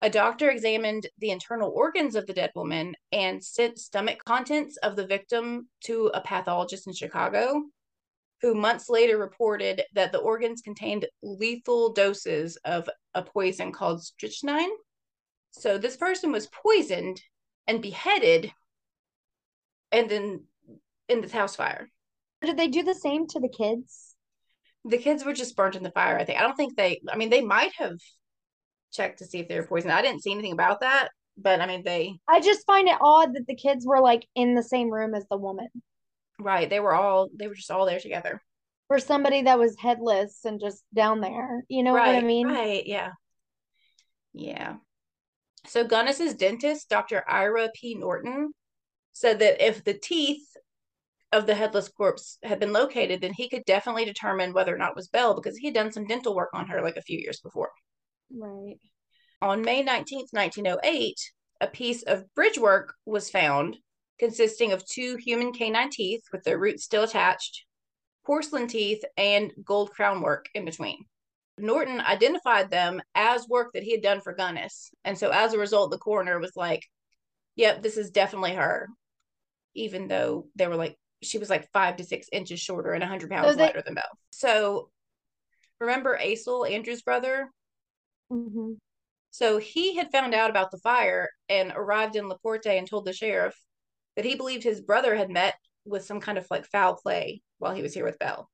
a 0.00 0.08
doctor 0.08 0.48
examined 0.48 1.08
the 1.18 1.30
internal 1.30 1.72
organs 1.74 2.14
of 2.14 2.26
the 2.26 2.32
dead 2.32 2.52
woman 2.54 2.94
and 3.12 3.44
sent 3.44 3.78
stomach 3.78 4.24
contents 4.24 4.76
of 4.78 4.96
the 4.96 5.06
victim 5.06 5.68
to 5.84 6.10
a 6.14 6.20
pathologist 6.20 6.86
in 6.86 6.94
Chicago, 6.94 7.64
who 8.40 8.54
months 8.54 8.88
later 8.88 9.18
reported 9.18 9.82
that 9.94 10.12
the 10.12 10.18
organs 10.18 10.62
contained 10.62 11.06
lethal 11.22 11.92
doses 11.92 12.56
of 12.64 12.88
a 13.14 13.22
poison 13.22 13.72
called 13.72 14.02
strychnine. 14.02 14.70
So 15.52 15.78
this 15.78 15.96
person 15.96 16.32
was 16.32 16.46
poisoned 16.46 17.20
and 17.66 17.82
beheaded 17.82 18.52
and 19.92 20.08
then 20.08 20.44
in 21.08 21.20
this 21.20 21.32
house 21.32 21.56
fire. 21.56 21.88
Did 22.42 22.56
they 22.56 22.68
do 22.68 22.82
the 22.82 22.94
same 22.94 23.26
to 23.28 23.40
the 23.40 23.48
kids? 23.48 24.14
The 24.84 24.98
kids 24.98 25.24
were 25.24 25.34
just 25.34 25.56
burnt 25.56 25.76
in 25.76 25.82
the 25.82 25.90
fire, 25.90 26.18
I 26.18 26.24
think. 26.24 26.38
I 26.38 26.42
don't 26.42 26.56
think 26.56 26.76
they 26.76 27.00
I 27.12 27.16
mean 27.16 27.30
they 27.30 27.42
might 27.42 27.72
have 27.76 27.98
checked 28.92 29.18
to 29.18 29.26
see 29.26 29.38
if 29.40 29.48
they 29.48 29.58
were 29.58 29.66
poisoned. 29.66 29.92
I 29.92 30.02
didn't 30.02 30.22
see 30.22 30.32
anything 30.32 30.52
about 30.52 30.80
that, 30.80 31.08
but 31.36 31.60
I 31.60 31.66
mean 31.66 31.82
they 31.84 32.14
I 32.28 32.40
just 32.40 32.66
find 32.66 32.88
it 32.88 32.96
odd 33.00 33.34
that 33.34 33.46
the 33.46 33.56
kids 33.56 33.86
were 33.86 34.00
like 34.00 34.26
in 34.34 34.54
the 34.54 34.62
same 34.62 34.90
room 34.90 35.14
as 35.14 35.26
the 35.30 35.36
woman. 35.36 35.68
Right. 36.38 36.70
They 36.70 36.80
were 36.80 36.94
all 36.94 37.28
they 37.36 37.48
were 37.48 37.54
just 37.54 37.70
all 37.70 37.84
there 37.84 38.00
together. 38.00 38.40
For 38.88 38.98
somebody 38.98 39.42
that 39.42 39.58
was 39.58 39.76
headless 39.78 40.44
and 40.44 40.60
just 40.60 40.82
down 40.94 41.20
there. 41.20 41.62
You 41.68 41.82
know 41.82 41.92
right, 41.92 42.14
what 42.14 42.24
I 42.24 42.26
mean? 42.26 42.48
Right, 42.48 42.84
yeah. 42.86 43.10
Yeah. 44.32 44.76
So 45.66 45.84
Gunness's 45.84 46.34
dentist, 46.34 46.88
Dr. 46.88 47.24
Ira 47.28 47.68
P. 47.74 47.94
Norton, 47.94 48.52
said 49.12 49.38
that 49.40 49.64
if 49.64 49.84
the 49.84 49.94
teeth 49.94 50.46
of 51.32 51.46
the 51.46 51.54
headless 51.54 51.88
corpse 51.88 52.38
had 52.42 52.58
been 52.58 52.72
located, 52.72 53.20
then 53.20 53.32
he 53.32 53.48
could 53.48 53.64
definitely 53.64 54.04
determine 54.04 54.52
whether 54.52 54.74
or 54.74 54.78
not 54.78 54.90
it 54.90 54.96
was 54.96 55.08
Belle 55.08 55.34
because 55.34 55.56
he 55.56 55.66
had 55.66 55.74
done 55.74 55.92
some 55.92 56.06
dental 56.06 56.34
work 56.34 56.50
on 56.52 56.66
her 56.68 56.82
like 56.82 56.96
a 56.96 57.02
few 57.02 57.18
years 57.18 57.40
before. 57.40 57.70
Right. 58.36 58.78
On 59.42 59.62
May 59.62 59.84
19th, 59.84 60.32
1908, 60.32 61.16
a 61.60 61.66
piece 61.66 62.02
of 62.02 62.24
bridge 62.34 62.58
work 62.58 62.94
was 63.06 63.30
found 63.30 63.76
consisting 64.18 64.72
of 64.72 64.86
two 64.86 65.16
human 65.16 65.52
canine 65.52 65.90
teeth 65.90 66.22
with 66.32 66.44
their 66.44 66.58
roots 66.58 66.84
still 66.84 67.04
attached, 67.04 67.64
porcelain 68.24 68.66
teeth, 68.66 69.02
and 69.16 69.52
gold 69.64 69.90
crown 69.92 70.20
work 70.20 70.46
in 70.54 70.64
between. 70.64 71.04
Norton 71.62 72.00
identified 72.00 72.70
them 72.70 73.00
as 73.14 73.48
work 73.48 73.70
that 73.74 73.82
he 73.82 73.92
had 73.92 74.02
done 74.02 74.20
for 74.20 74.34
Gunness. 74.34 74.90
And 75.04 75.16
so 75.16 75.30
as 75.30 75.52
a 75.52 75.58
result, 75.58 75.90
the 75.90 75.98
coroner 75.98 76.38
was 76.38 76.52
like, 76.56 76.86
yep, 77.56 77.82
this 77.82 77.96
is 77.96 78.10
definitely 78.10 78.54
her. 78.54 78.88
Even 79.74 80.08
though 80.08 80.46
they 80.56 80.66
were 80.66 80.76
like, 80.76 80.96
she 81.22 81.38
was 81.38 81.50
like 81.50 81.70
five 81.72 81.96
to 81.96 82.04
six 82.04 82.28
inches 82.32 82.60
shorter 82.60 82.92
and 82.92 83.02
100 83.02 83.30
pounds 83.30 83.56
they- 83.56 83.62
lighter 83.62 83.82
than 83.84 83.94
Belle. 83.94 84.04
So 84.30 84.90
remember 85.80 86.18
Asle, 86.18 86.70
Andrew's 86.70 87.02
brother? 87.02 87.50
Mm-hmm. 88.32 88.72
So 89.30 89.58
he 89.58 89.96
had 89.96 90.10
found 90.10 90.34
out 90.34 90.50
about 90.50 90.70
the 90.70 90.78
fire 90.78 91.28
and 91.48 91.72
arrived 91.74 92.16
in 92.16 92.28
LaPorte 92.28 92.66
and 92.66 92.88
told 92.88 93.04
the 93.04 93.12
sheriff 93.12 93.54
that 94.16 94.24
he 94.24 94.34
believed 94.34 94.64
his 94.64 94.80
brother 94.80 95.14
had 95.14 95.30
met 95.30 95.54
with 95.84 96.04
some 96.04 96.20
kind 96.20 96.36
of 96.36 96.46
like 96.50 96.66
foul 96.66 96.96
play 96.96 97.42
while 97.58 97.74
he 97.74 97.82
was 97.82 97.94
here 97.94 98.04
with 98.04 98.18
Belle. 98.18 98.50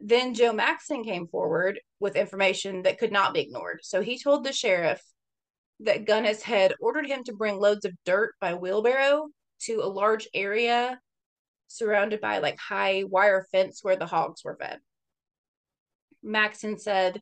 Then 0.00 0.34
Joe 0.34 0.52
Maxson 0.52 1.04
came 1.04 1.26
forward 1.26 1.80
with 2.00 2.16
information 2.16 2.82
that 2.82 2.98
could 2.98 3.12
not 3.12 3.34
be 3.34 3.40
ignored. 3.40 3.80
So 3.82 4.02
he 4.02 4.18
told 4.18 4.44
the 4.44 4.52
sheriff 4.52 5.02
that 5.80 6.06
Gunness 6.06 6.42
had 6.42 6.74
ordered 6.80 7.06
him 7.06 7.24
to 7.24 7.34
bring 7.34 7.58
loads 7.58 7.84
of 7.84 7.92
dirt 8.04 8.34
by 8.40 8.54
wheelbarrow 8.54 9.28
to 9.62 9.80
a 9.82 9.88
large 9.88 10.28
area 10.34 10.98
surrounded 11.68 12.20
by 12.20 12.38
like 12.38 12.58
high 12.58 13.04
wire 13.04 13.46
fence 13.50 13.80
where 13.82 13.96
the 13.96 14.06
hogs 14.06 14.44
were 14.44 14.56
fed. 14.60 14.78
Maxson 16.22 16.78
said 16.78 17.20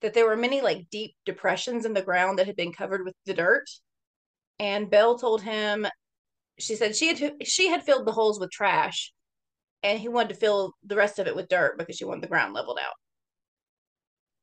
that 0.00 0.14
there 0.14 0.26
were 0.26 0.36
many 0.36 0.60
like 0.60 0.88
deep 0.90 1.14
depressions 1.24 1.84
in 1.84 1.94
the 1.94 2.02
ground 2.02 2.38
that 2.38 2.46
had 2.46 2.56
been 2.56 2.72
covered 2.72 3.04
with 3.04 3.14
the 3.24 3.34
dirt. 3.34 3.68
And 4.58 4.90
Belle 4.90 5.18
told 5.18 5.42
him, 5.42 5.86
she 6.58 6.74
said 6.74 6.96
she 6.96 7.14
had 7.14 7.46
she 7.46 7.68
had 7.68 7.82
filled 7.82 8.06
the 8.06 8.12
holes 8.12 8.40
with 8.40 8.50
trash, 8.50 9.12
and 9.86 10.00
he 10.00 10.08
wanted 10.08 10.30
to 10.30 10.34
fill 10.34 10.74
the 10.84 10.96
rest 10.96 11.20
of 11.20 11.28
it 11.28 11.36
with 11.36 11.48
dirt 11.48 11.78
because 11.78 11.96
she 11.96 12.04
wanted 12.04 12.22
the 12.22 12.28
ground 12.28 12.52
leveled 12.54 12.78
out. 12.84 12.94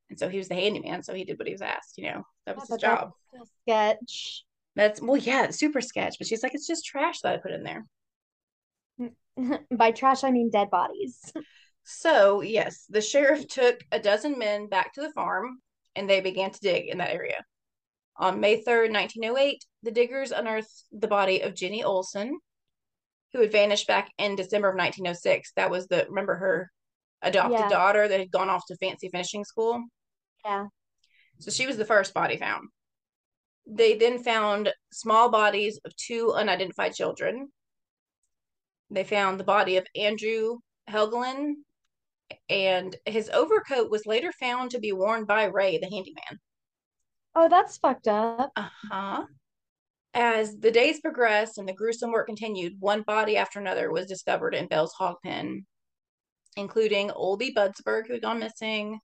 And 0.10 0.18
so 0.18 0.30
he 0.30 0.38
was 0.38 0.48
the 0.48 0.56
handyman, 0.56 1.04
so 1.04 1.14
he 1.14 1.26
did 1.26 1.38
what 1.38 1.48
he 1.48 1.54
was 1.54 1.62
asked. 1.62 1.98
You 1.98 2.06
know, 2.06 2.24
that 2.46 2.56
was 2.56 2.68
yeah, 2.70 2.76
his 2.76 2.82
job. 2.82 3.12
sketch. 3.64 4.46
That's 4.76 5.02
well, 5.02 5.18
yeah, 5.18 5.50
super 5.52 5.82
sketch. 5.82 6.16
But 6.18 6.28
she's 6.28 6.44
like, 6.44 6.56
it's 6.56 6.68
just 6.68 6.86
trash 6.86 7.20
that 7.22 7.34
I 7.34 7.38
put 7.38 7.52
in 7.52 7.64
there. 7.64 7.86
By 9.72 9.92
trash, 9.92 10.24
I 10.24 10.32
mean 10.32 10.50
dead 10.50 10.70
bodies. 10.70 11.20
So, 11.86 12.40
yes, 12.40 12.86
the 12.90 13.02
sheriff 13.02 13.46
took 13.50 13.82
a 13.92 14.00
dozen 14.00 14.40
men 14.40 14.70
back 14.70 14.94
to 14.94 15.02
the 15.02 15.12
farm 15.12 15.58
and 15.98 16.10
they 16.10 16.22
began 16.22 16.50
to 16.50 16.60
dig 16.62 16.88
in 16.88 17.00
that 17.00 17.10
area. 17.10 17.44
On 18.16 18.40
May 18.40 18.64
3rd, 18.64 18.94
1908, 18.94 19.66
the 19.84 19.92
diggers 19.92 20.32
unearthed 20.32 20.86
the 20.94 21.10
body 21.10 21.42
of 21.42 21.56
Jenny 21.56 21.84
Olson, 21.84 22.40
who 23.34 23.42
had 23.42 23.52
vanished 23.52 23.88
back 23.88 24.12
in 24.18 24.36
December 24.36 24.70
of 24.70 24.76
1906. 24.76 25.52
That 25.56 25.72
was 25.72 25.88
the, 25.88 26.06
remember 26.08 26.36
her 26.36 26.72
adopted 27.22 27.60
yeah. 27.60 27.70
daughter 27.70 28.08
that 28.08 28.20
had 28.20 28.32
gone 28.32 28.50
off 28.50 28.66
to 28.68 28.78
fancy 28.78 29.10
finishing 29.10 29.44
school? 29.44 29.84
Yeah. 30.46 30.68
So 31.40 31.52
she 31.52 31.68
was 31.68 31.78
the 31.78 31.86
first 31.86 32.14
body 32.14 32.38
found. 32.38 32.70
They 33.66 33.96
then 33.96 34.24
found 34.24 34.74
small 34.92 35.30
bodies 35.30 35.80
of 35.86 35.96
two 35.96 36.34
unidentified 36.34 36.94
children. 36.94 37.50
They 38.90 39.04
found 39.04 39.40
the 39.40 39.46
body 39.46 39.78
of 39.78 39.88
Andrew 39.96 40.58
Helgelien 40.90 41.56
and 42.50 42.96
his 43.06 43.30
overcoat 43.30 43.90
was 43.90 44.06
later 44.06 44.32
found 44.32 44.72
to 44.72 44.80
be 44.80 44.92
worn 44.92 45.26
by 45.26 45.46
Ray, 45.46 45.78
the 45.78 45.90
handyman. 45.90 46.40
Oh, 47.36 47.50
that's 47.50 47.78
fucked 47.78 48.08
up. 48.08 48.52
Uh 48.56 48.70
huh. 48.92 49.26
As 50.14 50.58
the 50.58 50.72
days 50.72 51.00
progressed 51.00 51.58
and 51.58 51.68
the 51.68 51.74
gruesome 51.74 52.12
work 52.12 52.28
continued, 52.28 52.74
one 52.80 53.02
body 53.02 53.38
after 53.38 53.60
another 53.60 53.92
was 53.92 54.06
discovered 54.06 54.54
in 54.54 54.68
Belle's 54.68 54.94
hog 54.94 55.16
pen, 55.24 55.66
including 56.56 57.10
Oldie 57.10 57.54
Budsberg, 57.54 58.08
who 58.08 58.14
had 58.14 58.22
gone 58.22 58.40
missing. 58.40 59.00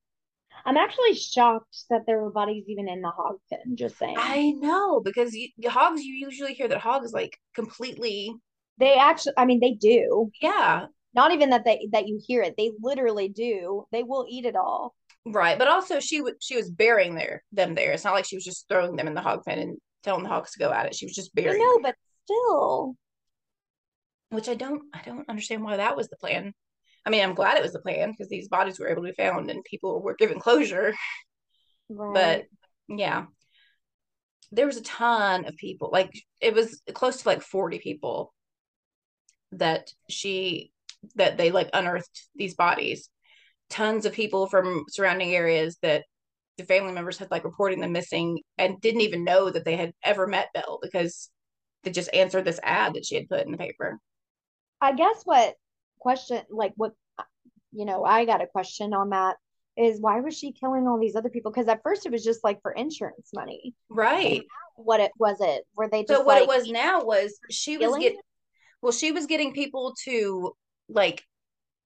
I'm 0.65 0.77
actually 0.77 1.15
shocked 1.15 1.85
that 1.89 2.05
there 2.05 2.21
were 2.21 2.31
bodies 2.31 2.65
even 2.67 2.87
in 2.89 3.01
the 3.01 3.09
hog 3.09 3.37
pen. 3.49 3.75
Just 3.75 3.97
saying. 3.97 4.17
I 4.17 4.51
know 4.51 4.99
because 4.99 5.33
you, 5.33 5.49
hogs, 5.67 6.03
you 6.03 6.13
usually 6.13 6.53
hear 6.53 6.67
that 6.67 6.79
hogs 6.79 7.11
like 7.11 7.37
completely. 7.55 8.33
They 8.77 8.93
actually, 8.93 9.33
I 9.37 9.45
mean, 9.45 9.59
they 9.59 9.73
do. 9.73 10.31
Yeah, 10.41 10.87
not 11.13 11.31
even 11.31 11.49
that 11.49 11.65
they 11.65 11.87
that 11.91 12.07
you 12.07 12.19
hear 12.25 12.41
it 12.41 12.55
they 12.57 12.71
literally 12.81 13.29
do 13.29 13.85
they 13.91 14.03
will 14.03 14.25
eat 14.29 14.45
it 14.45 14.55
all 14.55 14.95
right 15.25 15.57
but 15.57 15.67
also 15.67 15.99
she 15.99 16.21
was 16.21 16.33
she 16.39 16.55
was 16.55 16.69
burying 16.69 17.15
their 17.15 17.43
them 17.51 17.75
there 17.75 17.91
it's 17.91 18.03
not 18.03 18.13
like 18.13 18.25
she 18.25 18.35
was 18.35 18.45
just 18.45 18.67
throwing 18.67 18.95
them 18.95 19.07
in 19.07 19.13
the 19.13 19.21
hog 19.21 19.43
pen 19.45 19.59
and 19.59 19.77
telling 20.03 20.23
the 20.23 20.29
Hawks 20.29 20.53
to 20.53 20.59
go 20.59 20.71
at 20.71 20.85
it. 20.85 20.95
She 20.95 21.05
was 21.05 21.15
just 21.15 21.33
burying 21.35 21.61
I 21.61 21.65
know 21.65 21.79
but 21.81 21.95
still. 22.25 22.95
Which 24.29 24.47
i 24.47 24.53
don't 24.53 24.83
i 24.93 25.01
don't 25.03 25.27
understand 25.27 25.63
why 25.63 25.77
that 25.77 25.97
was 25.97 26.07
the 26.09 26.17
plan. 26.17 26.53
I 27.05 27.09
mean 27.09 27.23
i'm 27.23 27.35
glad 27.35 27.57
it 27.57 27.63
was 27.63 27.73
the 27.73 27.79
plan 27.79 28.11
because 28.11 28.29
these 28.29 28.47
bodies 28.47 28.79
were 28.79 28.87
able 28.87 29.03
to 29.03 29.09
be 29.09 29.15
found 29.15 29.49
and 29.49 29.63
people 29.63 30.01
were 30.01 30.15
given 30.15 30.39
closure. 30.39 30.93
Right. 31.91 32.45
but 32.87 32.97
yeah. 32.97 33.25
There 34.51 34.67
was 34.67 34.77
a 34.77 34.83
ton 34.83 35.45
of 35.45 35.55
people 35.55 35.89
like 35.91 36.11
it 36.39 36.53
was 36.53 36.83
close 36.93 37.23
to 37.23 37.27
like 37.27 37.41
40 37.41 37.79
people 37.79 38.31
that 39.53 39.91
she 40.07 40.71
that 41.15 41.37
they 41.37 41.51
like 41.51 41.69
unearthed 41.73 42.27
these 42.35 42.53
bodies. 42.53 43.09
Tons 43.69 44.05
of 44.05 44.13
people 44.13 44.47
from 44.47 44.85
surrounding 44.89 45.33
areas 45.33 45.77
that 45.81 46.05
the 46.59 46.65
family 46.65 46.91
members 46.91 47.17
had 47.17 47.31
like 47.31 47.43
reporting 47.43 47.79
them 47.79 47.91
missing 47.91 48.39
and 48.57 48.79
didn't 48.81 49.01
even 49.01 49.23
know 49.23 49.49
that 49.49 49.65
they 49.65 49.75
had 49.75 49.93
ever 50.03 50.27
met 50.27 50.49
Belle 50.53 50.79
because 50.81 51.29
they 51.83 51.91
just 51.91 52.13
answered 52.13 52.45
this 52.45 52.59
ad 52.63 52.93
that 52.93 53.05
she 53.05 53.15
had 53.15 53.29
put 53.29 53.45
in 53.45 53.51
the 53.51 53.57
paper. 53.57 53.99
I 54.81 54.93
guess 54.93 55.21
what 55.25 55.55
question 55.99 56.41
like 56.49 56.73
what 56.75 56.93
you 57.71 57.85
know, 57.85 58.03
I 58.03 58.25
got 58.25 58.41
a 58.41 58.47
question 58.47 58.93
on 58.93 59.09
that 59.11 59.35
is 59.77 60.01
why 60.01 60.19
was 60.19 60.37
she 60.37 60.51
killing 60.51 60.87
all 60.87 60.99
these 60.99 61.15
other 61.15 61.29
people? 61.29 61.51
Because 61.51 61.67
at 61.67 61.83
first 61.83 62.05
it 62.05 62.11
was 62.11 62.23
just 62.23 62.43
like 62.43 62.61
for 62.61 62.71
insurance 62.71 63.29
money. 63.33 63.73
Right. 63.89 64.43
What 64.75 64.99
it 64.99 65.11
was 65.17 65.37
it? 65.39 65.63
Were 65.75 65.89
they 65.89 66.03
just 66.03 66.19
So 66.19 66.23
what 66.23 66.41
like, 66.41 66.43
it 66.43 66.47
was 66.47 66.69
now 66.69 67.03
was 67.03 67.39
she 67.49 67.77
was 67.77 67.97
getting 67.97 68.19
well, 68.81 68.91
she 68.91 69.11
was 69.11 69.25
getting 69.25 69.53
people 69.53 69.93
to 70.05 70.53
like 70.87 71.23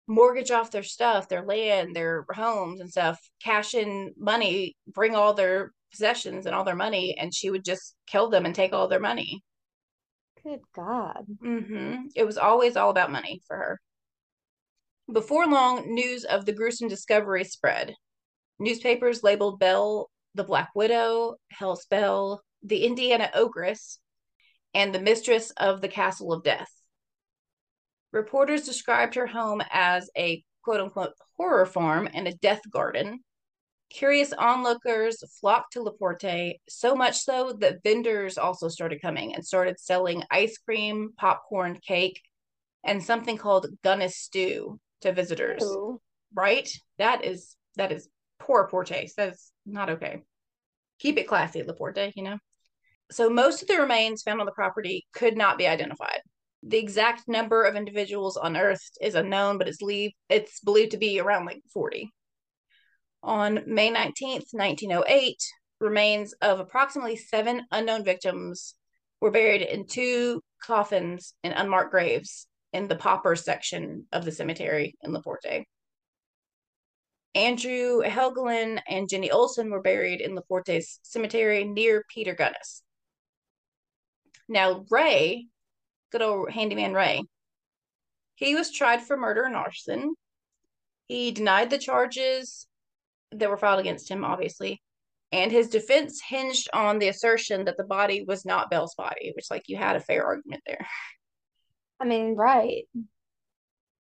mortgage 0.06 0.50
off 0.50 0.70
their 0.70 0.82
stuff, 0.82 1.28
their 1.28 1.44
land, 1.44 1.94
their 1.94 2.24
homes 2.32 2.80
and 2.80 2.90
stuff, 2.90 3.18
cash 3.42 3.74
in 3.74 4.12
money, 4.16 4.76
bring 4.86 5.14
all 5.14 5.34
their 5.34 5.72
possessions 5.90 6.46
and 6.46 6.54
all 6.54 6.64
their 6.64 6.76
money, 6.76 7.16
and 7.18 7.34
she 7.34 7.50
would 7.50 7.64
just 7.64 7.94
kill 8.06 8.28
them 8.28 8.44
and 8.44 8.54
take 8.54 8.72
all 8.72 8.88
their 8.88 9.00
money. 9.00 9.42
Good 10.42 10.60
God. 10.74 11.24
Mm-hmm. 11.42 12.06
It 12.16 12.24
was 12.24 12.38
always 12.38 12.76
all 12.76 12.90
about 12.90 13.12
money 13.12 13.40
for 13.46 13.56
her. 13.56 13.80
Before 15.12 15.46
long, 15.46 15.94
news 15.94 16.24
of 16.24 16.46
the 16.46 16.52
gruesome 16.52 16.88
discovery 16.88 17.44
spread. 17.44 17.94
Newspapers 18.58 19.22
labeled 19.22 19.58
Belle 19.58 20.08
the 20.34 20.44
Black 20.44 20.70
Widow, 20.74 21.36
Hell's 21.50 21.86
Belle, 21.86 22.42
the 22.62 22.84
Indiana 22.84 23.30
Ogress, 23.34 23.98
and 24.74 24.94
the 24.94 25.00
mistress 25.00 25.50
of 25.56 25.80
the 25.80 25.88
Castle 25.88 26.32
of 26.32 26.42
Death. 26.42 26.70
Reporters 28.12 28.64
described 28.64 29.14
her 29.14 29.26
home 29.26 29.62
as 29.70 30.10
a 30.16 30.44
quote 30.62 30.80
unquote 30.80 31.12
horror 31.36 31.66
farm 31.66 32.08
and 32.12 32.28
a 32.28 32.34
death 32.34 32.60
garden. 32.70 33.20
Curious 33.90 34.32
onlookers 34.32 35.22
flocked 35.40 35.74
to 35.74 35.82
Laporte, 35.82 36.56
so 36.68 36.94
much 36.94 37.18
so 37.18 37.54
that 37.60 37.82
vendors 37.82 38.38
also 38.38 38.68
started 38.68 39.02
coming 39.02 39.34
and 39.34 39.44
started 39.44 39.78
selling 39.78 40.22
ice 40.30 40.56
cream, 40.58 41.10
popcorn, 41.18 41.78
cake, 41.86 42.20
and 42.84 43.02
something 43.02 43.36
called 43.36 43.66
Guinness 43.82 44.16
stew 44.16 44.78
to 45.02 45.12
visitors. 45.12 45.62
Ew. 45.62 46.00
Right? 46.34 46.70
That 46.98 47.24
is 47.24 47.56
that 47.76 47.92
is 47.92 48.08
poor 48.38 48.66
taste. 48.84 49.16
That's 49.16 49.52
not 49.66 49.90
okay. 49.90 50.22
Keep 50.98 51.18
it 51.18 51.28
classy, 51.28 51.62
Laporte, 51.62 52.12
you 52.14 52.22
know. 52.22 52.38
So 53.10 53.28
most 53.28 53.62
of 53.62 53.68
the 53.68 53.78
remains 53.78 54.22
found 54.22 54.40
on 54.40 54.46
the 54.46 54.52
property 54.52 55.06
could 55.12 55.36
not 55.36 55.58
be 55.58 55.66
identified. 55.66 56.20
The 56.62 56.78
exact 56.78 57.26
number 57.26 57.64
of 57.64 57.74
individuals 57.74 58.38
unearthed 58.40 58.98
is 59.00 59.14
unknown, 59.14 59.58
but 59.58 59.68
it's 59.68 59.78
believed 59.78 60.14
it's 60.28 60.60
believed 60.60 60.92
to 60.92 60.98
be 60.98 61.20
around 61.20 61.46
like 61.46 61.62
40. 61.72 62.10
On 63.22 63.62
May 63.66 63.90
19th, 63.90 64.46
1908, 64.52 65.36
remains 65.80 66.32
of 66.34 66.60
approximately 66.60 67.16
seven 67.16 67.62
unknown 67.70 68.04
victims 68.04 68.74
were 69.20 69.30
buried 69.30 69.62
in 69.62 69.86
two 69.86 70.42
coffins 70.64 71.34
in 71.42 71.52
unmarked 71.52 71.90
graves 71.90 72.46
in 72.72 72.88
the 72.88 72.96
pauper 72.96 73.36
section 73.36 74.06
of 74.12 74.24
the 74.24 74.32
cemetery 74.32 74.94
in 75.02 75.12
Laporte. 75.12 75.64
Andrew 77.34 78.02
Helgelien 78.02 78.80
and 78.88 79.08
Jenny 79.08 79.30
Olson 79.30 79.70
were 79.70 79.80
buried 79.80 80.20
in 80.20 80.34
Laporte's 80.34 80.98
cemetery 81.02 81.64
near 81.64 82.04
Peter 82.12 82.34
Gunness. 82.34 82.82
Now, 84.48 84.84
Ray, 84.90 85.46
good 86.12 86.22
old 86.22 86.50
handyman 86.50 86.92
Ray, 86.92 87.22
he 88.36 88.54
was 88.54 88.70
tried 88.70 89.02
for 89.02 89.16
murder 89.16 89.44
and 89.44 89.56
arson. 89.56 90.14
He 91.08 91.32
denied 91.32 91.70
the 91.70 91.78
charges 91.78 92.66
that 93.32 93.50
were 93.50 93.56
filed 93.56 93.80
against 93.80 94.10
him, 94.10 94.24
obviously, 94.24 94.80
and 95.32 95.50
his 95.50 95.68
defense 95.68 96.20
hinged 96.26 96.68
on 96.72 96.98
the 96.98 97.08
assertion 97.08 97.64
that 97.64 97.76
the 97.76 97.84
body 97.84 98.24
was 98.26 98.44
not 98.44 98.70
Belle's 98.70 98.94
body, 98.94 99.32
which, 99.34 99.46
like, 99.50 99.64
you 99.66 99.76
had 99.76 99.96
a 99.96 100.00
fair 100.00 100.24
argument 100.24 100.62
there. 100.66 100.86
I 102.00 102.04
mean, 102.04 102.34
right. 102.34 102.84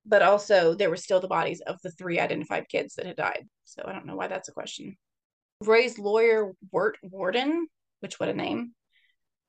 But 0.05 0.21
also, 0.21 0.73
there 0.73 0.89
were 0.89 0.95
still 0.95 1.19
the 1.19 1.27
bodies 1.27 1.61
of 1.61 1.77
the 1.83 1.91
three 1.91 2.19
identified 2.19 2.69
kids 2.69 2.95
that 2.95 3.05
had 3.05 3.17
died. 3.17 3.45
So 3.65 3.83
I 3.85 3.91
don't 3.91 4.05
know 4.05 4.15
why 4.15 4.27
that's 4.27 4.47
a 4.47 4.53
question. 4.53 4.95
Ray's 5.61 5.99
lawyer, 5.99 6.53
Wirt 6.71 6.97
Worden, 7.03 7.67
which 7.99 8.19
what 8.19 8.29
a 8.29 8.33
name, 8.33 8.73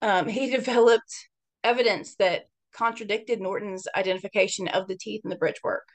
um, 0.03 0.27
he 0.27 0.51
developed 0.57 1.29
evidence 1.65 2.15
that 2.17 2.47
contradicted 2.73 3.41
Norton's 3.41 3.87
identification 3.97 4.69
of 4.69 4.89
the 4.89 4.97
teeth 4.97 5.23
in 5.25 5.31
the 5.31 5.37
bridge 5.37 5.61
work. 5.63 5.87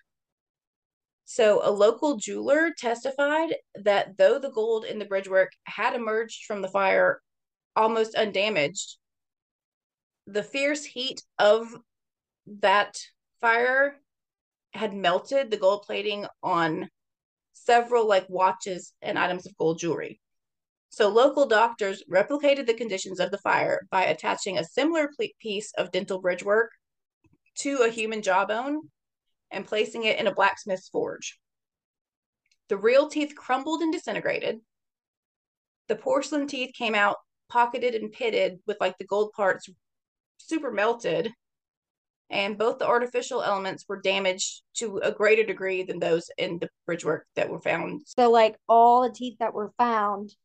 So, 1.25 1.61
a 1.63 1.71
local 1.71 2.17
jeweler 2.17 2.71
testified 2.77 3.55
that 3.75 4.17
though 4.17 4.39
the 4.39 4.51
gold 4.51 4.85
in 4.85 4.99
the 4.99 5.05
bridge 5.05 5.29
work 5.29 5.51
had 5.63 5.95
emerged 5.95 6.45
from 6.45 6.61
the 6.61 6.67
fire 6.67 7.21
almost 7.75 8.15
undamaged, 8.15 8.97
the 10.27 10.43
fierce 10.43 10.83
heat 10.83 11.21
of 11.39 11.73
that 12.59 12.97
fire 13.39 13.99
had 14.73 14.93
melted 14.93 15.49
the 15.49 15.57
gold 15.57 15.83
plating 15.83 16.25
on 16.41 16.89
several 17.53 18.07
like 18.07 18.25
watches 18.29 18.93
and 19.01 19.17
items 19.17 19.45
of 19.45 19.55
gold 19.57 19.79
jewelry. 19.79 20.19
So 20.93 21.09
local 21.09 21.47
doctors 21.47 22.03
replicated 22.07 22.67
the 22.67 22.75
conditions 22.75 23.19
of 23.19 23.31
the 23.31 23.39
fire 23.39 23.87
by 23.89 24.03
attaching 24.03 24.59
a 24.59 24.63
similar 24.63 25.09
piece 25.39 25.73
of 25.75 25.91
dental 25.91 26.21
bridge 26.21 26.43
work 26.43 26.69
to 27.55 27.77
a 27.77 27.89
human 27.89 28.21
jawbone 28.21 28.79
and 29.49 29.65
placing 29.65 30.03
it 30.03 30.19
in 30.19 30.27
a 30.27 30.35
blacksmith's 30.35 30.89
forge. 30.89 31.39
The 32.69 32.77
real 32.77 33.09
teeth 33.09 33.33
crumbled 33.35 33.81
and 33.81 33.91
disintegrated. 33.91 34.59
The 35.87 35.95
porcelain 35.95 36.45
teeth 36.45 36.75
came 36.77 36.93
out 36.93 37.17
pocketed 37.49 37.95
and 37.95 38.11
pitted 38.11 38.59
with 38.67 38.77
like 38.79 38.99
the 38.99 39.07
gold 39.07 39.31
parts 39.35 39.67
super 40.37 40.71
melted 40.71 41.31
and 42.29 42.55
both 42.55 42.77
the 42.77 42.85
artificial 42.85 43.41
elements 43.41 43.85
were 43.89 43.99
damaged 43.99 44.61
to 44.75 44.99
a 44.99 45.11
greater 45.11 45.43
degree 45.43 45.81
than 45.81 45.97
those 45.97 46.29
in 46.37 46.59
the 46.59 46.69
bridge 46.85 47.03
work 47.03 47.25
that 47.35 47.49
were 47.49 47.61
found. 47.61 48.01
So, 48.05 48.29
like, 48.29 48.57
all 48.69 49.01
the 49.01 49.11
teeth 49.11 49.37
that 49.39 49.55
were 49.55 49.71
found 49.79 50.35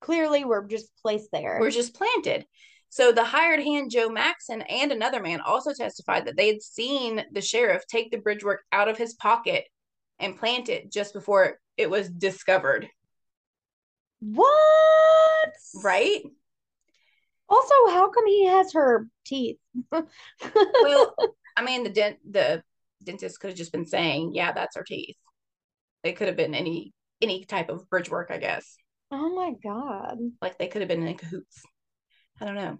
clearly 0.00 0.44
were 0.44 0.66
just 0.66 0.90
placed 1.02 1.30
there. 1.32 1.58
Were 1.60 1.70
just 1.70 1.94
planted. 1.94 2.46
So 2.88 3.12
the 3.12 3.24
hired 3.24 3.60
hand 3.60 3.90
Joe 3.90 4.08
Maxson 4.08 4.62
and 4.62 4.92
another 4.92 5.20
man 5.20 5.40
also 5.40 5.72
testified 5.74 6.26
that 6.26 6.36
they 6.36 6.48
had 6.48 6.62
seen 6.62 7.24
the 7.32 7.40
sheriff 7.40 7.82
take 7.88 8.10
the 8.10 8.18
bridge 8.18 8.44
work 8.44 8.62
out 8.72 8.88
of 8.88 8.96
his 8.96 9.14
pocket 9.14 9.64
and 10.18 10.38
plant 10.38 10.68
it 10.68 10.90
just 10.90 11.12
before 11.12 11.58
it 11.76 11.90
was 11.90 12.08
discovered. 12.08 12.88
What? 14.20 15.52
Right? 15.82 16.22
Also, 17.48 17.74
how 17.90 18.08
come 18.08 18.26
he 18.26 18.46
has 18.46 18.72
her 18.72 19.08
teeth? 19.24 19.58
well, 19.92 21.14
I 21.56 21.62
mean, 21.62 21.84
the 21.84 21.90
dent 21.90 22.18
the 22.28 22.62
dentist 23.04 23.40
could 23.40 23.50
have 23.50 23.58
just 23.58 23.72
been 23.72 23.86
saying, 23.86 24.32
"Yeah, 24.34 24.52
that's 24.52 24.76
her 24.76 24.84
teeth." 24.84 25.16
It 26.02 26.16
could 26.16 26.26
have 26.26 26.36
been 26.36 26.54
any 26.54 26.92
any 27.22 27.44
type 27.44 27.68
of 27.68 27.88
bridge 27.88 28.10
work, 28.10 28.30
I 28.30 28.38
guess. 28.38 28.76
Oh 29.10 29.34
my 29.34 29.52
god! 29.62 30.18
Like 30.42 30.58
they 30.58 30.68
could 30.68 30.82
have 30.82 30.88
been 30.88 31.06
in 31.06 31.16
cahoots. 31.16 31.62
I 32.40 32.44
don't 32.44 32.54
know. 32.54 32.78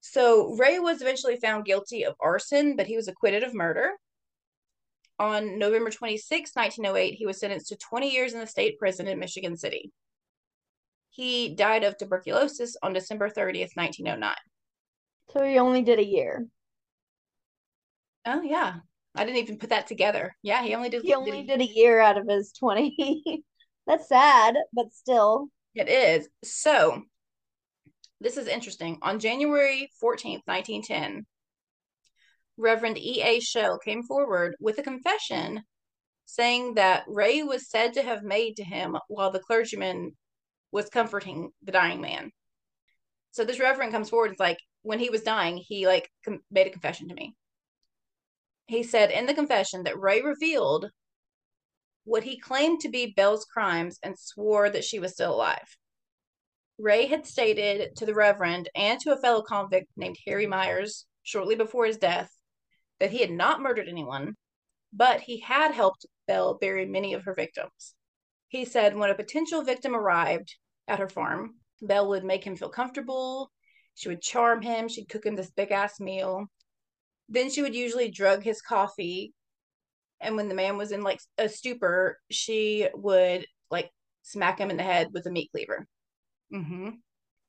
So 0.00 0.56
Ray 0.56 0.80
was 0.80 1.00
eventually 1.00 1.36
found 1.36 1.64
guilty 1.64 2.04
of 2.04 2.16
arson, 2.20 2.76
but 2.76 2.86
he 2.86 2.96
was 2.96 3.08
acquitted 3.08 3.44
of 3.44 3.54
murder. 3.54 3.92
On 5.18 5.58
November 5.58 5.90
26, 5.90 6.50
1908, 6.54 7.14
he 7.14 7.26
was 7.26 7.38
sentenced 7.38 7.68
to 7.68 7.76
20 7.76 8.10
years 8.10 8.32
in 8.32 8.40
the 8.40 8.46
state 8.46 8.78
prison 8.78 9.06
in 9.06 9.20
Michigan 9.20 9.56
City. 9.56 9.92
He 11.10 11.54
died 11.54 11.84
of 11.84 11.96
tuberculosis 11.96 12.76
on 12.82 12.92
December 12.92 13.28
30th, 13.28 13.70
1909. 13.74 14.34
So 15.28 15.44
he 15.44 15.58
only 15.58 15.82
did 15.82 16.00
a 16.00 16.04
year. 16.04 16.46
Oh 18.26 18.42
yeah. 18.42 18.76
I 19.14 19.24
didn't 19.24 19.42
even 19.42 19.58
put 19.58 19.70
that 19.70 19.86
together. 19.86 20.34
Yeah, 20.42 20.62
he 20.62 20.74
only 20.74 20.88
did 20.88 21.02
He 21.02 21.14
only 21.14 21.42
did, 21.42 21.58
did 21.58 21.60
a 21.60 21.72
year 21.72 22.00
out 22.00 22.18
of 22.18 22.26
his 22.28 22.52
20. 22.52 23.44
That's 23.86 24.08
sad, 24.08 24.56
but 24.72 24.92
still. 24.92 25.48
It 25.74 25.88
is. 25.88 26.28
So, 26.44 27.02
this 28.20 28.36
is 28.36 28.46
interesting. 28.46 28.98
On 29.02 29.18
January 29.18 29.88
14th, 30.02 30.42
1910, 30.46 31.26
Reverend 32.56 32.98
E.A. 32.98 33.40
Shell 33.40 33.78
came 33.78 34.02
forward 34.02 34.54
with 34.60 34.78
a 34.78 34.82
confession 34.82 35.62
saying 36.26 36.74
that 36.74 37.04
Ray 37.08 37.42
was 37.42 37.68
said 37.68 37.94
to 37.94 38.02
have 38.02 38.22
made 38.22 38.56
to 38.56 38.64
him 38.64 38.96
while 39.08 39.30
the 39.30 39.40
clergyman 39.40 40.12
was 40.70 40.88
comforting 40.88 41.50
the 41.62 41.72
dying 41.72 42.00
man. 42.00 42.30
So 43.32 43.44
this 43.44 43.60
reverend 43.60 43.92
comes 43.92 44.10
forward. 44.10 44.30
It's 44.30 44.40
like 44.40 44.58
when 44.82 44.98
he 44.98 45.10
was 45.10 45.22
dying, 45.22 45.56
he 45.56 45.86
like 45.86 46.08
com- 46.24 46.42
made 46.50 46.66
a 46.66 46.70
confession 46.70 47.08
to 47.08 47.14
me. 47.14 47.34
He 48.66 48.82
said 48.82 49.10
in 49.10 49.26
the 49.26 49.34
confession 49.34 49.84
that 49.84 49.98
Ray 49.98 50.22
revealed 50.22 50.90
what 52.04 52.24
he 52.24 52.38
claimed 52.38 52.80
to 52.80 52.88
be 52.88 53.12
Belle's 53.14 53.44
crimes 53.44 53.98
and 54.02 54.18
swore 54.18 54.68
that 54.70 54.84
she 54.84 54.98
was 54.98 55.12
still 55.12 55.34
alive. 55.34 55.76
Ray 56.78 57.06
had 57.06 57.26
stated 57.26 57.94
to 57.96 58.06
the 58.06 58.14
Reverend 58.14 58.68
and 58.74 58.98
to 59.00 59.12
a 59.12 59.20
fellow 59.20 59.42
convict 59.42 59.88
named 59.96 60.16
Harry 60.26 60.46
Myers 60.46 61.06
shortly 61.22 61.54
before 61.54 61.86
his 61.86 61.98
death 61.98 62.30
that 62.98 63.10
he 63.10 63.18
had 63.18 63.30
not 63.30 63.60
murdered 63.60 63.88
anyone, 63.88 64.34
but 64.92 65.20
he 65.20 65.40
had 65.40 65.72
helped 65.72 66.06
Belle 66.26 66.54
bury 66.54 66.86
many 66.86 67.14
of 67.14 67.24
her 67.24 67.34
victims. 67.34 67.94
He 68.48 68.64
said 68.64 68.96
when 68.96 69.10
a 69.10 69.14
potential 69.14 69.62
victim 69.62 69.94
arrived 69.94 70.56
at 70.88 70.98
her 70.98 71.08
farm, 71.08 71.54
Belle 71.80 72.08
would 72.08 72.24
make 72.24 72.44
him 72.44 72.56
feel 72.56 72.68
comfortable. 72.68 73.50
She 73.94 74.08
would 74.08 74.22
charm 74.22 74.62
him. 74.62 74.88
She'd 74.88 75.08
cook 75.08 75.26
him 75.26 75.36
this 75.36 75.50
big 75.50 75.70
ass 75.70 76.00
meal. 76.00 76.46
Then 77.28 77.50
she 77.50 77.62
would 77.62 77.74
usually 77.74 78.10
drug 78.10 78.42
his 78.42 78.62
coffee. 78.62 79.32
And 80.22 80.36
when 80.36 80.48
the 80.48 80.54
man 80.54 80.76
was 80.76 80.92
in 80.92 81.02
like 81.02 81.20
a 81.36 81.48
stupor, 81.48 82.18
she 82.30 82.88
would 82.94 83.46
like 83.70 83.90
smack 84.22 84.58
him 84.58 84.70
in 84.70 84.76
the 84.76 84.82
head 84.82 85.08
with 85.12 85.26
a 85.26 85.30
meat 85.30 85.50
cleaver. 85.52 85.86
Mm-hmm. 86.52 86.90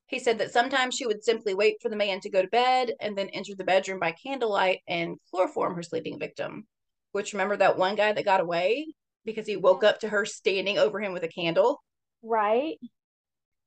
He 0.06 0.18
said 0.18 0.38
that 0.38 0.52
sometimes 0.52 0.94
she 0.94 1.06
would 1.06 1.24
simply 1.24 1.54
wait 1.54 1.76
for 1.80 1.88
the 1.88 1.96
man 1.96 2.20
to 2.20 2.30
go 2.30 2.42
to 2.42 2.48
bed 2.48 2.92
and 3.00 3.16
then 3.16 3.28
enter 3.28 3.54
the 3.54 3.64
bedroom 3.64 3.98
by 3.98 4.12
candlelight 4.12 4.80
and 4.86 5.16
chloroform 5.30 5.74
her 5.76 5.82
sleeping 5.82 6.18
victim. 6.18 6.66
which 7.12 7.32
remember 7.32 7.56
that 7.56 7.78
one 7.78 7.94
guy 7.94 8.12
that 8.12 8.24
got 8.24 8.40
away 8.40 8.88
because 9.24 9.46
he 9.46 9.56
woke 9.56 9.84
up 9.84 10.00
to 10.00 10.08
her 10.08 10.24
standing 10.24 10.78
over 10.78 11.00
him 11.00 11.12
with 11.12 11.22
a 11.22 11.28
candle. 11.28 11.80
Right. 12.22 12.76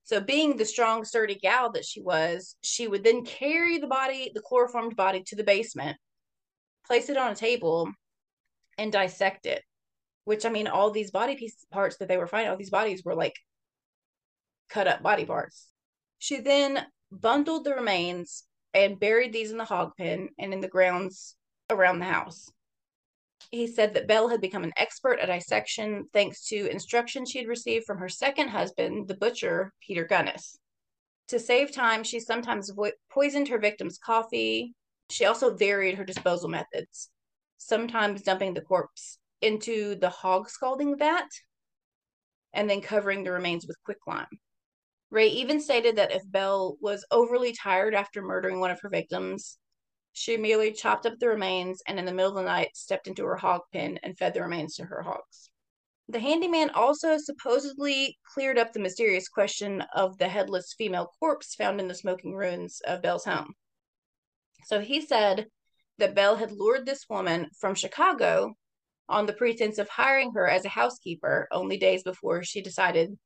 So, 0.03 0.19
being 0.19 0.57
the 0.57 0.65
strong, 0.65 1.05
sturdy 1.05 1.35
gal 1.35 1.71
that 1.71 1.85
she 1.85 2.01
was, 2.01 2.55
she 2.61 2.87
would 2.87 3.03
then 3.03 3.25
carry 3.25 3.77
the 3.77 3.87
body, 3.87 4.31
the 4.33 4.41
chloroformed 4.41 4.95
body, 4.95 5.23
to 5.27 5.35
the 5.35 5.43
basement, 5.43 5.97
place 6.85 7.09
it 7.09 7.17
on 7.17 7.31
a 7.31 7.35
table, 7.35 7.89
and 8.77 8.91
dissect 8.91 9.45
it. 9.45 9.63
Which, 10.25 10.45
I 10.45 10.49
mean, 10.49 10.67
all 10.67 10.91
these 10.91 11.11
body 11.11 11.35
piece 11.35 11.65
parts 11.71 11.97
that 11.97 12.07
they 12.07 12.17
were 12.17 12.27
finding, 12.27 12.51
all 12.51 12.57
these 12.57 12.69
bodies 12.69 13.03
were 13.03 13.15
like 13.15 13.35
cut 14.69 14.87
up 14.87 15.01
body 15.01 15.25
parts. 15.25 15.67
She 16.19 16.41
then 16.41 16.85
bundled 17.11 17.63
the 17.63 17.75
remains 17.75 18.43
and 18.73 18.99
buried 18.99 19.33
these 19.33 19.51
in 19.51 19.57
the 19.57 19.65
hog 19.65 19.91
pen 19.97 20.29
and 20.37 20.53
in 20.53 20.59
the 20.59 20.67
grounds 20.67 21.35
around 21.69 21.99
the 21.99 22.05
house. 22.05 22.49
He 23.51 23.67
said 23.67 23.93
that 23.93 24.07
Belle 24.07 24.27
had 24.27 24.41
become 24.41 24.63
an 24.63 24.73
expert 24.75 25.19
at 25.19 25.27
dissection 25.27 26.05
thanks 26.11 26.45
to 26.47 26.69
instructions 26.69 27.31
she 27.31 27.39
had 27.39 27.47
received 27.47 27.85
from 27.85 27.97
her 27.99 28.09
second 28.09 28.49
husband, 28.49 29.07
the 29.07 29.15
butcher, 29.15 29.71
Peter 29.81 30.05
Gunness. 30.05 30.57
To 31.29 31.39
save 31.39 31.71
time, 31.71 32.03
she 32.03 32.19
sometimes 32.19 32.69
vo- 32.69 32.91
poisoned 33.09 33.47
her 33.47 33.59
victims' 33.59 33.97
coffee. 33.97 34.73
She 35.09 35.25
also 35.25 35.55
varied 35.55 35.95
her 35.95 36.03
disposal 36.03 36.49
methods, 36.49 37.09
sometimes 37.57 38.21
dumping 38.21 38.53
the 38.53 38.61
corpse 38.61 39.19
into 39.41 39.95
the 39.95 40.09
hog 40.09 40.49
scalding 40.49 40.97
vat 40.97 41.27
and 42.53 42.69
then 42.69 42.81
covering 42.81 43.23
the 43.23 43.31
remains 43.31 43.67
with 43.67 43.81
quicklime. 43.83 44.27
Ray 45.09 45.27
even 45.27 45.61
stated 45.61 45.95
that 45.95 46.11
if 46.11 46.21
Belle 46.25 46.77
was 46.81 47.05
overly 47.11 47.53
tired 47.53 47.93
after 47.93 48.21
murdering 48.21 48.59
one 48.59 48.71
of 48.71 48.81
her 48.81 48.89
victims, 48.89 49.57
she 50.11 50.35
merely 50.35 50.71
chopped 50.71 51.05
up 51.05 51.19
the 51.19 51.27
remains 51.27 51.81
and 51.87 51.99
in 51.99 52.05
the 52.05 52.11
middle 52.11 52.31
of 52.31 52.37
the 52.37 52.49
night 52.49 52.75
stepped 52.75 53.07
into 53.07 53.23
her 53.25 53.37
hog 53.37 53.61
pen 53.71 53.99
and 54.03 54.17
fed 54.17 54.33
the 54.33 54.41
remains 54.41 54.75
to 54.75 54.85
her 54.85 55.03
hogs. 55.03 55.49
The 56.09 56.19
handyman 56.19 56.71
also 56.71 57.17
supposedly 57.17 58.17
cleared 58.33 58.57
up 58.57 58.73
the 58.73 58.79
mysterious 58.79 59.27
question 59.27 59.81
of 59.93 60.17
the 60.17 60.27
headless 60.27 60.73
female 60.77 61.11
corpse 61.19 61.53
found 61.53 61.79
in 61.79 61.87
the 61.87 61.95
smoking 61.95 62.33
ruins 62.33 62.81
of 62.85 63.01
Belle's 63.01 63.25
home. 63.25 63.53
So 64.65 64.79
he 64.79 65.01
said 65.01 65.47
that 65.97 66.15
Belle 66.15 66.35
had 66.35 66.51
lured 66.51 66.85
this 66.85 67.05
woman 67.09 67.49
from 67.59 67.75
Chicago 67.75 68.55
on 69.09 69.25
the 69.25 69.33
pretense 69.33 69.77
of 69.77 69.89
hiring 69.89 70.31
her 70.33 70.47
as 70.47 70.65
a 70.65 70.69
housekeeper 70.69 71.47
only 71.51 71.77
days 71.77 72.03
before 72.03 72.43
she 72.43 72.61
decided 72.61 73.17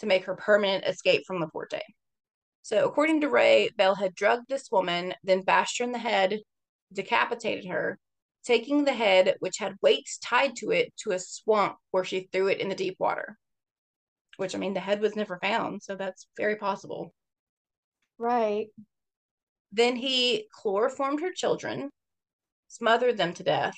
to 0.00 0.06
make 0.06 0.24
her 0.24 0.34
permanent 0.34 0.84
escape 0.84 1.22
from 1.26 1.40
Laporte. 1.40 1.82
So, 2.62 2.84
according 2.84 3.22
to 3.22 3.28
Ray, 3.28 3.70
Belle 3.76 3.94
had 3.94 4.14
drugged 4.14 4.48
this 4.48 4.70
woman, 4.70 5.14
then 5.24 5.42
bashed 5.42 5.78
her 5.78 5.84
in 5.84 5.92
the 5.92 5.98
head, 5.98 6.40
decapitated 6.92 7.66
her, 7.66 7.98
taking 8.44 8.84
the 8.84 8.92
head, 8.92 9.36
which 9.40 9.58
had 9.58 9.76
weights 9.80 10.18
tied 10.18 10.56
to 10.56 10.70
it, 10.70 10.92
to 10.98 11.12
a 11.12 11.18
swamp 11.18 11.76
where 11.92 12.04
she 12.04 12.28
threw 12.32 12.48
it 12.48 12.60
in 12.60 12.68
the 12.68 12.74
deep 12.74 12.96
water. 12.98 13.38
Which, 14.36 14.54
I 14.54 14.58
mean, 14.58 14.74
the 14.74 14.80
head 14.80 15.00
was 15.00 15.16
never 15.16 15.38
found, 15.40 15.82
so 15.82 15.96
that's 15.96 16.26
very 16.36 16.56
possible. 16.56 17.12
Right. 18.18 18.66
Then 19.72 19.96
he 19.96 20.46
chloroformed 20.52 21.20
her 21.20 21.32
children, 21.32 21.90
smothered 22.68 23.16
them 23.16 23.32
to 23.34 23.42
death, 23.42 23.76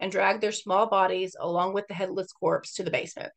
and 0.00 0.10
dragged 0.10 0.42
their 0.42 0.52
small 0.52 0.86
bodies 0.86 1.36
along 1.38 1.74
with 1.74 1.86
the 1.86 1.94
headless 1.94 2.32
corpse 2.32 2.74
to 2.74 2.82
the 2.82 2.90
basement. 2.90 3.32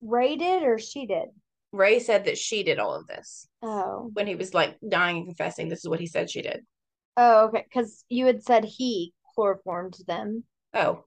Ray 0.00 0.36
did 0.36 0.62
or 0.62 0.78
she 0.78 1.06
did? 1.06 1.28
Ray 1.72 1.98
said 2.00 2.24
that 2.24 2.38
she 2.38 2.62
did 2.62 2.78
all 2.78 2.94
of 2.94 3.06
this 3.06 3.46
Oh. 3.62 4.10
when 4.14 4.26
he 4.26 4.34
was 4.34 4.54
like 4.54 4.76
dying 4.86 5.18
and 5.18 5.26
confessing. 5.26 5.68
This 5.68 5.80
is 5.80 5.88
what 5.88 6.00
he 6.00 6.06
said 6.06 6.30
she 6.30 6.42
did. 6.42 6.64
Oh, 7.16 7.46
okay. 7.46 7.64
Because 7.68 8.04
you 8.08 8.26
had 8.26 8.42
said 8.42 8.64
he 8.64 9.12
chloroformed 9.34 9.96
them. 10.06 10.44
Oh, 10.74 11.04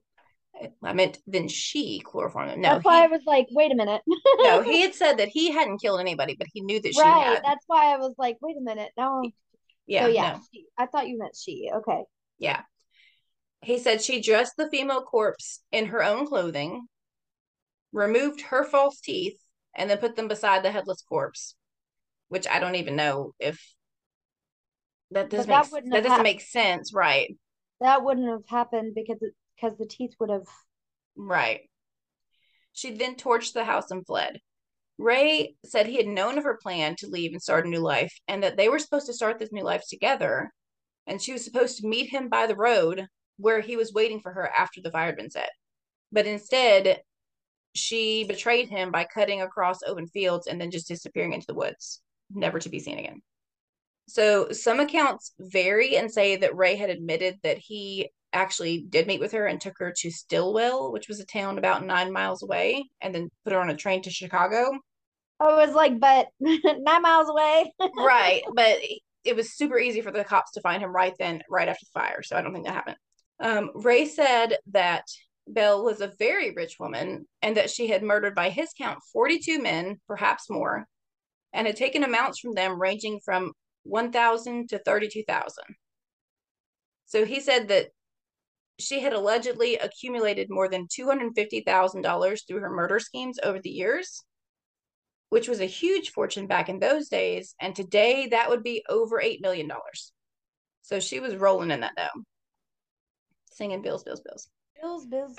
I 0.82 0.92
meant 0.92 1.18
then 1.26 1.48
she 1.48 2.00
chloroformed 2.04 2.50
them. 2.50 2.60
No, 2.60 2.74
that's 2.74 2.84
why 2.84 2.98
he, 2.98 3.04
I 3.04 3.06
was 3.06 3.22
like, 3.26 3.46
wait 3.50 3.72
a 3.72 3.76
minute. 3.76 4.02
no, 4.38 4.62
he 4.62 4.80
had 4.82 4.94
said 4.94 5.18
that 5.18 5.28
he 5.28 5.50
hadn't 5.50 5.80
killed 5.80 6.00
anybody, 6.00 6.36
but 6.38 6.48
he 6.52 6.60
knew 6.60 6.80
that 6.80 6.94
she 6.94 7.00
right. 7.00 7.34
had. 7.34 7.42
That's 7.44 7.64
why 7.66 7.92
I 7.94 7.96
was 7.96 8.14
like, 8.18 8.36
wait 8.40 8.56
a 8.56 8.62
minute. 8.62 8.90
No. 8.96 9.22
Yeah, 9.86 10.04
so 10.04 10.08
yeah, 10.08 10.32
no, 10.32 10.40
she, 10.52 10.66
I 10.78 10.86
thought 10.86 11.08
you 11.08 11.18
meant 11.18 11.36
she. 11.36 11.70
Okay. 11.74 12.04
yeah. 12.38 12.62
He 13.62 13.78
said 13.78 14.02
she 14.02 14.22
dressed 14.22 14.56
the 14.56 14.70
female 14.70 15.02
corpse 15.02 15.62
in 15.70 15.86
her 15.86 16.02
own 16.02 16.26
clothing, 16.26 16.86
removed 17.92 18.40
her 18.42 18.64
false 18.64 19.00
teeth, 19.00 19.38
and 19.74 19.90
then 19.90 19.98
put 19.98 20.16
them 20.16 20.28
beside 20.28 20.62
the 20.62 20.70
headless 20.70 21.02
corpse, 21.02 21.54
which 22.28 22.48
I 22.48 22.58
don't 22.58 22.76
even 22.76 22.96
know 22.96 23.32
if 23.38 23.62
that 25.10 25.28
doesn't 25.28 25.48
that 25.48 25.72
make, 25.72 25.90
that 25.90 26.04
doesn't 26.04 26.22
make 26.22 26.40
sense, 26.40 26.94
right? 26.94 27.36
That 27.80 28.02
wouldn't 28.04 28.28
have 28.28 28.46
happened 28.48 28.94
because 28.94 29.18
because 29.54 29.76
the 29.76 29.86
teeth 29.86 30.14
would 30.20 30.30
have. 30.30 30.46
Right. 31.16 31.60
She 32.72 32.92
then 32.92 33.16
torched 33.16 33.52
the 33.52 33.64
house 33.64 33.90
and 33.90 34.06
fled. 34.06 34.40
Ray 34.96 35.56
said 35.64 35.86
he 35.86 35.96
had 35.96 36.06
known 36.06 36.38
of 36.38 36.44
her 36.44 36.58
plan 36.62 36.94
to 36.96 37.08
leave 37.08 37.32
and 37.32 37.42
start 37.42 37.66
a 37.66 37.68
new 37.68 37.80
life, 37.80 38.14
and 38.28 38.42
that 38.42 38.56
they 38.56 38.68
were 38.68 38.78
supposed 38.78 39.06
to 39.06 39.12
start 39.12 39.38
this 39.38 39.52
new 39.52 39.64
life 39.64 39.82
together. 39.88 40.52
And 41.06 41.20
she 41.20 41.32
was 41.32 41.44
supposed 41.44 41.78
to 41.78 41.88
meet 41.88 42.10
him 42.10 42.28
by 42.28 42.46
the 42.46 42.56
road 42.56 43.06
where 43.40 43.60
he 43.60 43.76
was 43.76 43.92
waiting 43.92 44.20
for 44.20 44.32
her 44.32 44.48
after 44.48 44.80
the 44.80 44.90
fire 44.90 45.06
had 45.06 45.16
been 45.16 45.30
set. 45.30 45.50
But 46.12 46.26
instead, 46.26 47.00
she 47.74 48.24
betrayed 48.24 48.68
him 48.68 48.90
by 48.90 49.04
cutting 49.04 49.42
across 49.42 49.82
open 49.86 50.06
fields 50.08 50.46
and 50.46 50.60
then 50.60 50.70
just 50.70 50.88
disappearing 50.88 51.32
into 51.32 51.46
the 51.46 51.54
woods, 51.54 52.02
never 52.30 52.58
to 52.58 52.68
be 52.68 52.80
seen 52.80 52.98
again. 52.98 53.22
So 54.08 54.50
some 54.50 54.80
accounts 54.80 55.32
vary 55.38 55.96
and 55.96 56.10
say 56.10 56.36
that 56.36 56.56
Ray 56.56 56.74
had 56.76 56.90
admitted 56.90 57.38
that 57.42 57.58
he 57.58 58.10
actually 58.32 58.86
did 58.88 59.06
meet 59.06 59.20
with 59.20 59.32
her 59.32 59.46
and 59.46 59.60
took 59.60 59.74
her 59.78 59.92
to 59.98 60.10
Stillwell, 60.10 60.92
which 60.92 61.08
was 61.08 61.20
a 61.20 61.26
town 61.26 61.58
about 61.58 61.86
nine 61.86 62.12
miles 62.12 62.42
away, 62.42 62.84
and 63.00 63.14
then 63.14 63.30
put 63.44 63.52
her 63.52 63.60
on 63.60 63.70
a 63.70 63.76
train 63.76 64.02
to 64.02 64.10
Chicago. 64.10 64.70
I 65.38 65.64
was 65.64 65.74
like, 65.74 65.98
but 65.98 66.28
nine 66.40 67.02
miles 67.02 67.28
away. 67.28 67.72
right. 67.96 68.42
But 68.54 68.78
it 69.24 69.36
was 69.36 69.52
super 69.54 69.78
easy 69.78 70.00
for 70.00 70.10
the 70.10 70.24
cops 70.24 70.52
to 70.52 70.60
find 70.60 70.82
him 70.82 70.94
right 70.94 71.14
then, 71.18 71.42
right 71.48 71.68
after 71.68 71.84
the 71.84 72.00
fire. 72.00 72.22
So 72.22 72.36
I 72.36 72.42
don't 72.42 72.52
think 72.52 72.66
that 72.66 72.74
happened. 72.74 72.96
Um, 73.40 73.70
Ray 73.74 74.06
said 74.06 74.58
that 74.72 75.04
Belle 75.48 75.82
was 75.82 76.00
a 76.00 76.12
very 76.18 76.52
rich 76.52 76.76
woman 76.78 77.26
and 77.42 77.56
that 77.56 77.70
she 77.70 77.88
had 77.88 78.02
murdered, 78.02 78.34
by 78.34 78.50
his 78.50 78.72
count, 78.76 78.98
42 79.12 79.60
men, 79.60 80.00
perhaps 80.06 80.50
more, 80.50 80.86
and 81.52 81.66
had 81.66 81.76
taken 81.76 82.04
amounts 82.04 82.38
from 82.38 82.52
them 82.54 82.80
ranging 82.80 83.20
from 83.24 83.52
1,000 83.84 84.68
to 84.68 84.78
32,000. 84.78 85.64
So 87.06 87.24
he 87.24 87.40
said 87.40 87.68
that 87.68 87.88
she 88.78 89.00
had 89.00 89.12
allegedly 89.12 89.76
accumulated 89.76 90.48
more 90.50 90.68
than 90.68 90.86
$250,000 90.86 92.46
through 92.46 92.60
her 92.60 92.70
murder 92.70 93.00
schemes 93.00 93.38
over 93.42 93.58
the 93.58 93.70
years, 93.70 94.22
which 95.30 95.48
was 95.48 95.60
a 95.60 95.66
huge 95.66 96.10
fortune 96.10 96.46
back 96.46 96.68
in 96.68 96.78
those 96.78 97.08
days. 97.08 97.54
And 97.60 97.74
today 97.74 98.28
that 98.28 98.48
would 98.48 98.62
be 98.62 98.84
over 98.88 99.20
$8 99.20 99.40
million. 99.40 99.70
So 100.82 101.00
she 101.00 101.20
was 101.20 101.36
rolling 101.36 101.70
in 101.70 101.80
that 101.80 101.96
dough, 101.96 102.22
singing 103.60 103.82
bills, 103.82 104.02
bills, 104.02 104.22
bills. 104.22 104.48
Bills, 104.80 105.06
bills. 105.06 105.36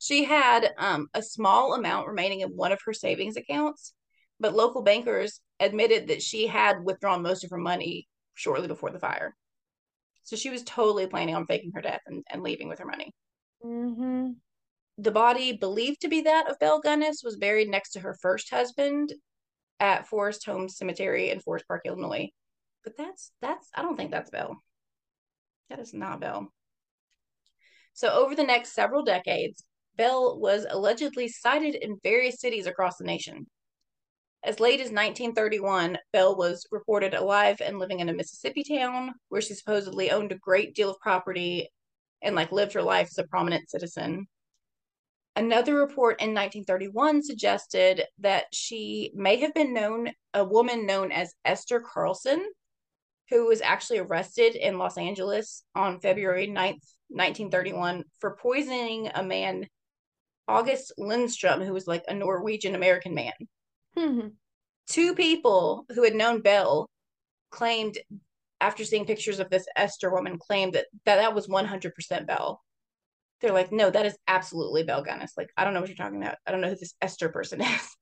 she 0.00 0.24
had 0.24 0.70
um, 0.76 1.06
a 1.14 1.22
small 1.22 1.74
amount 1.74 2.08
remaining 2.08 2.40
in 2.40 2.48
one 2.48 2.72
of 2.72 2.80
her 2.84 2.92
savings 2.92 3.36
accounts, 3.36 3.94
but 4.40 4.54
local 4.54 4.82
bankers 4.82 5.40
admitted 5.60 6.08
that 6.08 6.20
she 6.20 6.48
had 6.48 6.84
withdrawn 6.84 7.22
most 7.22 7.44
of 7.44 7.50
her 7.50 7.58
money 7.58 8.08
shortly 8.34 8.66
before 8.66 8.90
the 8.90 8.98
fire. 8.98 9.36
So 10.24 10.34
she 10.34 10.50
was 10.50 10.64
totally 10.64 11.06
planning 11.06 11.36
on 11.36 11.46
faking 11.46 11.70
her 11.74 11.80
death 11.80 12.00
and, 12.06 12.24
and 12.28 12.42
leaving 12.42 12.68
with 12.68 12.80
her 12.80 12.86
money. 12.86 13.14
Mm-hmm. 13.64 14.32
The 14.98 15.10
body, 15.12 15.56
believed 15.56 16.00
to 16.00 16.08
be 16.08 16.22
that 16.22 16.50
of 16.50 16.58
Belle 16.58 16.82
Gunness, 16.82 17.22
was 17.22 17.36
buried 17.36 17.68
next 17.68 17.90
to 17.90 18.00
her 18.00 18.16
first 18.20 18.50
husband 18.50 19.12
at 19.78 20.08
Forest 20.08 20.46
Home 20.46 20.68
Cemetery 20.68 21.30
in 21.30 21.40
Forest 21.40 21.66
Park, 21.68 21.82
Illinois. 21.84 22.30
But 22.82 22.96
that's 22.96 23.30
that's 23.40 23.68
I 23.74 23.82
don't 23.82 23.96
think 23.96 24.10
that's 24.10 24.30
Belle. 24.30 24.56
That 25.70 25.78
is 25.78 25.94
not 25.94 26.20
Belle. 26.20 26.52
So 27.94 28.10
over 28.10 28.34
the 28.34 28.42
next 28.42 28.74
several 28.74 29.04
decades, 29.04 29.64
Belle 29.96 30.38
was 30.38 30.66
allegedly 30.68 31.28
sighted 31.28 31.76
in 31.76 32.00
various 32.02 32.40
cities 32.40 32.66
across 32.66 32.96
the 32.96 33.04
nation. 33.04 33.46
As 34.42 34.60
late 34.60 34.80
as 34.80 34.90
1931, 34.90 35.96
Belle 36.12 36.36
was 36.36 36.66
reported 36.70 37.14
alive 37.14 37.62
and 37.64 37.78
living 37.78 38.00
in 38.00 38.10
a 38.10 38.12
Mississippi 38.12 38.62
town 38.62 39.14
where 39.28 39.40
she 39.40 39.54
supposedly 39.54 40.10
owned 40.10 40.32
a 40.32 40.38
great 40.38 40.74
deal 40.74 40.90
of 40.90 41.00
property 41.00 41.70
and 42.20 42.34
like 42.34 42.52
lived 42.52 42.74
her 42.74 42.82
life 42.82 43.08
as 43.10 43.18
a 43.18 43.28
prominent 43.28 43.70
citizen. 43.70 44.26
Another 45.36 45.74
report 45.76 46.20
in 46.20 46.34
1931 46.34 47.22
suggested 47.22 48.04
that 48.18 48.46
she 48.52 49.12
may 49.14 49.36
have 49.36 49.54
been 49.54 49.72
known 49.72 50.10
a 50.32 50.44
woman 50.44 50.84
known 50.84 51.10
as 51.10 51.34
Esther 51.44 51.80
Carlson, 51.80 52.44
who 53.30 53.46
was 53.46 53.60
actually 53.60 53.98
arrested 53.98 54.54
in 54.54 54.78
Los 54.78 54.98
Angeles 54.98 55.64
on 55.74 56.00
February 56.00 56.46
9th, 56.46 56.84
1931, 57.14 58.04
for 58.20 58.36
poisoning 58.36 59.10
a 59.14 59.22
man, 59.22 59.66
August 60.46 60.92
Lindstrom, 60.98 61.62
who 61.62 61.72
was 61.72 61.86
like 61.86 62.04
a 62.08 62.14
Norwegian 62.14 62.74
American 62.74 63.14
man. 63.14 63.32
Mm-hmm. 63.96 64.28
Two 64.88 65.14
people 65.14 65.86
who 65.94 66.02
had 66.04 66.14
known 66.14 66.42
Belle 66.42 66.88
claimed, 67.50 67.96
after 68.60 68.84
seeing 68.84 69.06
pictures 69.06 69.40
of 69.40 69.48
this 69.48 69.66
Esther 69.76 70.10
woman, 70.10 70.38
claimed 70.38 70.74
that 70.74 70.86
that, 71.04 71.16
that 71.16 71.34
was 71.34 71.46
100% 71.46 72.26
Belle. 72.26 72.60
they're 73.40 73.52
like, 73.52 73.72
no, 73.72 73.90
that 73.90 74.06
is 74.06 74.16
absolutely 74.26 74.82
Belle 74.82 75.04
Gunness. 75.04 75.32
Like, 75.36 75.50
I 75.56 75.64
don't 75.64 75.74
know 75.74 75.80
what 75.80 75.88
you're 75.88 75.96
talking 75.96 76.22
about. 76.22 76.36
I 76.46 76.50
don't 76.50 76.60
know 76.60 76.68
who 76.68 76.76
this 76.76 76.94
Esther 77.00 77.28
person 77.28 77.60
is. 77.62 77.96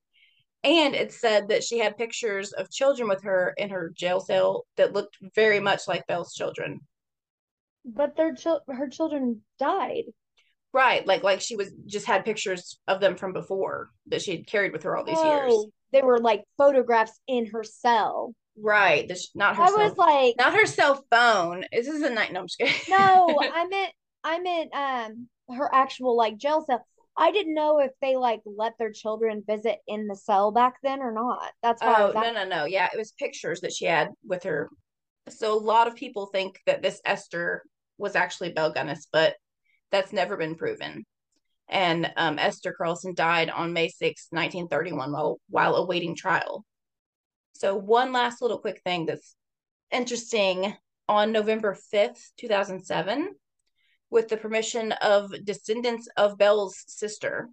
And 0.64 0.94
it 0.94 1.12
said 1.12 1.48
that 1.48 1.64
she 1.64 1.78
had 1.78 1.96
pictures 1.98 2.52
of 2.52 2.70
children 2.70 3.08
with 3.08 3.24
her 3.24 3.52
in 3.56 3.70
her 3.70 3.92
jail 3.96 4.20
cell 4.20 4.64
that 4.76 4.92
looked 4.92 5.16
very 5.34 5.58
much 5.58 5.88
like 5.88 6.06
Belle's 6.06 6.34
children. 6.34 6.80
But 7.84 8.16
their 8.16 8.34
chil- 8.34 8.62
her 8.68 8.88
children 8.88 9.42
died. 9.58 10.04
Right, 10.72 11.06
like 11.06 11.22
like 11.22 11.40
she 11.40 11.56
was 11.56 11.70
just 11.86 12.06
had 12.06 12.24
pictures 12.24 12.78
of 12.88 13.00
them 13.00 13.16
from 13.16 13.32
before 13.32 13.90
that 14.06 14.22
she 14.22 14.32
had 14.32 14.46
carried 14.46 14.72
with 14.72 14.84
her 14.84 14.96
all 14.96 15.04
these 15.04 15.22
years. 15.22 15.52
Oh, 15.52 15.70
they 15.92 16.02
were 16.02 16.18
like 16.18 16.44
photographs 16.56 17.20
in 17.26 17.46
her 17.46 17.62
cell. 17.62 18.34
Right, 18.56 19.06
this 19.06 19.30
not 19.34 19.56
her. 19.56 19.62
I 19.62 19.66
cell, 19.66 19.78
was 19.78 19.96
like, 19.98 20.34
not 20.38 20.54
her 20.54 20.66
cell 20.66 21.04
phone. 21.10 21.64
This 21.72 21.88
is 21.88 22.02
a 22.02 22.10
night. 22.10 22.32
No, 22.32 22.40
I'm 22.40 22.46
just 22.46 22.58
kidding. 22.58 22.74
no, 22.88 23.38
I 23.54 23.66
meant 23.66 23.92
I 24.24 24.38
meant 24.38 24.74
um 24.74 25.28
her 25.56 25.68
actual 25.74 26.16
like 26.16 26.38
jail 26.38 26.64
cell. 26.66 26.84
I 27.16 27.32
didn't 27.32 27.54
know 27.54 27.78
if 27.78 27.90
they 28.00 28.16
like 28.16 28.40
let 28.46 28.72
their 28.78 28.92
children 28.92 29.44
visit 29.46 29.78
in 29.86 30.06
the 30.06 30.16
cell 30.16 30.52
back 30.52 30.76
then 30.82 31.00
or 31.00 31.12
not. 31.12 31.52
That's 31.62 31.82
why 31.82 31.94
Oh 31.98 32.12
no 32.14 32.32
no 32.32 32.44
no! 32.46 32.64
Yeah, 32.64 32.88
it 32.92 32.96
was 32.96 33.12
pictures 33.12 33.60
that 33.60 33.72
she 33.72 33.84
had 33.84 34.08
with 34.26 34.44
her. 34.44 34.70
So 35.28 35.52
a 35.52 35.58
lot 35.58 35.86
of 35.86 35.94
people 35.94 36.26
think 36.26 36.58
that 36.66 36.82
this 36.82 37.00
Esther 37.04 37.62
was 38.02 38.16
actually 38.16 38.52
Belle 38.52 38.74
Gunness, 38.74 39.06
but 39.10 39.36
that's 39.90 40.12
never 40.12 40.36
been 40.36 40.56
proven. 40.56 41.04
And 41.68 42.12
um, 42.16 42.38
Esther 42.38 42.74
Carlson 42.76 43.14
died 43.14 43.48
on 43.48 43.72
May 43.72 43.88
6, 43.88 44.26
1931, 44.30 45.12
while 45.12 45.38
while 45.48 45.76
awaiting 45.76 46.14
trial. 46.14 46.64
So 47.54 47.76
one 47.76 48.12
last 48.12 48.42
little 48.42 48.58
quick 48.58 48.82
thing 48.84 49.06
that's 49.06 49.36
interesting. 49.90 50.74
On 51.08 51.32
November 51.32 51.76
5th, 51.92 52.30
2007, 52.38 53.28
with 54.08 54.28
the 54.28 54.36
permission 54.36 54.92
of 54.92 55.32
descendants 55.44 56.08
of 56.16 56.38
Belle's 56.38 56.84
sister, 56.86 57.48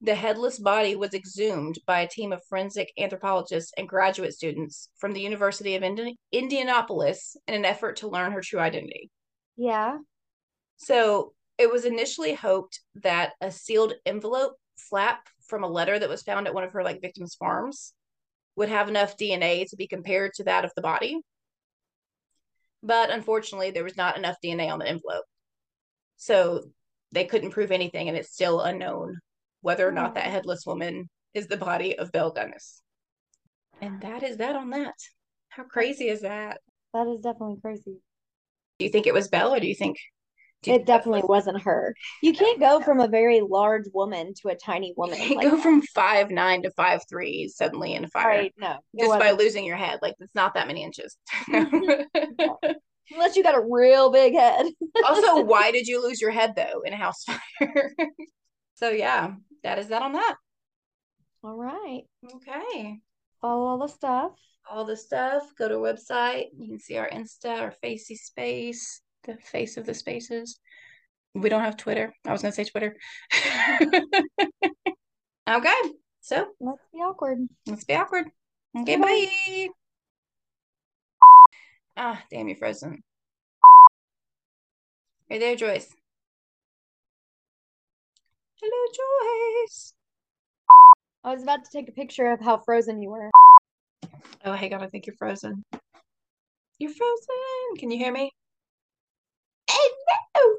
the 0.00 0.16
headless 0.16 0.58
body 0.58 0.96
was 0.96 1.14
exhumed 1.14 1.78
by 1.86 2.00
a 2.00 2.08
team 2.08 2.32
of 2.32 2.42
forensic 2.48 2.92
anthropologists 2.98 3.72
and 3.78 3.88
graduate 3.88 4.34
students 4.34 4.88
from 4.98 5.12
the 5.12 5.20
University 5.20 5.76
of 5.76 5.84
Indi- 5.84 6.18
Indianapolis 6.32 7.36
in 7.46 7.54
an 7.54 7.64
effort 7.64 7.96
to 7.96 8.08
learn 8.08 8.32
her 8.32 8.40
true 8.40 8.58
identity. 8.58 9.10
Yeah. 9.56 9.98
So 10.76 11.32
it 11.58 11.70
was 11.70 11.84
initially 11.84 12.34
hoped 12.34 12.80
that 12.96 13.32
a 13.40 13.50
sealed 13.50 13.94
envelope 14.04 14.56
flap 14.76 15.28
from 15.46 15.64
a 15.64 15.68
letter 15.68 15.98
that 15.98 16.08
was 16.08 16.22
found 16.22 16.46
at 16.46 16.54
one 16.54 16.64
of 16.64 16.72
her 16.72 16.82
like 16.82 17.00
victims' 17.00 17.34
farms 17.34 17.94
would 18.56 18.68
have 18.68 18.88
enough 18.88 19.16
DNA 19.16 19.68
to 19.68 19.76
be 19.76 19.86
compared 19.86 20.32
to 20.34 20.44
that 20.44 20.64
of 20.64 20.72
the 20.74 20.82
body. 20.82 21.20
But 22.82 23.10
unfortunately, 23.10 23.70
there 23.70 23.84
was 23.84 23.96
not 23.96 24.16
enough 24.16 24.36
DNA 24.44 24.70
on 24.70 24.78
the 24.78 24.88
envelope. 24.88 25.24
So 26.16 26.64
they 27.12 27.24
couldn't 27.24 27.50
prove 27.50 27.70
anything, 27.70 28.08
and 28.08 28.16
it's 28.16 28.32
still 28.32 28.60
unknown 28.60 29.18
whether 29.60 29.86
or 29.86 29.92
not 29.92 30.10
hmm. 30.10 30.14
that 30.14 30.26
Oh. 30.26 30.30
headless 30.30 30.66
woman 30.66 31.08
is 31.34 31.46
the 31.46 31.56
body 31.56 31.98
of 31.98 32.12
Belle 32.12 32.32
Gunness. 32.32 32.80
And 33.80 34.00
that 34.02 34.22
is 34.22 34.36
that 34.38 34.56
on 34.56 34.70
that. 34.70 34.94
How 35.48 35.64
crazy 35.64 36.08
is 36.08 36.22
that? 36.22 36.60
That 36.94 37.06
is 37.06 37.20
definitely 37.20 37.60
crazy. 37.60 37.98
Do 38.82 38.86
you 38.86 38.90
think 38.90 39.06
it 39.06 39.14
was 39.14 39.28
Belle, 39.28 39.54
or 39.54 39.60
do 39.60 39.68
you 39.68 39.76
think 39.76 39.96
do 40.62 40.70
you 40.70 40.76
It 40.76 40.86
definitely 40.86 41.20
was- 41.22 41.28
wasn't 41.46 41.62
her. 41.62 41.94
You 42.20 42.32
can't 42.32 42.58
go 42.60 42.80
from 42.80 42.98
a 43.00 43.06
very 43.08 43.40
large 43.40 43.84
woman 43.94 44.32
to 44.42 44.48
a 44.48 44.56
tiny 44.56 44.92
woman. 44.96 45.20
You 45.20 45.36
like 45.36 45.48
go 45.50 45.56
that. 45.56 45.62
from 45.62 45.82
five 45.82 46.30
nine 46.30 46.62
to 46.62 46.70
five 46.72 47.02
three 47.08 47.48
suddenly 47.48 47.94
in 47.94 48.04
a 48.04 48.08
fire 48.08 48.26
Right, 48.28 48.54
no. 48.56 48.78
just 48.98 49.10
by 49.10 49.18
wasn't. 49.18 49.38
losing 49.40 49.64
your 49.64 49.76
head. 49.76 50.00
Like 50.02 50.14
it's 50.20 50.34
not 50.34 50.54
that 50.54 50.66
many 50.66 50.82
inches. 50.82 51.16
Unless 51.52 53.36
you 53.36 53.42
got 53.42 53.56
a 53.56 53.66
real 53.68 54.10
big 54.10 54.34
head. 54.34 54.66
also, 55.04 55.42
why 55.44 55.70
did 55.70 55.86
you 55.86 56.02
lose 56.02 56.20
your 56.20 56.30
head 56.30 56.54
though 56.56 56.82
in 56.84 56.92
a 56.92 56.96
house 56.96 57.24
fire? 57.24 57.92
so 58.74 58.88
yeah, 58.90 59.34
that 59.62 59.78
is 59.78 59.88
that 59.88 60.02
on 60.02 60.12
that. 60.12 60.36
All 61.44 61.56
right. 61.56 62.02
Okay. 62.36 63.00
Follow 63.40 63.66
all 63.66 63.78
the 63.78 63.88
stuff. 63.88 64.32
All 64.70 64.84
the 64.84 64.96
stuff. 64.96 65.42
Go 65.58 65.68
to 65.68 65.74
our 65.76 65.80
website. 65.92 66.46
You 66.56 66.68
can 66.68 66.78
see 66.78 66.96
our 66.96 67.08
Insta, 67.10 67.60
our 67.60 67.70
Facey 67.82 68.16
Space, 68.16 69.02
the 69.24 69.36
face 69.36 69.76
of 69.76 69.84
the 69.86 69.94
spaces. 69.94 70.58
We 71.34 71.48
don't 71.48 71.62
have 71.62 71.76
Twitter. 71.76 72.12
I 72.26 72.32
was 72.32 72.42
gonna 72.42 72.52
say 72.52 72.64
Twitter. 72.64 72.96
okay. 75.48 75.80
So 76.20 76.46
Let's 76.60 76.82
be 76.92 76.98
awkward. 77.00 77.38
let's 77.66 77.84
be 77.84 77.94
awkward. 77.94 78.26
Okay, 78.78 78.96
Bye-bye. 78.96 79.68
Ah, 81.96 82.22
damn, 82.30 82.48
you're 82.48 82.56
frozen. 82.56 83.02
Hey 85.28 85.38
there, 85.38 85.56
Joyce. 85.56 85.88
Hello, 88.62 88.86
Joyce. 89.66 89.94
I 91.24 91.32
was 91.34 91.42
about 91.42 91.64
to 91.64 91.70
take 91.70 91.88
a 91.88 91.92
picture 91.92 92.30
of 92.32 92.40
how 92.40 92.58
frozen 92.58 93.02
you 93.02 93.10
were. 93.10 93.30
Oh, 94.44 94.52
hang 94.52 94.74
on, 94.74 94.82
I 94.82 94.88
think 94.88 95.06
you're 95.06 95.16
frozen. 95.16 95.64
You're 96.78 96.90
frozen. 96.90 97.76
Can 97.78 97.90
you 97.90 97.98
hear 97.98 98.12
me? 98.12 98.30
Hello. 99.70 100.56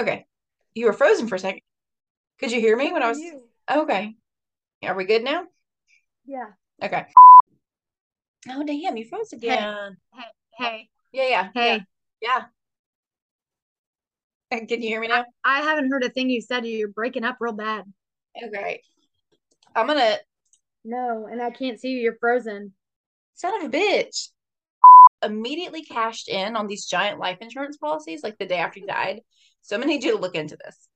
Okay. 0.00 0.26
You 0.74 0.86
were 0.86 0.92
frozen 0.92 1.28
for 1.28 1.34
a 1.36 1.38
second. 1.38 1.60
Could 2.38 2.50
you 2.50 2.60
hear 2.60 2.76
me 2.76 2.92
when 2.92 3.02
I 3.02 3.08
was 3.08 3.18
You. 3.18 3.42
okay? 3.70 4.14
Are 4.84 4.96
we 4.96 5.04
good 5.04 5.22
now? 5.22 5.44
Yeah. 6.24 6.46
Okay. 6.82 7.06
Oh 8.48 8.64
damn, 8.64 8.96
you 8.96 9.04
froze 9.04 9.32
again. 9.32 9.96
Hey. 10.58 10.88
Yeah, 11.12 11.28
yeah. 11.28 11.50
Hey. 11.54 11.80
Yeah. 12.20 12.44
yeah. 14.50 14.66
Can 14.66 14.82
you 14.82 14.88
hear 14.88 15.00
me 15.00 15.08
now? 15.08 15.24
I 15.44 15.60
haven't 15.60 15.90
heard 15.90 16.04
a 16.04 16.10
thing 16.10 16.28
you 16.28 16.40
said. 16.40 16.66
You're 16.66 16.88
breaking 16.88 17.24
up 17.24 17.36
real 17.40 17.52
bad. 17.52 17.84
Okay. 18.42 18.82
I'm 19.74 19.86
gonna 19.86 20.16
No, 20.84 21.28
and 21.30 21.40
I 21.40 21.50
can't 21.50 21.80
see 21.80 21.88
you. 21.90 22.00
You're 22.00 22.16
frozen. 22.18 22.72
son 23.34 23.62
of 23.62 23.72
a 23.72 23.76
bitch. 23.76 24.28
Immediately 25.22 25.84
cashed 25.84 26.28
in 26.28 26.56
on 26.56 26.66
these 26.66 26.86
giant 26.86 27.20
life 27.20 27.38
insurance 27.40 27.76
policies 27.76 28.22
like 28.24 28.36
the 28.38 28.46
day 28.46 28.56
after 28.58 28.80
he 28.80 28.86
died. 28.86 29.20
So 29.62 29.76
I'm 29.76 29.82
gonna 29.82 29.92
need 29.92 30.02
you 30.02 30.12
to 30.12 30.18
look 30.18 30.34
into 30.34 30.56
this. 30.56 30.88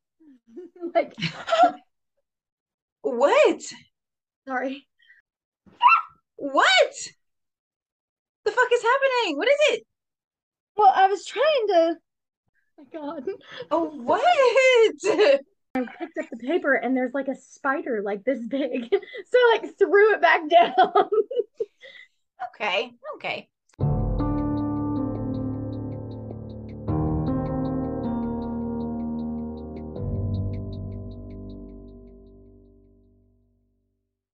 like, 0.94 1.14
What? 3.02 3.60
sorry. 4.48 4.86
What? 6.36 6.94
The 8.44 8.50
fuck 8.50 8.68
is 8.72 8.82
happening? 8.82 9.36
What 9.36 9.48
is 9.48 9.56
it? 9.70 9.82
Well, 10.76 10.92
I 10.94 11.06
was 11.06 11.24
trying 11.24 11.66
to. 11.68 11.96
Oh 12.78 12.84
my 12.92 12.98
God. 13.00 13.28
Oh, 13.70 13.84
what? 13.84 15.40
I 15.76 15.84
picked 15.98 16.18
up 16.18 16.26
the 16.30 16.36
paper 16.36 16.74
and 16.74 16.96
there's 16.96 17.14
like 17.14 17.28
a 17.28 17.34
spider 17.34 18.02
like 18.02 18.24
this 18.24 18.40
big. 18.46 18.88
So 18.90 19.38
I 19.38 19.58
like 19.62 19.78
threw 19.78 20.14
it 20.14 20.20
back 20.20 20.48
down. 20.48 20.74
Okay, 22.54 22.92
okay. 23.16 23.48